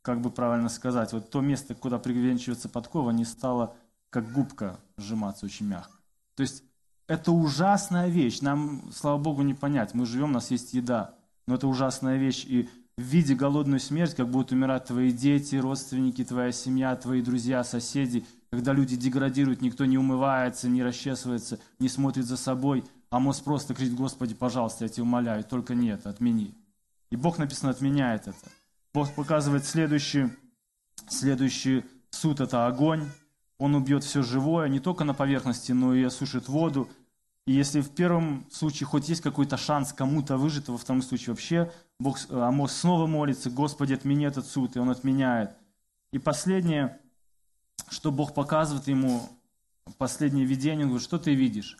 как 0.00 0.20
бы 0.22 0.30
правильно 0.30 0.70
сказать, 0.70 1.12
вот 1.12 1.30
то 1.30 1.42
место, 1.42 1.74
куда 1.74 1.98
привенчивается 1.98 2.70
подкова, 2.70 3.10
не 3.10 3.24
стало 3.24 3.76
как 4.08 4.32
губка 4.32 4.80
сжиматься 4.96 5.44
очень 5.44 5.66
мягко. 5.66 5.98
То 6.36 6.42
есть 6.42 6.64
это 7.06 7.32
ужасная 7.32 8.08
вещь. 8.08 8.40
Нам, 8.40 8.90
слава 8.92 9.18
Богу, 9.18 9.42
не 9.42 9.54
понять. 9.54 9.92
Мы 9.92 10.06
живем, 10.06 10.30
у 10.30 10.34
нас 10.34 10.50
есть 10.50 10.72
еда. 10.72 11.14
Но 11.46 11.56
это 11.56 11.68
ужасная 11.68 12.16
вещь. 12.16 12.46
И 12.46 12.70
в 12.96 13.02
виде 13.02 13.34
голодную 13.34 13.80
смерть, 13.80 14.14
как 14.14 14.28
будут 14.28 14.52
умирать 14.52 14.84
твои 14.86 15.10
дети, 15.10 15.56
родственники, 15.56 16.24
твоя 16.24 16.52
семья, 16.52 16.94
твои 16.96 17.22
друзья, 17.22 17.64
соседи– 17.64 18.24
когда 18.54 18.72
люди 18.72 18.96
деградируют, 18.96 19.62
никто 19.62 19.84
не 19.84 19.98
умывается, 19.98 20.68
не 20.68 20.82
расчесывается, 20.82 21.58
не 21.80 21.88
смотрит 21.88 22.24
за 22.24 22.36
собой, 22.36 22.84
Амос 23.10 23.40
просто 23.40 23.74
кричит, 23.74 23.94
Господи, 23.94 24.34
пожалуйста, 24.34 24.84
я 24.84 24.88
тебя 24.88 25.02
умоляю, 25.02 25.42
только 25.44 25.74
не 25.74 25.88
это, 25.88 26.10
отмени. 26.10 26.54
И 27.10 27.16
Бог, 27.16 27.38
написано, 27.38 27.70
отменяет 27.70 28.28
это. 28.28 28.48
Бог 28.92 29.12
показывает 29.14 29.64
следующий, 29.64 30.30
следующий 31.08 31.84
суд– 32.10 32.40
это 32.40 32.66
огонь. 32.66 33.08
Он 33.58 33.74
убьет 33.74 34.04
все 34.04 34.22
живое, 34.22 34.68
не 34.68 34.80
только 34.80 35.04
на 35.04 35.14
поверхности, 35.14 35.72
но 35.72 35.94
и 35.94 36.02
осушит 36.02 36.48
воду. 36.48 36.88
И 37.46 37.52
если 37.52 37.82
в 37.82 37.90
первом 37.90 38.46
случае 38.50 38.86
хоть 38.86 39.08
есть 39.08 39.20
какой-то 39.20 39.56
шанс 39.56 39.92
кому-то 39.92 40.38
выжить, 40.38 40.66
то 40.66 40.72
во 40.72 40.78
втором 40.78 41.02
случае 41.02 41.34
вообще 41.34 41.70
Бог, 42.00 42.18
Амос 42.30 42.72
снова 42.72 43.06
молится, 43.06 43.50
Господи, 43.50 43.92
отмени 43.92 44.26
этот 44.26 44.46
суд, 44.46 44.76
и 44.76 44.78
он 44.78 44.88
отменяет. 44.88 45.54
И 46.12 46.18
последнее, 46.18 46.98
что 47.90 48.10
Бог 48.10 48.34
показывает 48.34 48.88
ему, 48.88 49.28
последнее 49.98 50.46
видение, 50.46 50.84
он 50.84 50.90
говорит, 50.90 51.04
что 51.04 51.18
ты 51.18 51.34
видишь? 51.34 51.76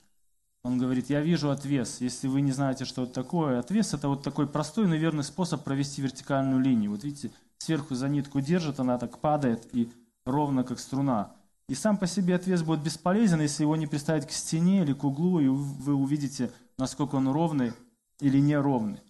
Он 0.65 0.79
говорит, 0.79 1.11
я 1.11 1.21
вижу 1.21 1.51
отвес. 1.51 2.01
Если 2.01 2.27
вы 2.27 2.41
не 2.41 2.53
знаете, 2.53 2.85
что 2.85 3.05
это 3.05 3.13
такое, 3.13 3.59
отвес– 3.59 3.93
это 3.95 4.09
вот 4.09 4.23
такой 4.23 4.47
простой, 4.47 4.87
но 4.87 4.97
верный 4.97 5.25
способ 5.25 5.63
провести 5.63 6.01
вертикальную 6.01 6.61
линию. 6.61 6.91
Вот 6.91 7.05
видите, 7.05 7.31
сверху 7.59 7.95
за 7.95 8.09
нитку 8.09 8.41
держит, 8.41 8.81
она 8.81 8.99
так 8.99 9.19
падает 9.19 9.69
и 9.75 9.93
ровно 10.25 10.65
как 10.65 10.79
струна. 10.79 11.35
И 11.69 11.75
сам 11.75 11.97
по 11.97 12.07
себе 12.07 12.35
отвес 12.35 12.63
будет 12.63 12.83
бесполезен, 12.83 13.41
если 13.41 13.63
его 13.63 13.77
не 13.77 13.87
приставить 13.87 14.27
к 14.27 14.31
стене 14.31 14.83
или 14.83 14.93
к 14.93 15.05
углу, 15.05 15.41
и 15.41 15.49
вы 15.49 15.95
увидите, 15.95 16.51
насколько 16.77 17.17
он 17.17 17.29
ровный 17.29 17.73
или 18.21 18.39
неровный. 18.39 19.01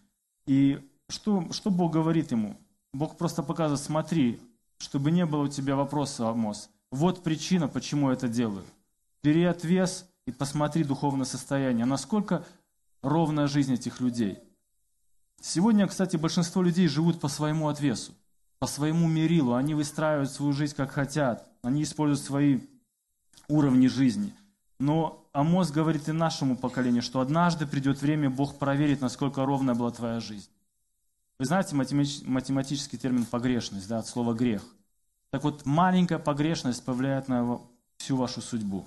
И 0.46 0.80
что, 1.08 1.50
что 1.52 1.70
Бог 1.70 1.92
говорит 1.92 2.30
ему? 2.30 2.56
Бог 2.92 3.16
просто 3.16 3.42
показывает, 3.42 3.82
смотри, 3.82 4.40
чтобы 4.78 5.10
не 5.10 5.26
было 5.26 5.44
у 5.44 5.48
тебя 5.48 5.74
вопроса, 5.74 6.28
Амос. 6.28 6.70
Вот 6.92 7.24
причина, 7.24 7.66
почему 7.66 8.10
я 8.10 8.14
это 8.14 8.28
делаю. 8.28 8.64
Бери 9.22 9.44
отвес 9.44 10.06
и 10.26 10.30
посмотри 10.30 10.84
духовное 10.84 11.24
состояние. 11.24 11.86
Насколько 11.86 12.44
ровная 13.02 13.48
жизнь 13.48 13.74
этих 13.74 14.00
людей. 14.00 14.38
Сегодня, 15.40 15.86
кстати, 15.86 16.16
большинство 16.16 16.62
людей 16.62 16.88
живут 16.88 17.20
по 17.20 17.28
своему 17.28 17.68
отвесу, 17.68 18.12
по 18.64 18.66
своему 18.66 19.06
мерилу. 19.08 19.52
Они 19.52 19.74
выстраивают 19.74 20.30
свою 20.30 20.54
жизнь 20.54 20.74
как 20.74 20.90
хотят. 20.90 21.46
Они 21.60 21.82
используют 21.82 22.26
свои 22.26 22.60
уровни 23.46 23.88
жизни. 23.88 24.32
Но 24.78 25.28
Амос 25.34 25.70
говорит 25.70 26.08
и 26.08 26.12
нашему 26.12 26.56
поколению, 26.56 27.02
что 27.02 27.20
однажды 27.20 27.66
придет 27.66 28.00
время, 28.00 28.30
Бог 28.30 28.58
проверит, 28.58 29.02
насколько 29.02 29.44
ровная 29.44 29.74
была 29.74 29.90
твоя 29.90 30.18
жизнь. 30.18 30.48
Вы 31.38 31.44
знаете 31.44 31.76
математический 31.76 32.96
термин 32.96 33.26
погрешность, 33.26 33.86
да, 33.86 33.98
от 33.98 34.06
слова 34.06 34.32
грех. 34.32 34.64
Так 35.28 35.44
вот, 35.44 35.66
маленькая 35.66 36.18
погрешность 36.18 36.82
повлияет 36.86 37.28
на 37.28 37.60
всю 37.98 38.16
вашу 38.16 38.40
судьбу, 38.40 38.86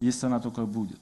если 0.00 0.26
она 0.26 0.40
только 0.40 0.66
будет. 0.66 0.98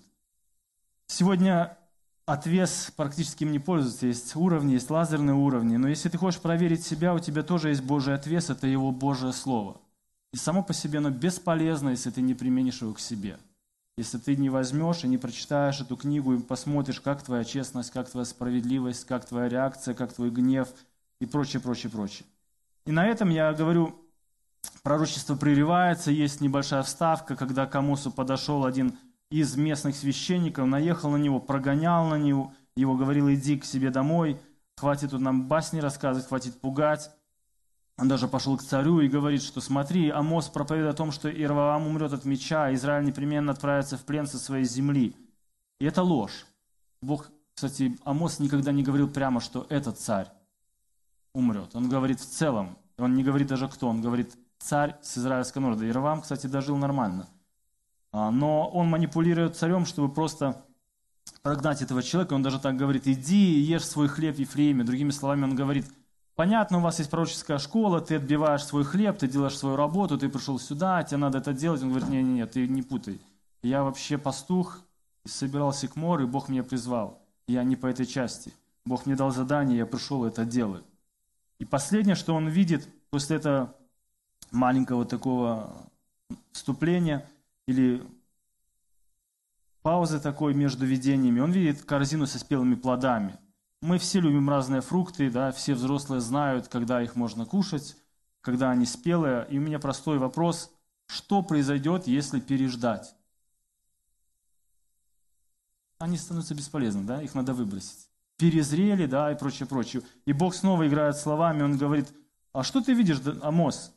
Сегодня 1.07 1.78
отвес 2.27 2.93
практически 2.97 3.45
им 3.45 3.53
не 3.53 3.59
пользуется. 3.59 4.09
Есть 4.09 4.35
уровни, 4.37 4.72
есть 4.72 4.91
лазерные 4.91 5.35
уровни. 5.35 5.77
Но 5.77 5.89
если 5.89 6.09
ты 6.09 6.18
хочешь 6.18 6.41
проверить 6.41 6.85
себя, 6.85 7.14
у 7.14 7.20
тебя 7.20 7.43
тоже 7.43 7.70
есть 7.70 7.83
Божий 7.83 8.14
отвес, 8.14 8.51
это 8.51 8.66
Его 8.66 8.91
Божье 8.91 9.33
Слово. 9.33 9.81
И 10.33 10.37
само 10.37 10.62
по 10.62 10.74
себе 10.74 10.99
оно 10.99 11.11
бесполезно, 11.11 11.91
если 11.91 12.11
ты 12.11 12.20
не 12.20 12.35
применишь 12.35 12.83
его 12.83 12.93
к 12.93 13.01
себе. 13.01 13.39
Если 13.97 14.18
ты 14.18 14.37
не 14.37 14.51
возьмешь 14.51 15.05
и 15.05 15.09
не 15.09 15.16
прочитаешь 15.16 15.81
эту 15.81 15.97
книгу 15.97 16.35
и 16.35 16.43
посмотришь, 16.43 17.01
как 17.01 17.22
твоя 17.22 17.45
честность, 17.45 17.91
как 17.93 18.11
твоя 18.11 18.27
справедливость, 18.27 19.07
как 19.07 19.24
твоя 19.24 19.49
реакция, 19.49 19.95
как 19.95 20.12
твой 20.12 20.31
гнев 20.31 20.68
и 21.20 21.24
прочее, 21.24 21.62
прочее, 21.62 21.91
прочее. 21.91 22.27
И 22.85 22.93
на 22.93 23.07
этом 23.07 23.31
я 23.31 23.55
говорю, 23.55 23.99
пророчество 24.83 25.35
прерывается, 25.35 26.11
есть 26.11 26.43
небольшая 26.43 26.83
вставка, 26.83 27.37
когда 27.37 27.64
к 27.64 27.74
Амосу 27.74 28.11
подошел 28.11 28.66
один 28.66 28.99
из 29.31 29.57
местных 29.57 29.97
священников, 29.97 30.66
наехал 30.66 31.11
на 31.11 31.16
него, 31.16 31.41
прогонял 31.41 32.07
на 32.09 32.16
него, 32.16 32.55
его 32.77 32.97
говорил, 32.97 33.33
иди 33.33 33.59
к 33.59 33.64
себе 33.64 33.91
домой, 33.91 34.41
хватит 34.77 35.11
тут 35.11 35.20
нам 35.20 35.49
басни 35.49 35.81
рассказывать, 35.81 36.29
хватит 36.29 36.61
пугать. 36.61 37.11
Он 37.99 38.09
даже 38.09 38.29
пошел 38.29 38.57
к 38.59 38.62
царю 38.62 39.01
и 39.01 39.09
говорит, 39.09 39.43
что 39.43 39.61
смотри, 39.61 40.11
Амос 40.11 40.49
проповедует 40.49 40.95
о 40.95 40.97
том, 40.97 41.12
что 41.12 41.31
Ирваам 41.31 41.87
умрет 41.87 42.12
от 42.12 42.27
меча, 42.27 42.66
а 42.66 42.74
Израиль 42.74 43.07
непременно 43.07 43.53
отправится 43.53 43.97
в 43.97 44.05
плен 44.05 44.27
со 44.27 44.39
своей 44.39 44.64
земли. 44.64 45.16
И 45.81 45.87
это 45.87 46.03
ложь. 46.03 46.47
Бог, 47.01 47.31
кстати, 47.55 47.97
Амос 48.05 48.39
никогда 48.39 48.70
не 48.72 48.83
говорил 48.83 49.09
прямо, 49.09 49.41
что 49.41 49.66
этот 49.70 49.99
царь 49.99 50.29
умрет. 51.33 51.74
Он 51.74 51.89
говорит 51.89 52.20
в 52.20 52.27
целом. 52.27 52.77
Он 52.99 53.14
не 53.14 53.24
говорит 53.24 53.49
даже 53.49 53.66
кто. 53.68 53.89
Он 53.89 54.03
говорит 54.03 54.37
царь 54.59 54.97
с 55.03 55.16
израильского 55.16 55.62
народа. 55.62 55.89
Ирваам, 55.89 56.20
кстати, 56.20 56.47
дожил 56.47 56.77
нормально. 56.77 57.29
А, 58.16 58.30
но 58.30 58.68
он 58.68 58.88
манипулирует 58.88 59.56
царем, 59.56 59.84
чтобы 59.84 60.12
просто 60.12 60.64
прогнать 61.42 61.82
этого 61.82 62.02
человека. 62.02 62.34
Он 62.34 62.42
даже 62.42 62.58
так 62.58 62.76
говорит, 62.76 63.06
иди 63.06 63.60
ешь 63.60 63.84
свой 63.84 64.08
хлеб 64.08 64.38
Ефреме. 64.38 64.84
Другими 64.84 65.10
словами, 65.10 65.44
он 65.44 65.54
говорит– 65.54 65.86
Понятно, 66.36 66.78
у 66.78 66.80
вас 66.82 66.98
есть 66.98 67.10
пророческая 67.10 67.56
школа, 67.56 68.02
ты 68.02 68.16
отбиваешь 68.16 68.62
свой 68.62 68.84
хлеб, 68.84 69.16
ты 69.16 69.26
делаешь 69.26 69.56
свою 69.56 69.74
работу, 69.74 70.18
ты 70.18 70.28
пришел 70.28 70.58
сюда, 70.58 71.02
тебе 71.02 71.16
надо 71.16 71.38
это 71.38 71.54
делать. 71.54 71.82
Он 71.82 71.88
говорит, 71.88 72.10
не-не-не, 72.10 72.46
ты 72.46 72.68
не 72.68 72.82
путай. 72.82 73.18
Я 73.62 73.82
вообще 73.82 74.18
пастух, 74.18 74.80
собирался 75.24 75.88
к 75.88 75.96
морю, 75.96 76.26
и 76.26 76.30
Бог 76.30 76.50
меня 76.50 76.62
призвал. 76.62 77.22
Я 77.48 77.64
не 77.64 77.74
по 77.74 77.86
этой 77.86 78.04
части. 78.04 78.52
Бог 78.84 79.06
мне 79.06 79.16
дал 79.16 79.30
задание, 79.30 79.78
я 79.78 79.86
пришел 79.86 80.26
это 80.26 80.44
делаю. 80.44 80.84
И 81.58 81.64
последнее, 81.64 82.16
что 82.16 82.34
он 82.34 82.48
видит 82.48 82.86
после 83.08 83.36
этого 83.36 83.74
маленького 84.50 85.06
такого 85.06 85.74
вступления 86.52 87.26
или 87.66 88.02
паузы 89.82 90.20
такой 90.20 90.54
между 90.54 90.86
видениями, 90.86 91.40
он 91.40 91.52
видит 91.52 91.82
корзину 91.82 92.26
со 92.26 92.38
спелыми 92.38 92.74
плодами– 92.74 93.38
мы 93.86 93.98
все 93.98 94.20
любим 94.20 94.48
разные 94.48 94.80
фрукты, 94.80 95.30
да, 95.30 95.52
все 95.52 95.74
взрослые 95.74 96.20
знают, 96.20 96.68
когда 96.68 97.02
их 97.02 97.14
можно 97.14 97.44
кушать, 97.44 97.96
когда 98.40 98.70
они 98.70 98.86
спелые. 98.86 99.46
И 99.50 99.58
у 99.58 99.60
меня 99.60 99.78
простой 99.78 100.18
вопрос, 100.18 100.72
что 101.06 101.42
произойдет, 101.42 102.06
если 102.06 102.40
переждать? 102.40 103.14
Они 105.98 106.16
становятся 106.16 106.54
бесполезны, 106.54 107.04
да, 107.04 107.22
их 107.22 107.34
надо 107.34 107.54
выбросить. 107.54 108.08
Перезрели, 108.38 109.06
да, 109.06 109.32
и 109.32 109.38
прочее, 109.38 109.66
прочее. 109.66 110.02
И 110.24 110.32
Бог 110.32 110.54
снова 110.54 110.86
играет 110.86 111.16
словами, 111.16 111.62
Он 111.62 111.78
говорит, 111.78 112.12
а 112.52 112.62
что 112.62 112.82
ты 112.82 112.92
видишь, 112.92 113.20
Амос? 113.42 113.94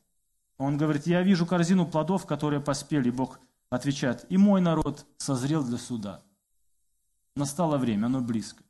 Он 0.57 0.77
говорит, 0.77 1.07
я 1.07 1.23
вижу 1.23 1.45
корзину 1.45 1.85
плодов, 1.85 2.25
которые 2.25 2.61
поспели. 2.61 3.09
Бог 3.09 3.39
отвечает, 3.69 4.25
и 4.29 4.37
мой 4.37 4.61
народ 4.61 5.05
созрел 5.17 5.63
для 5.63 5.77
суда. 5.77 6.21
Настало 7.35 7.77
время, 7.77 8.07
оно 8.07 8.21
близко 8.21 8.63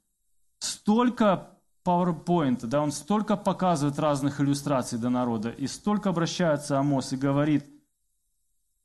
столько 0.59 1.49
PowerPoint, 1.83 2.65
да, 2.65 2.81
он 2.81 2.91
столько 2.91 3.37
показывает 3.37 3.97
разных 3.99 4.41
иллюстраций 4.41 4.99
до 4.99 5.09
народа, 5.09 5.49
и 5.49 5.67
столько 5.67 6.09
обращается 6.09 6.77
Амос 6.77 7.13
и 7.13 7.17
говорит, 7.17 7.65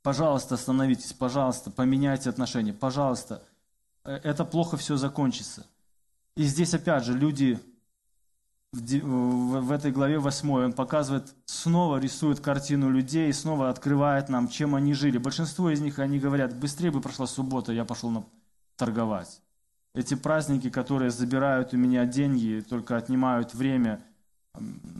пожалуйста, 0.02 0.54
остановитесь, 0.54 1.12
пожалуйста, 1.12 1.70
поменяйте 1.70 2.30
отношения, 2.30 2.72
пожалуйста, 2.72 3.42
э, 4.04 4.12
это 4.22 4.44
плохо 4.44 4.76
все 4.76 4.96
закончится. 4.96 5.66
И 6.36 6.44
здесь 6.44 6.74
опять 6.74 7.04
же 7.04 7.16
люди 7.16 7.60
в 8.74 9.70
этой 9.70 9.92
главе 9.92 10.18
8 10.18 10.50
он 10.50 10.72
показывает, 10.72 11.34
снова 11.46 11.98
рисует 11.98 12.40
картину 12.40 12.90
людей, 12.90 13.32
снова 13.32 13.70
открывает 13.70 14.28
нам, 14.28 14.48
чем 14.48 14.74
они 14.74 14.94
жили. 14.94 15.18
Большинство 15.18 15.70
из 15.70 15.80
них, 15.80 15.98
они 15.98 16.18
говорят, 16.18 16.56
быстрее 16.58 16.90
бы 16.90 17.00
прошла 17.00 17.26
суббота, 17.26 17.72
я 17.72 17.84
пошел 17.84 18.10
на 18.10 18.24
торговать. 18.76 19.40
Эти 19.94 20.14
праздники, 20.14 20.70
которые 20.70 21.10
забирают 21.10 21.72
у 21.72 21.76
меня 21.76 22.04
деньги, 22.04 22.64
только 22.68 22.96
отнимают 22.96 23.54
время, 23.54 24.04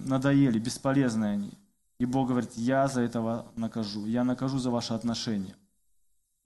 надоели, 0.06 0.58
бесполезны 0.58 1.24
они. 1.24 1.52
И 1.98 2.06
Бог 2.06 2.28
говорит, 2.28 2.52
я 2.54 2.86
за 2.86 3.00
этого 3.00 3.46
накажу, 3.56 4.06
я 4.06 4.22
накажу 4.22 4.58
за 4.58 4.70
ваши 4.70 4.94
отношения. 4.94 5.56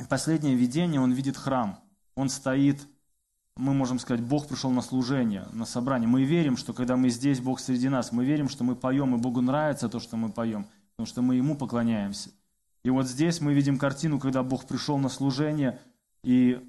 Последнее 0.09 0.55
видение, 0.55 1.01
он 1.01 1.12
видит 1.12 1.37
храм. 1.37 1.79
Он 2.14 2.29
стоит, 2.31 2.87
мы 3.59 3.74
можем 3.74 3.98
сказать, 3.98 4.24
Бог 4.24 4.48
пришел 4.48 4.70
на 4.70 4.80
служение, 4.80 5.46
на 5.52 5.66
собрание. 5.66 6.09
Мы 6.09 6.24
верим, 6.24 6.56
что 6.56 6.72
когда 6.72 6.96
мы 6.96 7.11
здесь, 7.11 7.40
Бог 7.40 7.61
среди 7.61 7.90
нас. 7.90 8.12
Мы 8.12 8.24
верим, 8.24 8.48
что 8.48 8.64
мы 8.64 8.74
поем, 8.74 9.14
и 9.14 9.18
Богу 9.18 9.42
нравится 9.42 9.90
то, 9.90 10.00
что 10.00 10.16
мы 10.16 10.30
поем, 10.30 10.66
потому 10.96 11.06
что 11.06 11.20
мы 11.20 11.34
Ему 11.34 11.56
поклоняемся. 11.56 12.30
И 12.84 12.90
вот 12.90 13.06
здесь 13.06 13.42
мы 13.42 13.52
видим 13.52 13.76
картину, 13.76 14.18
когда 14.18 14.42
Бог 14.42 14.64
пришел 14.64 14.96
на 14.96 15.11
служение, 15.11 15.78
и 16.22 16.64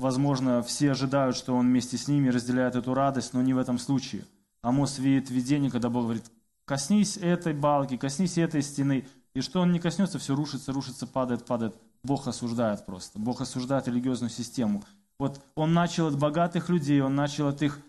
Возможно, 0.00 0.62
все 0.62 0.92
ожидают, 0.92 1.34
что 1.34 1.56
он 1.56 1.66
вместе 1.66 1.98
с 1.98 2.06
ними 2.06 2.28
разделяет 2.28 2.76
эту 2.76 2.94
радость, 2.94 3.34
но 3.34 3.42
не 3.42 3.52
в 3.52 3.58
этом 3.58 3.78
случае. 3.78 4.24
Амос 4.62 5.00
видит 5.00 5.28
видение, 5.28 5.72
когда 5.72 5.90
Бог 5.90 6.04
говорит, 6.04 6.30
коснись 6.64 7.16
этой 7.16 7.52
балки, 7.52 7.96
коснись 7.96 8.38
этой 8.38 8.62
стены. 8.62 9.08
И 9.34 9.40
что 9.40 9.60
он 9.60 9.72
не 9.72 9.80
коснется, 9.80 10.20
все 10.20 10.36
рушится, 10.36 10.72
рушится, 10.72 11.08
падает, 11.08 11.44
падает. 11.44 11.74
Бог 12.04 12.28
осуждает 12.28 12.86
просто. 12.86 13.18
Бог 13.18 13.40
осуждает 13.40 13.88
религиозную 13.88 14.30
систему. 14.30 14.84
Вот 15.18 15.44
он 15.56 15.74
начал 15.74 16.06
от 16.06 16.18
богатых 16.18 16.68
людей, 16.68 17.00
он 17.00 17.14
начал 17.14 17.48
от 17.48 17.62
их 17.62 17.80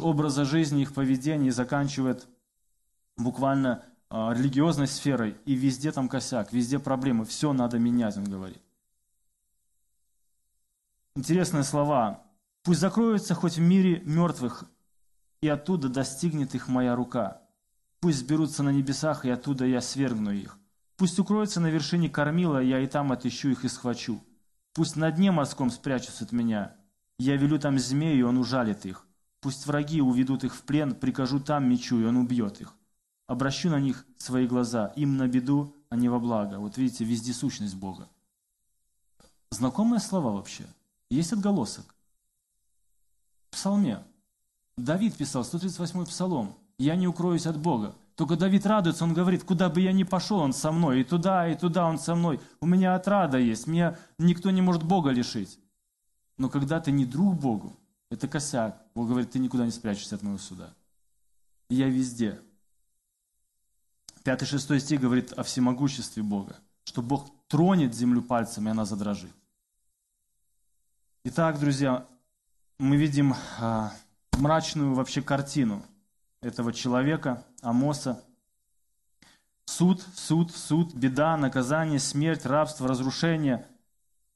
образа 0.00 0.44
жизни, 0.44 0.82
их 0.82 0.94
поведения 0.94 1.48
и 1.48 1.52
заканчивает 1.52 2.26
буквально 3.16 3.84
а, 4.10 4.32
религиозной 4.32 4.88
сферой. 4.88 5.36
И 5.44 5.54
везде 5.54 5.92
там 5.92 6.08
косяк, 6.08 6.52
везде 6.52 6.78
проблемы. 6.78 7.24
Все 7.24 7.52
надо 7.52 7.78
менять, 7.78 8.16
он 8.16 8.24
говорит. 8.24 8.62
Интересные 11.14 11.62
слова. 11.62 12.22
Пусть 12.64 12.80
закроются 12.80 13.34
хоть 13.34 13.56
в 13.56 13.60
мире 13.60 14.00
мертвых, 14.04 14.64
и 15.42 15.48
оттуда 15.48 15.88
достигнет 15.88 16.54
их 16.54 16.68
моя 16.68 16.96
рука. 16.96 17.42
Пусть 18.00 18.18
сберутся 18.18 18.62
на 18.62 18.70
небесах, 18.70 19.24
и 19.24 19.30
оттуда 19.30 19.64
я 19.66 19.80
свергну 19.80 20.32
их. 20.32 20.58
Пусть 20.96 21.18
укроются 21.18 21.60
на 21.60 21.66
вершине 21.66 22.08
кормила, 22.08 22.58
я 22.58 22.80
и 22.80 22.86
там 22.86 23.12
отыщу 23.12 23.50
их 23.50 23.64
и 23.64 23.68
схвачу. 23.68 24.22
Пусть 24.74 24.96
на 24.96 25.10
дне 25.12 25.30
морском 25.30 25.70
спрячутся 25.70 26.24
от 26.24 26.32
меня. 26.32 26.76
Я 27.18 27.36
велю 27.36 27.60
там 27.60 27.78
змею, 27.78 28.18
и 28.18 28.22
он 28.22 28.38
ужалит 28.38 28.84
их. 28.84 29.06
Пусть 29.40 29.66
враги 29.66 30.00
уведут 30.00 30.42
их 30.42 30.54
в 30.54 30.62
плен, 30.62 30.94
прикажу 30.94 31.38
там 31.38 31.68
мечу, 31.68 32.00
и 32.00 32.04
он 32.04 32.16
убьет 32.16 32.60
их. 32.60 32.74
Обращу 33.28 33.70
на 33.70 33.78
них 33.78 34.04
свои 34.18 34.48
глаза, 34.48 34.88
им 34.96 35.16
на 35.16 35.28
беду, 35.28 35.76
а 35.90 35.96
не 35.96 36.08
во 36.08 36.18
благо. 36.18 36.58
Вот 36.58 36.76
видите, 36.76 37.04
вездесущность 37.04 37.76
Бога. 37.76 38.08
Знакомые 39.50 40.00
слова 40.00 40.32
вообще. 40.32 40.66
Есть 41.08 41.32
отголосок. 41.32 41.94
В 43.48 43.52
псалме. 43.52 44.02
Давид 44.76 45.16
писал, 45.16 45.42
138-й 45.42 46.06
псалом. 46.06 46.56
«Я 46.78 46.96
не 46.96 47.06
укроюсь 47.06 47.46
от 47.46 47.56
Бога». 47.56 47.94
Только 48.14 48.36
Давид 48.36 48.64
радуется, 48.64 49.04
он 49.04 49.12
говорит, 49.12 49.42
куда 49.42 49.68
бы 49.68 49.80
я 49.80 49.92
ни 49.92 50.04
пошел, 50.04 50.38
он 50.38 50.52
со 50.52 50.70
мной, 50.70 51.00
и 51.00 51.04
туда, 51.04 51.48
и 51.48 51.56
туда 51.56 51.86
он 51.86 51.98
со 51.98 52.14
мной. 52.14 52.40
У 52.60 52.66
меня 52.66 52.94
отрада 52.94 53.38
есть, 53.38 53.66
меня 53.66 53.98
никто 54.18 54.50
не 54.50 54.62
может 54.62 54.84
Бога 54.84 55.10
лишить. 55.10 55.58
Но 56.36 56.48
когда 56.48 56.80
ты 56.80 56.92
не 56.92 57.06
друг 57.06 57.34
Богу, 57.34 57.76
это 58.10 58.28
косяк. 58.28 58.80
Бог 58.94 59.08
говорит, 59.08 59.32
ты 59.32 59.40
никуда 59.40 59.64
не 59.64 59.72
спрячешься 59.72 60.14
от 60.14 60.22
моего 60.22 60.38
суда. 60.38 60.72
И 61.68 61.74
я 61.74 61.88
везде. 61.88 62.40
Пятый, 64.22 64.46
шестой 64.46 64.78
стих 64.78 65.00
говорит 65.00 65.32
о 65.32 65.42
всемогуществе 65.42 66.22
Бога, 66.22 66.56
что 66.84 67.02
Бог 67.02 67.30
тронет 67.48 67.94
землю 67.94 68.22
пальцем, 68.22 68.68
и 68.68 68.70
она 68.70 68.84
задрожит. 68.84 69.32
Итак, 71.24 71.58
друзья, 71.58 72.06
мы 72.78 72.96
видим 72.96 73.34
а, 73.58 73.92
мрачную 74.38 74.94
вообще 74.94 75.20
картину 75.20 75.84
этого 76.44 76.72
человека, 76.72 77.44
Амоса. 77.62 78.22
Суд, 79.66 80.04
суд, 80.14 80.50
суд, 80.54 80.94
беда, 80.94 81.36
наказание, 81.36 81.98
смерть, 81.98 82.44
рабство, 82.44 82.86
разрушение. 82.86 83.66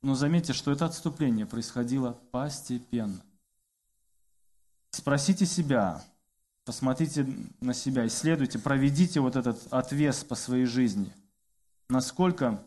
Но 0.02 0.14
заметьте, 0.14 0.52
что 0.52 0.72
это 0.72 0.86
отступление 0.86 1.44
происходило 1.44 2.12
постепенно. 2.30 3.20
Спросите 4.90 5.44
себя, 5.44 6.02
посмотрите 6.64 7.26
на 7.60 7.74
себя, 7.74 8.06
исследуйте, 8.06 8.58
проведите 8.58 9.20
вот 9.20 9.36
этот 9.36 9.60
отвес 9.70 10.24
по 10.24 10.34
своей 10.34 10.64
жизни. 10.64 11.12
Насколько, 11.88 12.62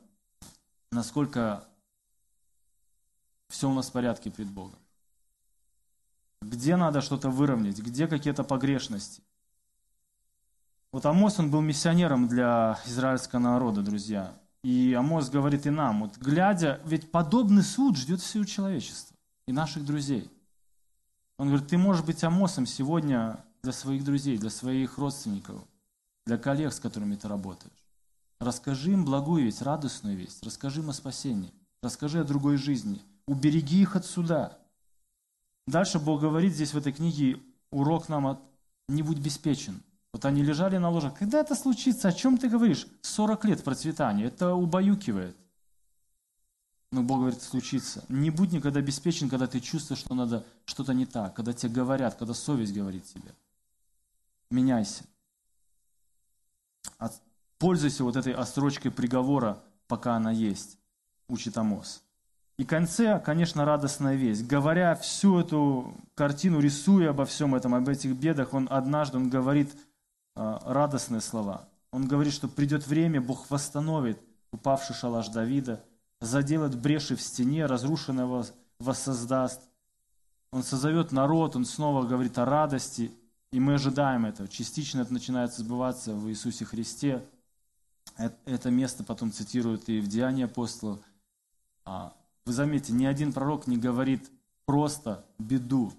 насколько 0.91 1.63
все 3.49 3.69
у 3.69 3.73
нас 3.73 3.89
в 3.89 3.91
порядке 3.91 4.31
пред 4.31 4.47
Богом. 4.47 4.79
Где 6.41 6.75
надо 6.75 7.01
что-то 7.01 7.29
выровнять, 7.29 7.79
где 7.79 8.07
какие-то 8.07 8.43
погрешности. 8.43 9.21
Вот 10.91 11.05
Амос, 11.05 11.39
он 11.39 11.49
был 11.49 11.61
миссионером 11.61 12.27
для 12.27 12.77
израильского 12.85 13.39
народа, 13.39 13.81
друзья. 13.81 14.37
И 14.61 14.93
Амос 14.93 15.29
говорит 15.29 15.65
и 15.65 15.69
нам, 15.69 16.01
вот 16.01 16.17
глядя, 16.17 16.81
ведь 16.85 17.11
подобный 17.11 17.63
суд 17.63 17.95
ждет 17.95 18.19
всего 18.19 18.43
человечества 18.43 19.15
и 19.47 19.53
наших 19.53 19.85
друзей. 19.85 20.29
Он 21.37 21.47
говорит, 21.47 21.69
ты 21.69 21.77
можешь 21.77 22.03
быть 22.03 22.23
Амосом 22.23 22.65
сегодня 22.65 23.43
для 23.63 23.71
своих 23.71 24.03
друзей, 24.03 24.37
для 24.37 24.49
своих 24.49 24.97
родственников, 24.97 25.63
для 26.25 26.37
коллег, 26.37 26.73
с 26.73 26.79
которыми 26.79 27.15
ты 27.15 27.29
работаешь. 27.29 27.85
Расскажи 28.39 28.91
им 28.91 29.05
благую 29.05 29.45
весть, 29.45 29.61
радостную 29.61 30.17
весть, 30.17 30.43
расскажи 30.43 30.81
им 30.81 30.89
о 30.89 30.93
спасении, 30.93 31.53
расскажи 31.81 32.19
о 32.19 32.25
другой 32.25 32.57
жизни, 32.57 33.01
убереги 33.27 33.81
их 33.81 33.95
от 33.95 34.05
суда. 34.05 34.57
Дальше 35.67 35.99
Бог 35.99 36.19
говорит 36.19 36.53
здесь 36.53 36.73
в 36.73 36.77
этой 36.77 36.91
книге, 36.91 37.39
урок 37.71 38.09
нам 38.09 38.27
от 38.27 38.41
«не 38.89 39.03
будь 39.03 39.19
беспечен». 39.19 39.81
Вот 40.13 40.25
они 40.25 40.43
лежали 40.43 40.77
на 40.77 40.89
ложах. 40.89 41.17
Когда 41.17 41.39
это 41.39 41.55
случится? 41.55 42.09
О 42.09 42.11
чем 42.11 42.37
ты 42.37 42.49
говоришь? 42.49 42.87
40 43.01 43.45
лет 43.45 43.63
процветания. 43.63 44.25
Это 44.25 44.53
убаюкивает. 44.53 45.35
Но 46.91 47.03
Бог 47.03 47.19
говорит, 47.19 47.41
случится. 47.41 48.03
Не 48.09 48.29
будь 48.29 48.51
никогда 48.51 48.81
беспечен, 48.81 49.29
когда 49.29 49.47
ты 49.47 49.61
чувствуешь, 49.61 49.99
что 49.99 50.13
надо 50.13 50.45
что-то 50.65 50.93
не 50.93 51.05
так, 51.05 51.33
когда 51.33 51.53
тебе 51.53 51.73
говорят, 51.73 52.15
когда 52.15 52.33
совесть 52.33 52.73
говорит 52.73 53.05
тебе. 53.05 53.33
Меняйся. 54.49 55.05
Пользуйся 57.57 58.03
вот 58.03 58.15
этой 58.15 58.33
острочкой 58.33 58.89
приговора, 58.89 59.59
пока 59.87 60.15
она 60.15 60.31
есть, 60.31 60.79
учит 61.27 61.55
Амос. 61.59 62.01
И 62.57 62.65
конце, 62.65 63.19
конечно, 63.19 63.65
радостная 63.65 64.15
весть. 64.15 64.47
Говоря 64.47 64.95
всю 64.95 65.39
эту 65.39 65.93
картину, 66.15 66.59
рисуя 66.59 67.11
обо 67.11 67.25
всем 67.25 67.53
этом, 67.53 67.75
об 67.75 67.87
этих 67.87 68.15
бедах, 68.15 68.55
он 68.55 68.67
однажды 68.69 69.17
он 69.17 69.29
говорит 69.29 69.71
радостные 70.65 71.21
слова. 71.21 71.67
Он 71.91 72.07
говорит, 72.07 72.33
что 72.33 72.47
придет 72.47 72.87
время, 72.87 73.21
Бог 73.21 73.49
восстановит 73.49 74.19
упавший 74.51 74.95
шалаш 74.95 75.29
Давида, 75.29 75.83
заделает 76.19 76.79
бреши 76.79 77.15
в 77.15 77.21
стене, 77.21 77.65
разрушенного 77.65 78.45
воссоздаст. 78.79 79.61
Он 80.51 80.63
созовет 80.63 81.11
народ, 81.11 81.55
он 81.55 81.65
снова 81.65 82.05
говорит 82.05 82.37
о 82.37 82.45
радости, 82.45 83.11
и 83.51 83.59
мы 83.59 83.75
ожидаем 83.75 84.25
этого. 84.25 84.47
Частично 84.47 85.01
это 85.01 85.13
начинает 85.13 85.53
сбываться 85.53 86.13
в 86.13 86.29
Иисусе 86.29 86.65
Христе. 86.65 87.25
Это 88.45 88.69
место 88.69 89.03
потом 89.03 89.31
цитируют 89.31 89.87
и 89.89 89.99
в 89.99 90.07
Деянии 90.07 90.45
апостолов. 90.45 90.99
А, 91.85 92.13
вы 92.45 92.53
заметите, 92.53 92.93
ни 92.93 93.05
один 93.05 93.33
пророк 93.33 93.67
не 93.67 93.77
говорит 93.77 94.29
просто 94.65 95.25
беду, 95.39 95.93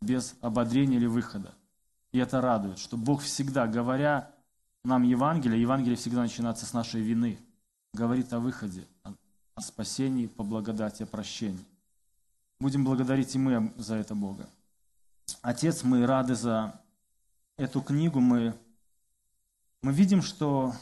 без 0.00 0.34
ободрения 0.40 0.96
или 0.96 1.06
выхода. 1.06 1.54
И 2.16 2.18
это 2.18 2.40
радует, 2.40 2.78
что 2.78 2.96
Бог 2.96 3.20
всегда, 3.20 3.66
говоря 3.66 4.30
нам 4.84 5.02
Евангелие, 5.02 5.60
Евангелие 5.60 5.98
всегда 5.98 6.22
начинается 6.22 6.64
с 6.64 6.72
нашей 6.72 7.02
вины, 7.02 7.38
говорит 7.92 8.32
о 8.32 8.40
выходе, 8.40 8.86
о 9.54 9.60
спасении 9.60 10.26
по 10.26 10.42
благодати, 10.42 11.02
о 11.02 11.06
прощении. 11.06 11.62
Будем 12.58 12.86
благодарить 12.86 13.34
и 13.34 13.38
мы 13.38 13.70
за 13.76 13.96
это 13.96 14.14
Бога. 14.14 14.48
Отец, 15.42 15.84
мы 15.84 16.06
рады 16.06 16.34
за 16.34 16.80
эту 17.58 17.82
книгу. 17.82 18.20
Мы, 18.20 18.54
мы 19.82 19.92
видим, 19.92 20.22
что 20.22 20.72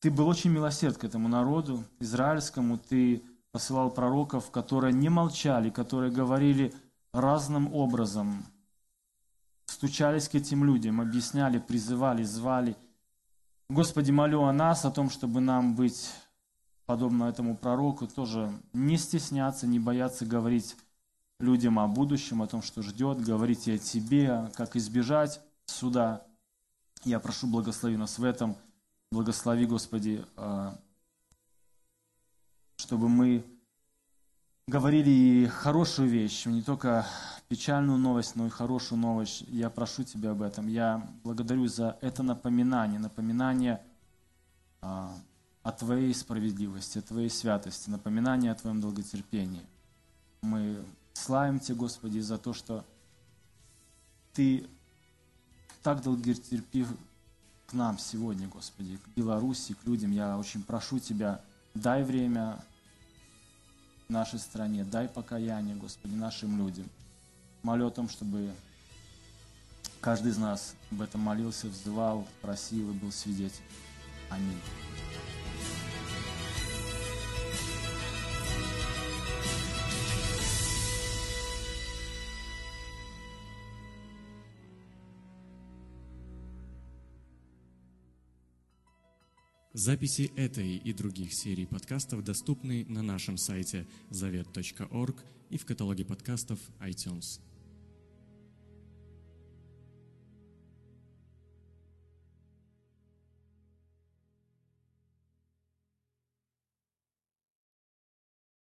ты 0.00 0.10
был 0.10 0.26
очень 0.26 0.50
милосерд 0.50 0.98
к 0.98 1.04
этому 1.04 1.28
народу 1.28 1.84
израильскому. 2.00 2.76
Ты 2.76 3.22
посылал 3.52 3.92
пророков, 3.92 4.50
которые 4.50 4.92
не 4.94 5.10
молчали, 5.10 5.70
которые 5.70 6.10
говорили 6.10 6.74
разным 7.12 7.72
образом, 7.72 8.44
стучались 9.70 10.28
к 10.28 10.34
этим 10.34 10.64
людям, 10.64 11.00
объясняли, 11.00 11.58
призывали, 11.58 12.24
звали. 12.24 12.76
Господи, 13.68 14.10
молю 14.10 14.42
о 14.42 14.52
нас, 14.52 14.84
о 14.84 14.90
том, 14.90 15.10
чтобы 15.10 15.40
нам 15.40 15.76
быть 15.76 16.12
подобно 16.86 17.24
этому 17.24 17.56
пророку, 17.56 18.08
тоже 18.08 18.52
не 18.72 18.96
стесняться, 18.96 19.68
не 19.68 19.78
бояться 19.78 20.26
говорить 20.26 20.76
людям 21.38 21.78
о 21.78 21.86
будущем, 21.86 22.42
о 22.42 22.48
том, 22.48 22.62
что 22.62 22.82
ждет, 22.82 23.20
говорить 23.20 23.68
и 23.68 23.72
о 23.72 23.78
тебе, 23.78 24.50
как 24.56 24.74
избежать 24.74 25.40
суда. 25.66 26.26
Я 27.04 27.20
прошу, 27.20 27.46
благослови 27.46 27.96
нас 27.96 28.18
в 28.18 28.24
этом. 28.24 28.56
Благослови, 29.12 29.66
Господи, 29.66 30.24
а, 30.36 30.76
чтобы 32.76 33.08
мы 33.08 33.44
говорили 34.66 35.10
и 35.10 35.46
хорошую 35.46 36.08
вещь, 36.08 36.44
не 36.46 36.62
только 36.62 37.06
печальную 37.50 37.98
новость, 37.98 38.36
но 38.36 38.46
и 38.46 38.48
хорошую 38.48 39.00
новость. 39.00 39.42
Я 39.48 39.70
прошу 39.70 40.04
Тебя 40.04 40.30
об 40.30 40.40
этом. 40.40 40.68
Я 40.68 41.04
благодарю 41.24 41.66
за 41.66 41.98
это 42.00 42.22
напоминание, 42.22 43.00
напоминание 43.00 43.82
а, 44.80 45.12
о 45.64 45.72
Твоей 45.72 46.14
справедливости, 46.14 46.98
о 46.98 47.02
Твоей 47.02 47.28
святости, 47.28 47.90
напоминание 47.90 48.52
о 48.52 48.54
Твоем 48.54 48.80
долготерпении. 48.80 49.62
Мы 50.42 50.80
славим 51.12 51.58
Тебя, 51.58 51.74
Господи, 51.74 52.20
за 52.20 52.38
то, 52.38 52.52
что 52.52 52.84
Ты 54.32 54.64
так 55.82 56.04
долготерпив 56.04 56.88
к 57.66 57.72
нам 57.72 57.98
сегодня, 57.98 58.46
Господи, 58.46 58.96
к 58.96 59.08
Беларуси, 59.16 59.74
к 59.74 59.84
людям. 59.88 60.12
Я 60.12 60.38
очень 60.38 60.62
прошу 60.62 61.00
Тебя, 61.00 61.40
дай 61.74 62.04
время 62.04 62.64
нашей 64.08 64.38
стране. 64.38 64.84
Дай 64.84 65.08
покаяние, 65.08 65.74
Господи, 65.74 66.14
нашим 66.14 66.56
людям. 66.56 66.86
Молю 67.62 67.88
о 67.88 67.90
том, 67.90 68.08
чтобы 68.08 68.52
каждый 70.00 70.32
из 70.32 70.38
нас 70.38 70.74
об 70.90 71.02
этом 71.02 71.20
молился, 71.20 71.68
взывал, 71.68 72.26
просил 72.40 72.90
и 72.90 72.94
был 72.94 73.12
свидетель. 73.12 73.62
Аминь. 74.30 74.60
Записи 89.72 90.32
этой 90.36 90.76
и 90.76 90.92
других 90.92 91.32
серий 91.32 91.64
подкастов 91.64 92.24
доступны 92.24 92.84
на 92.88 93.02
нашем 93.02 93.36
сайте 93.36 93.86
завет.орг 94.10 95.24
и 95.48 95.58
в 95.58 95.64
каталоге 95.64 96.04
подкастов 96.04 96.58
iTunes. 96.80 97.40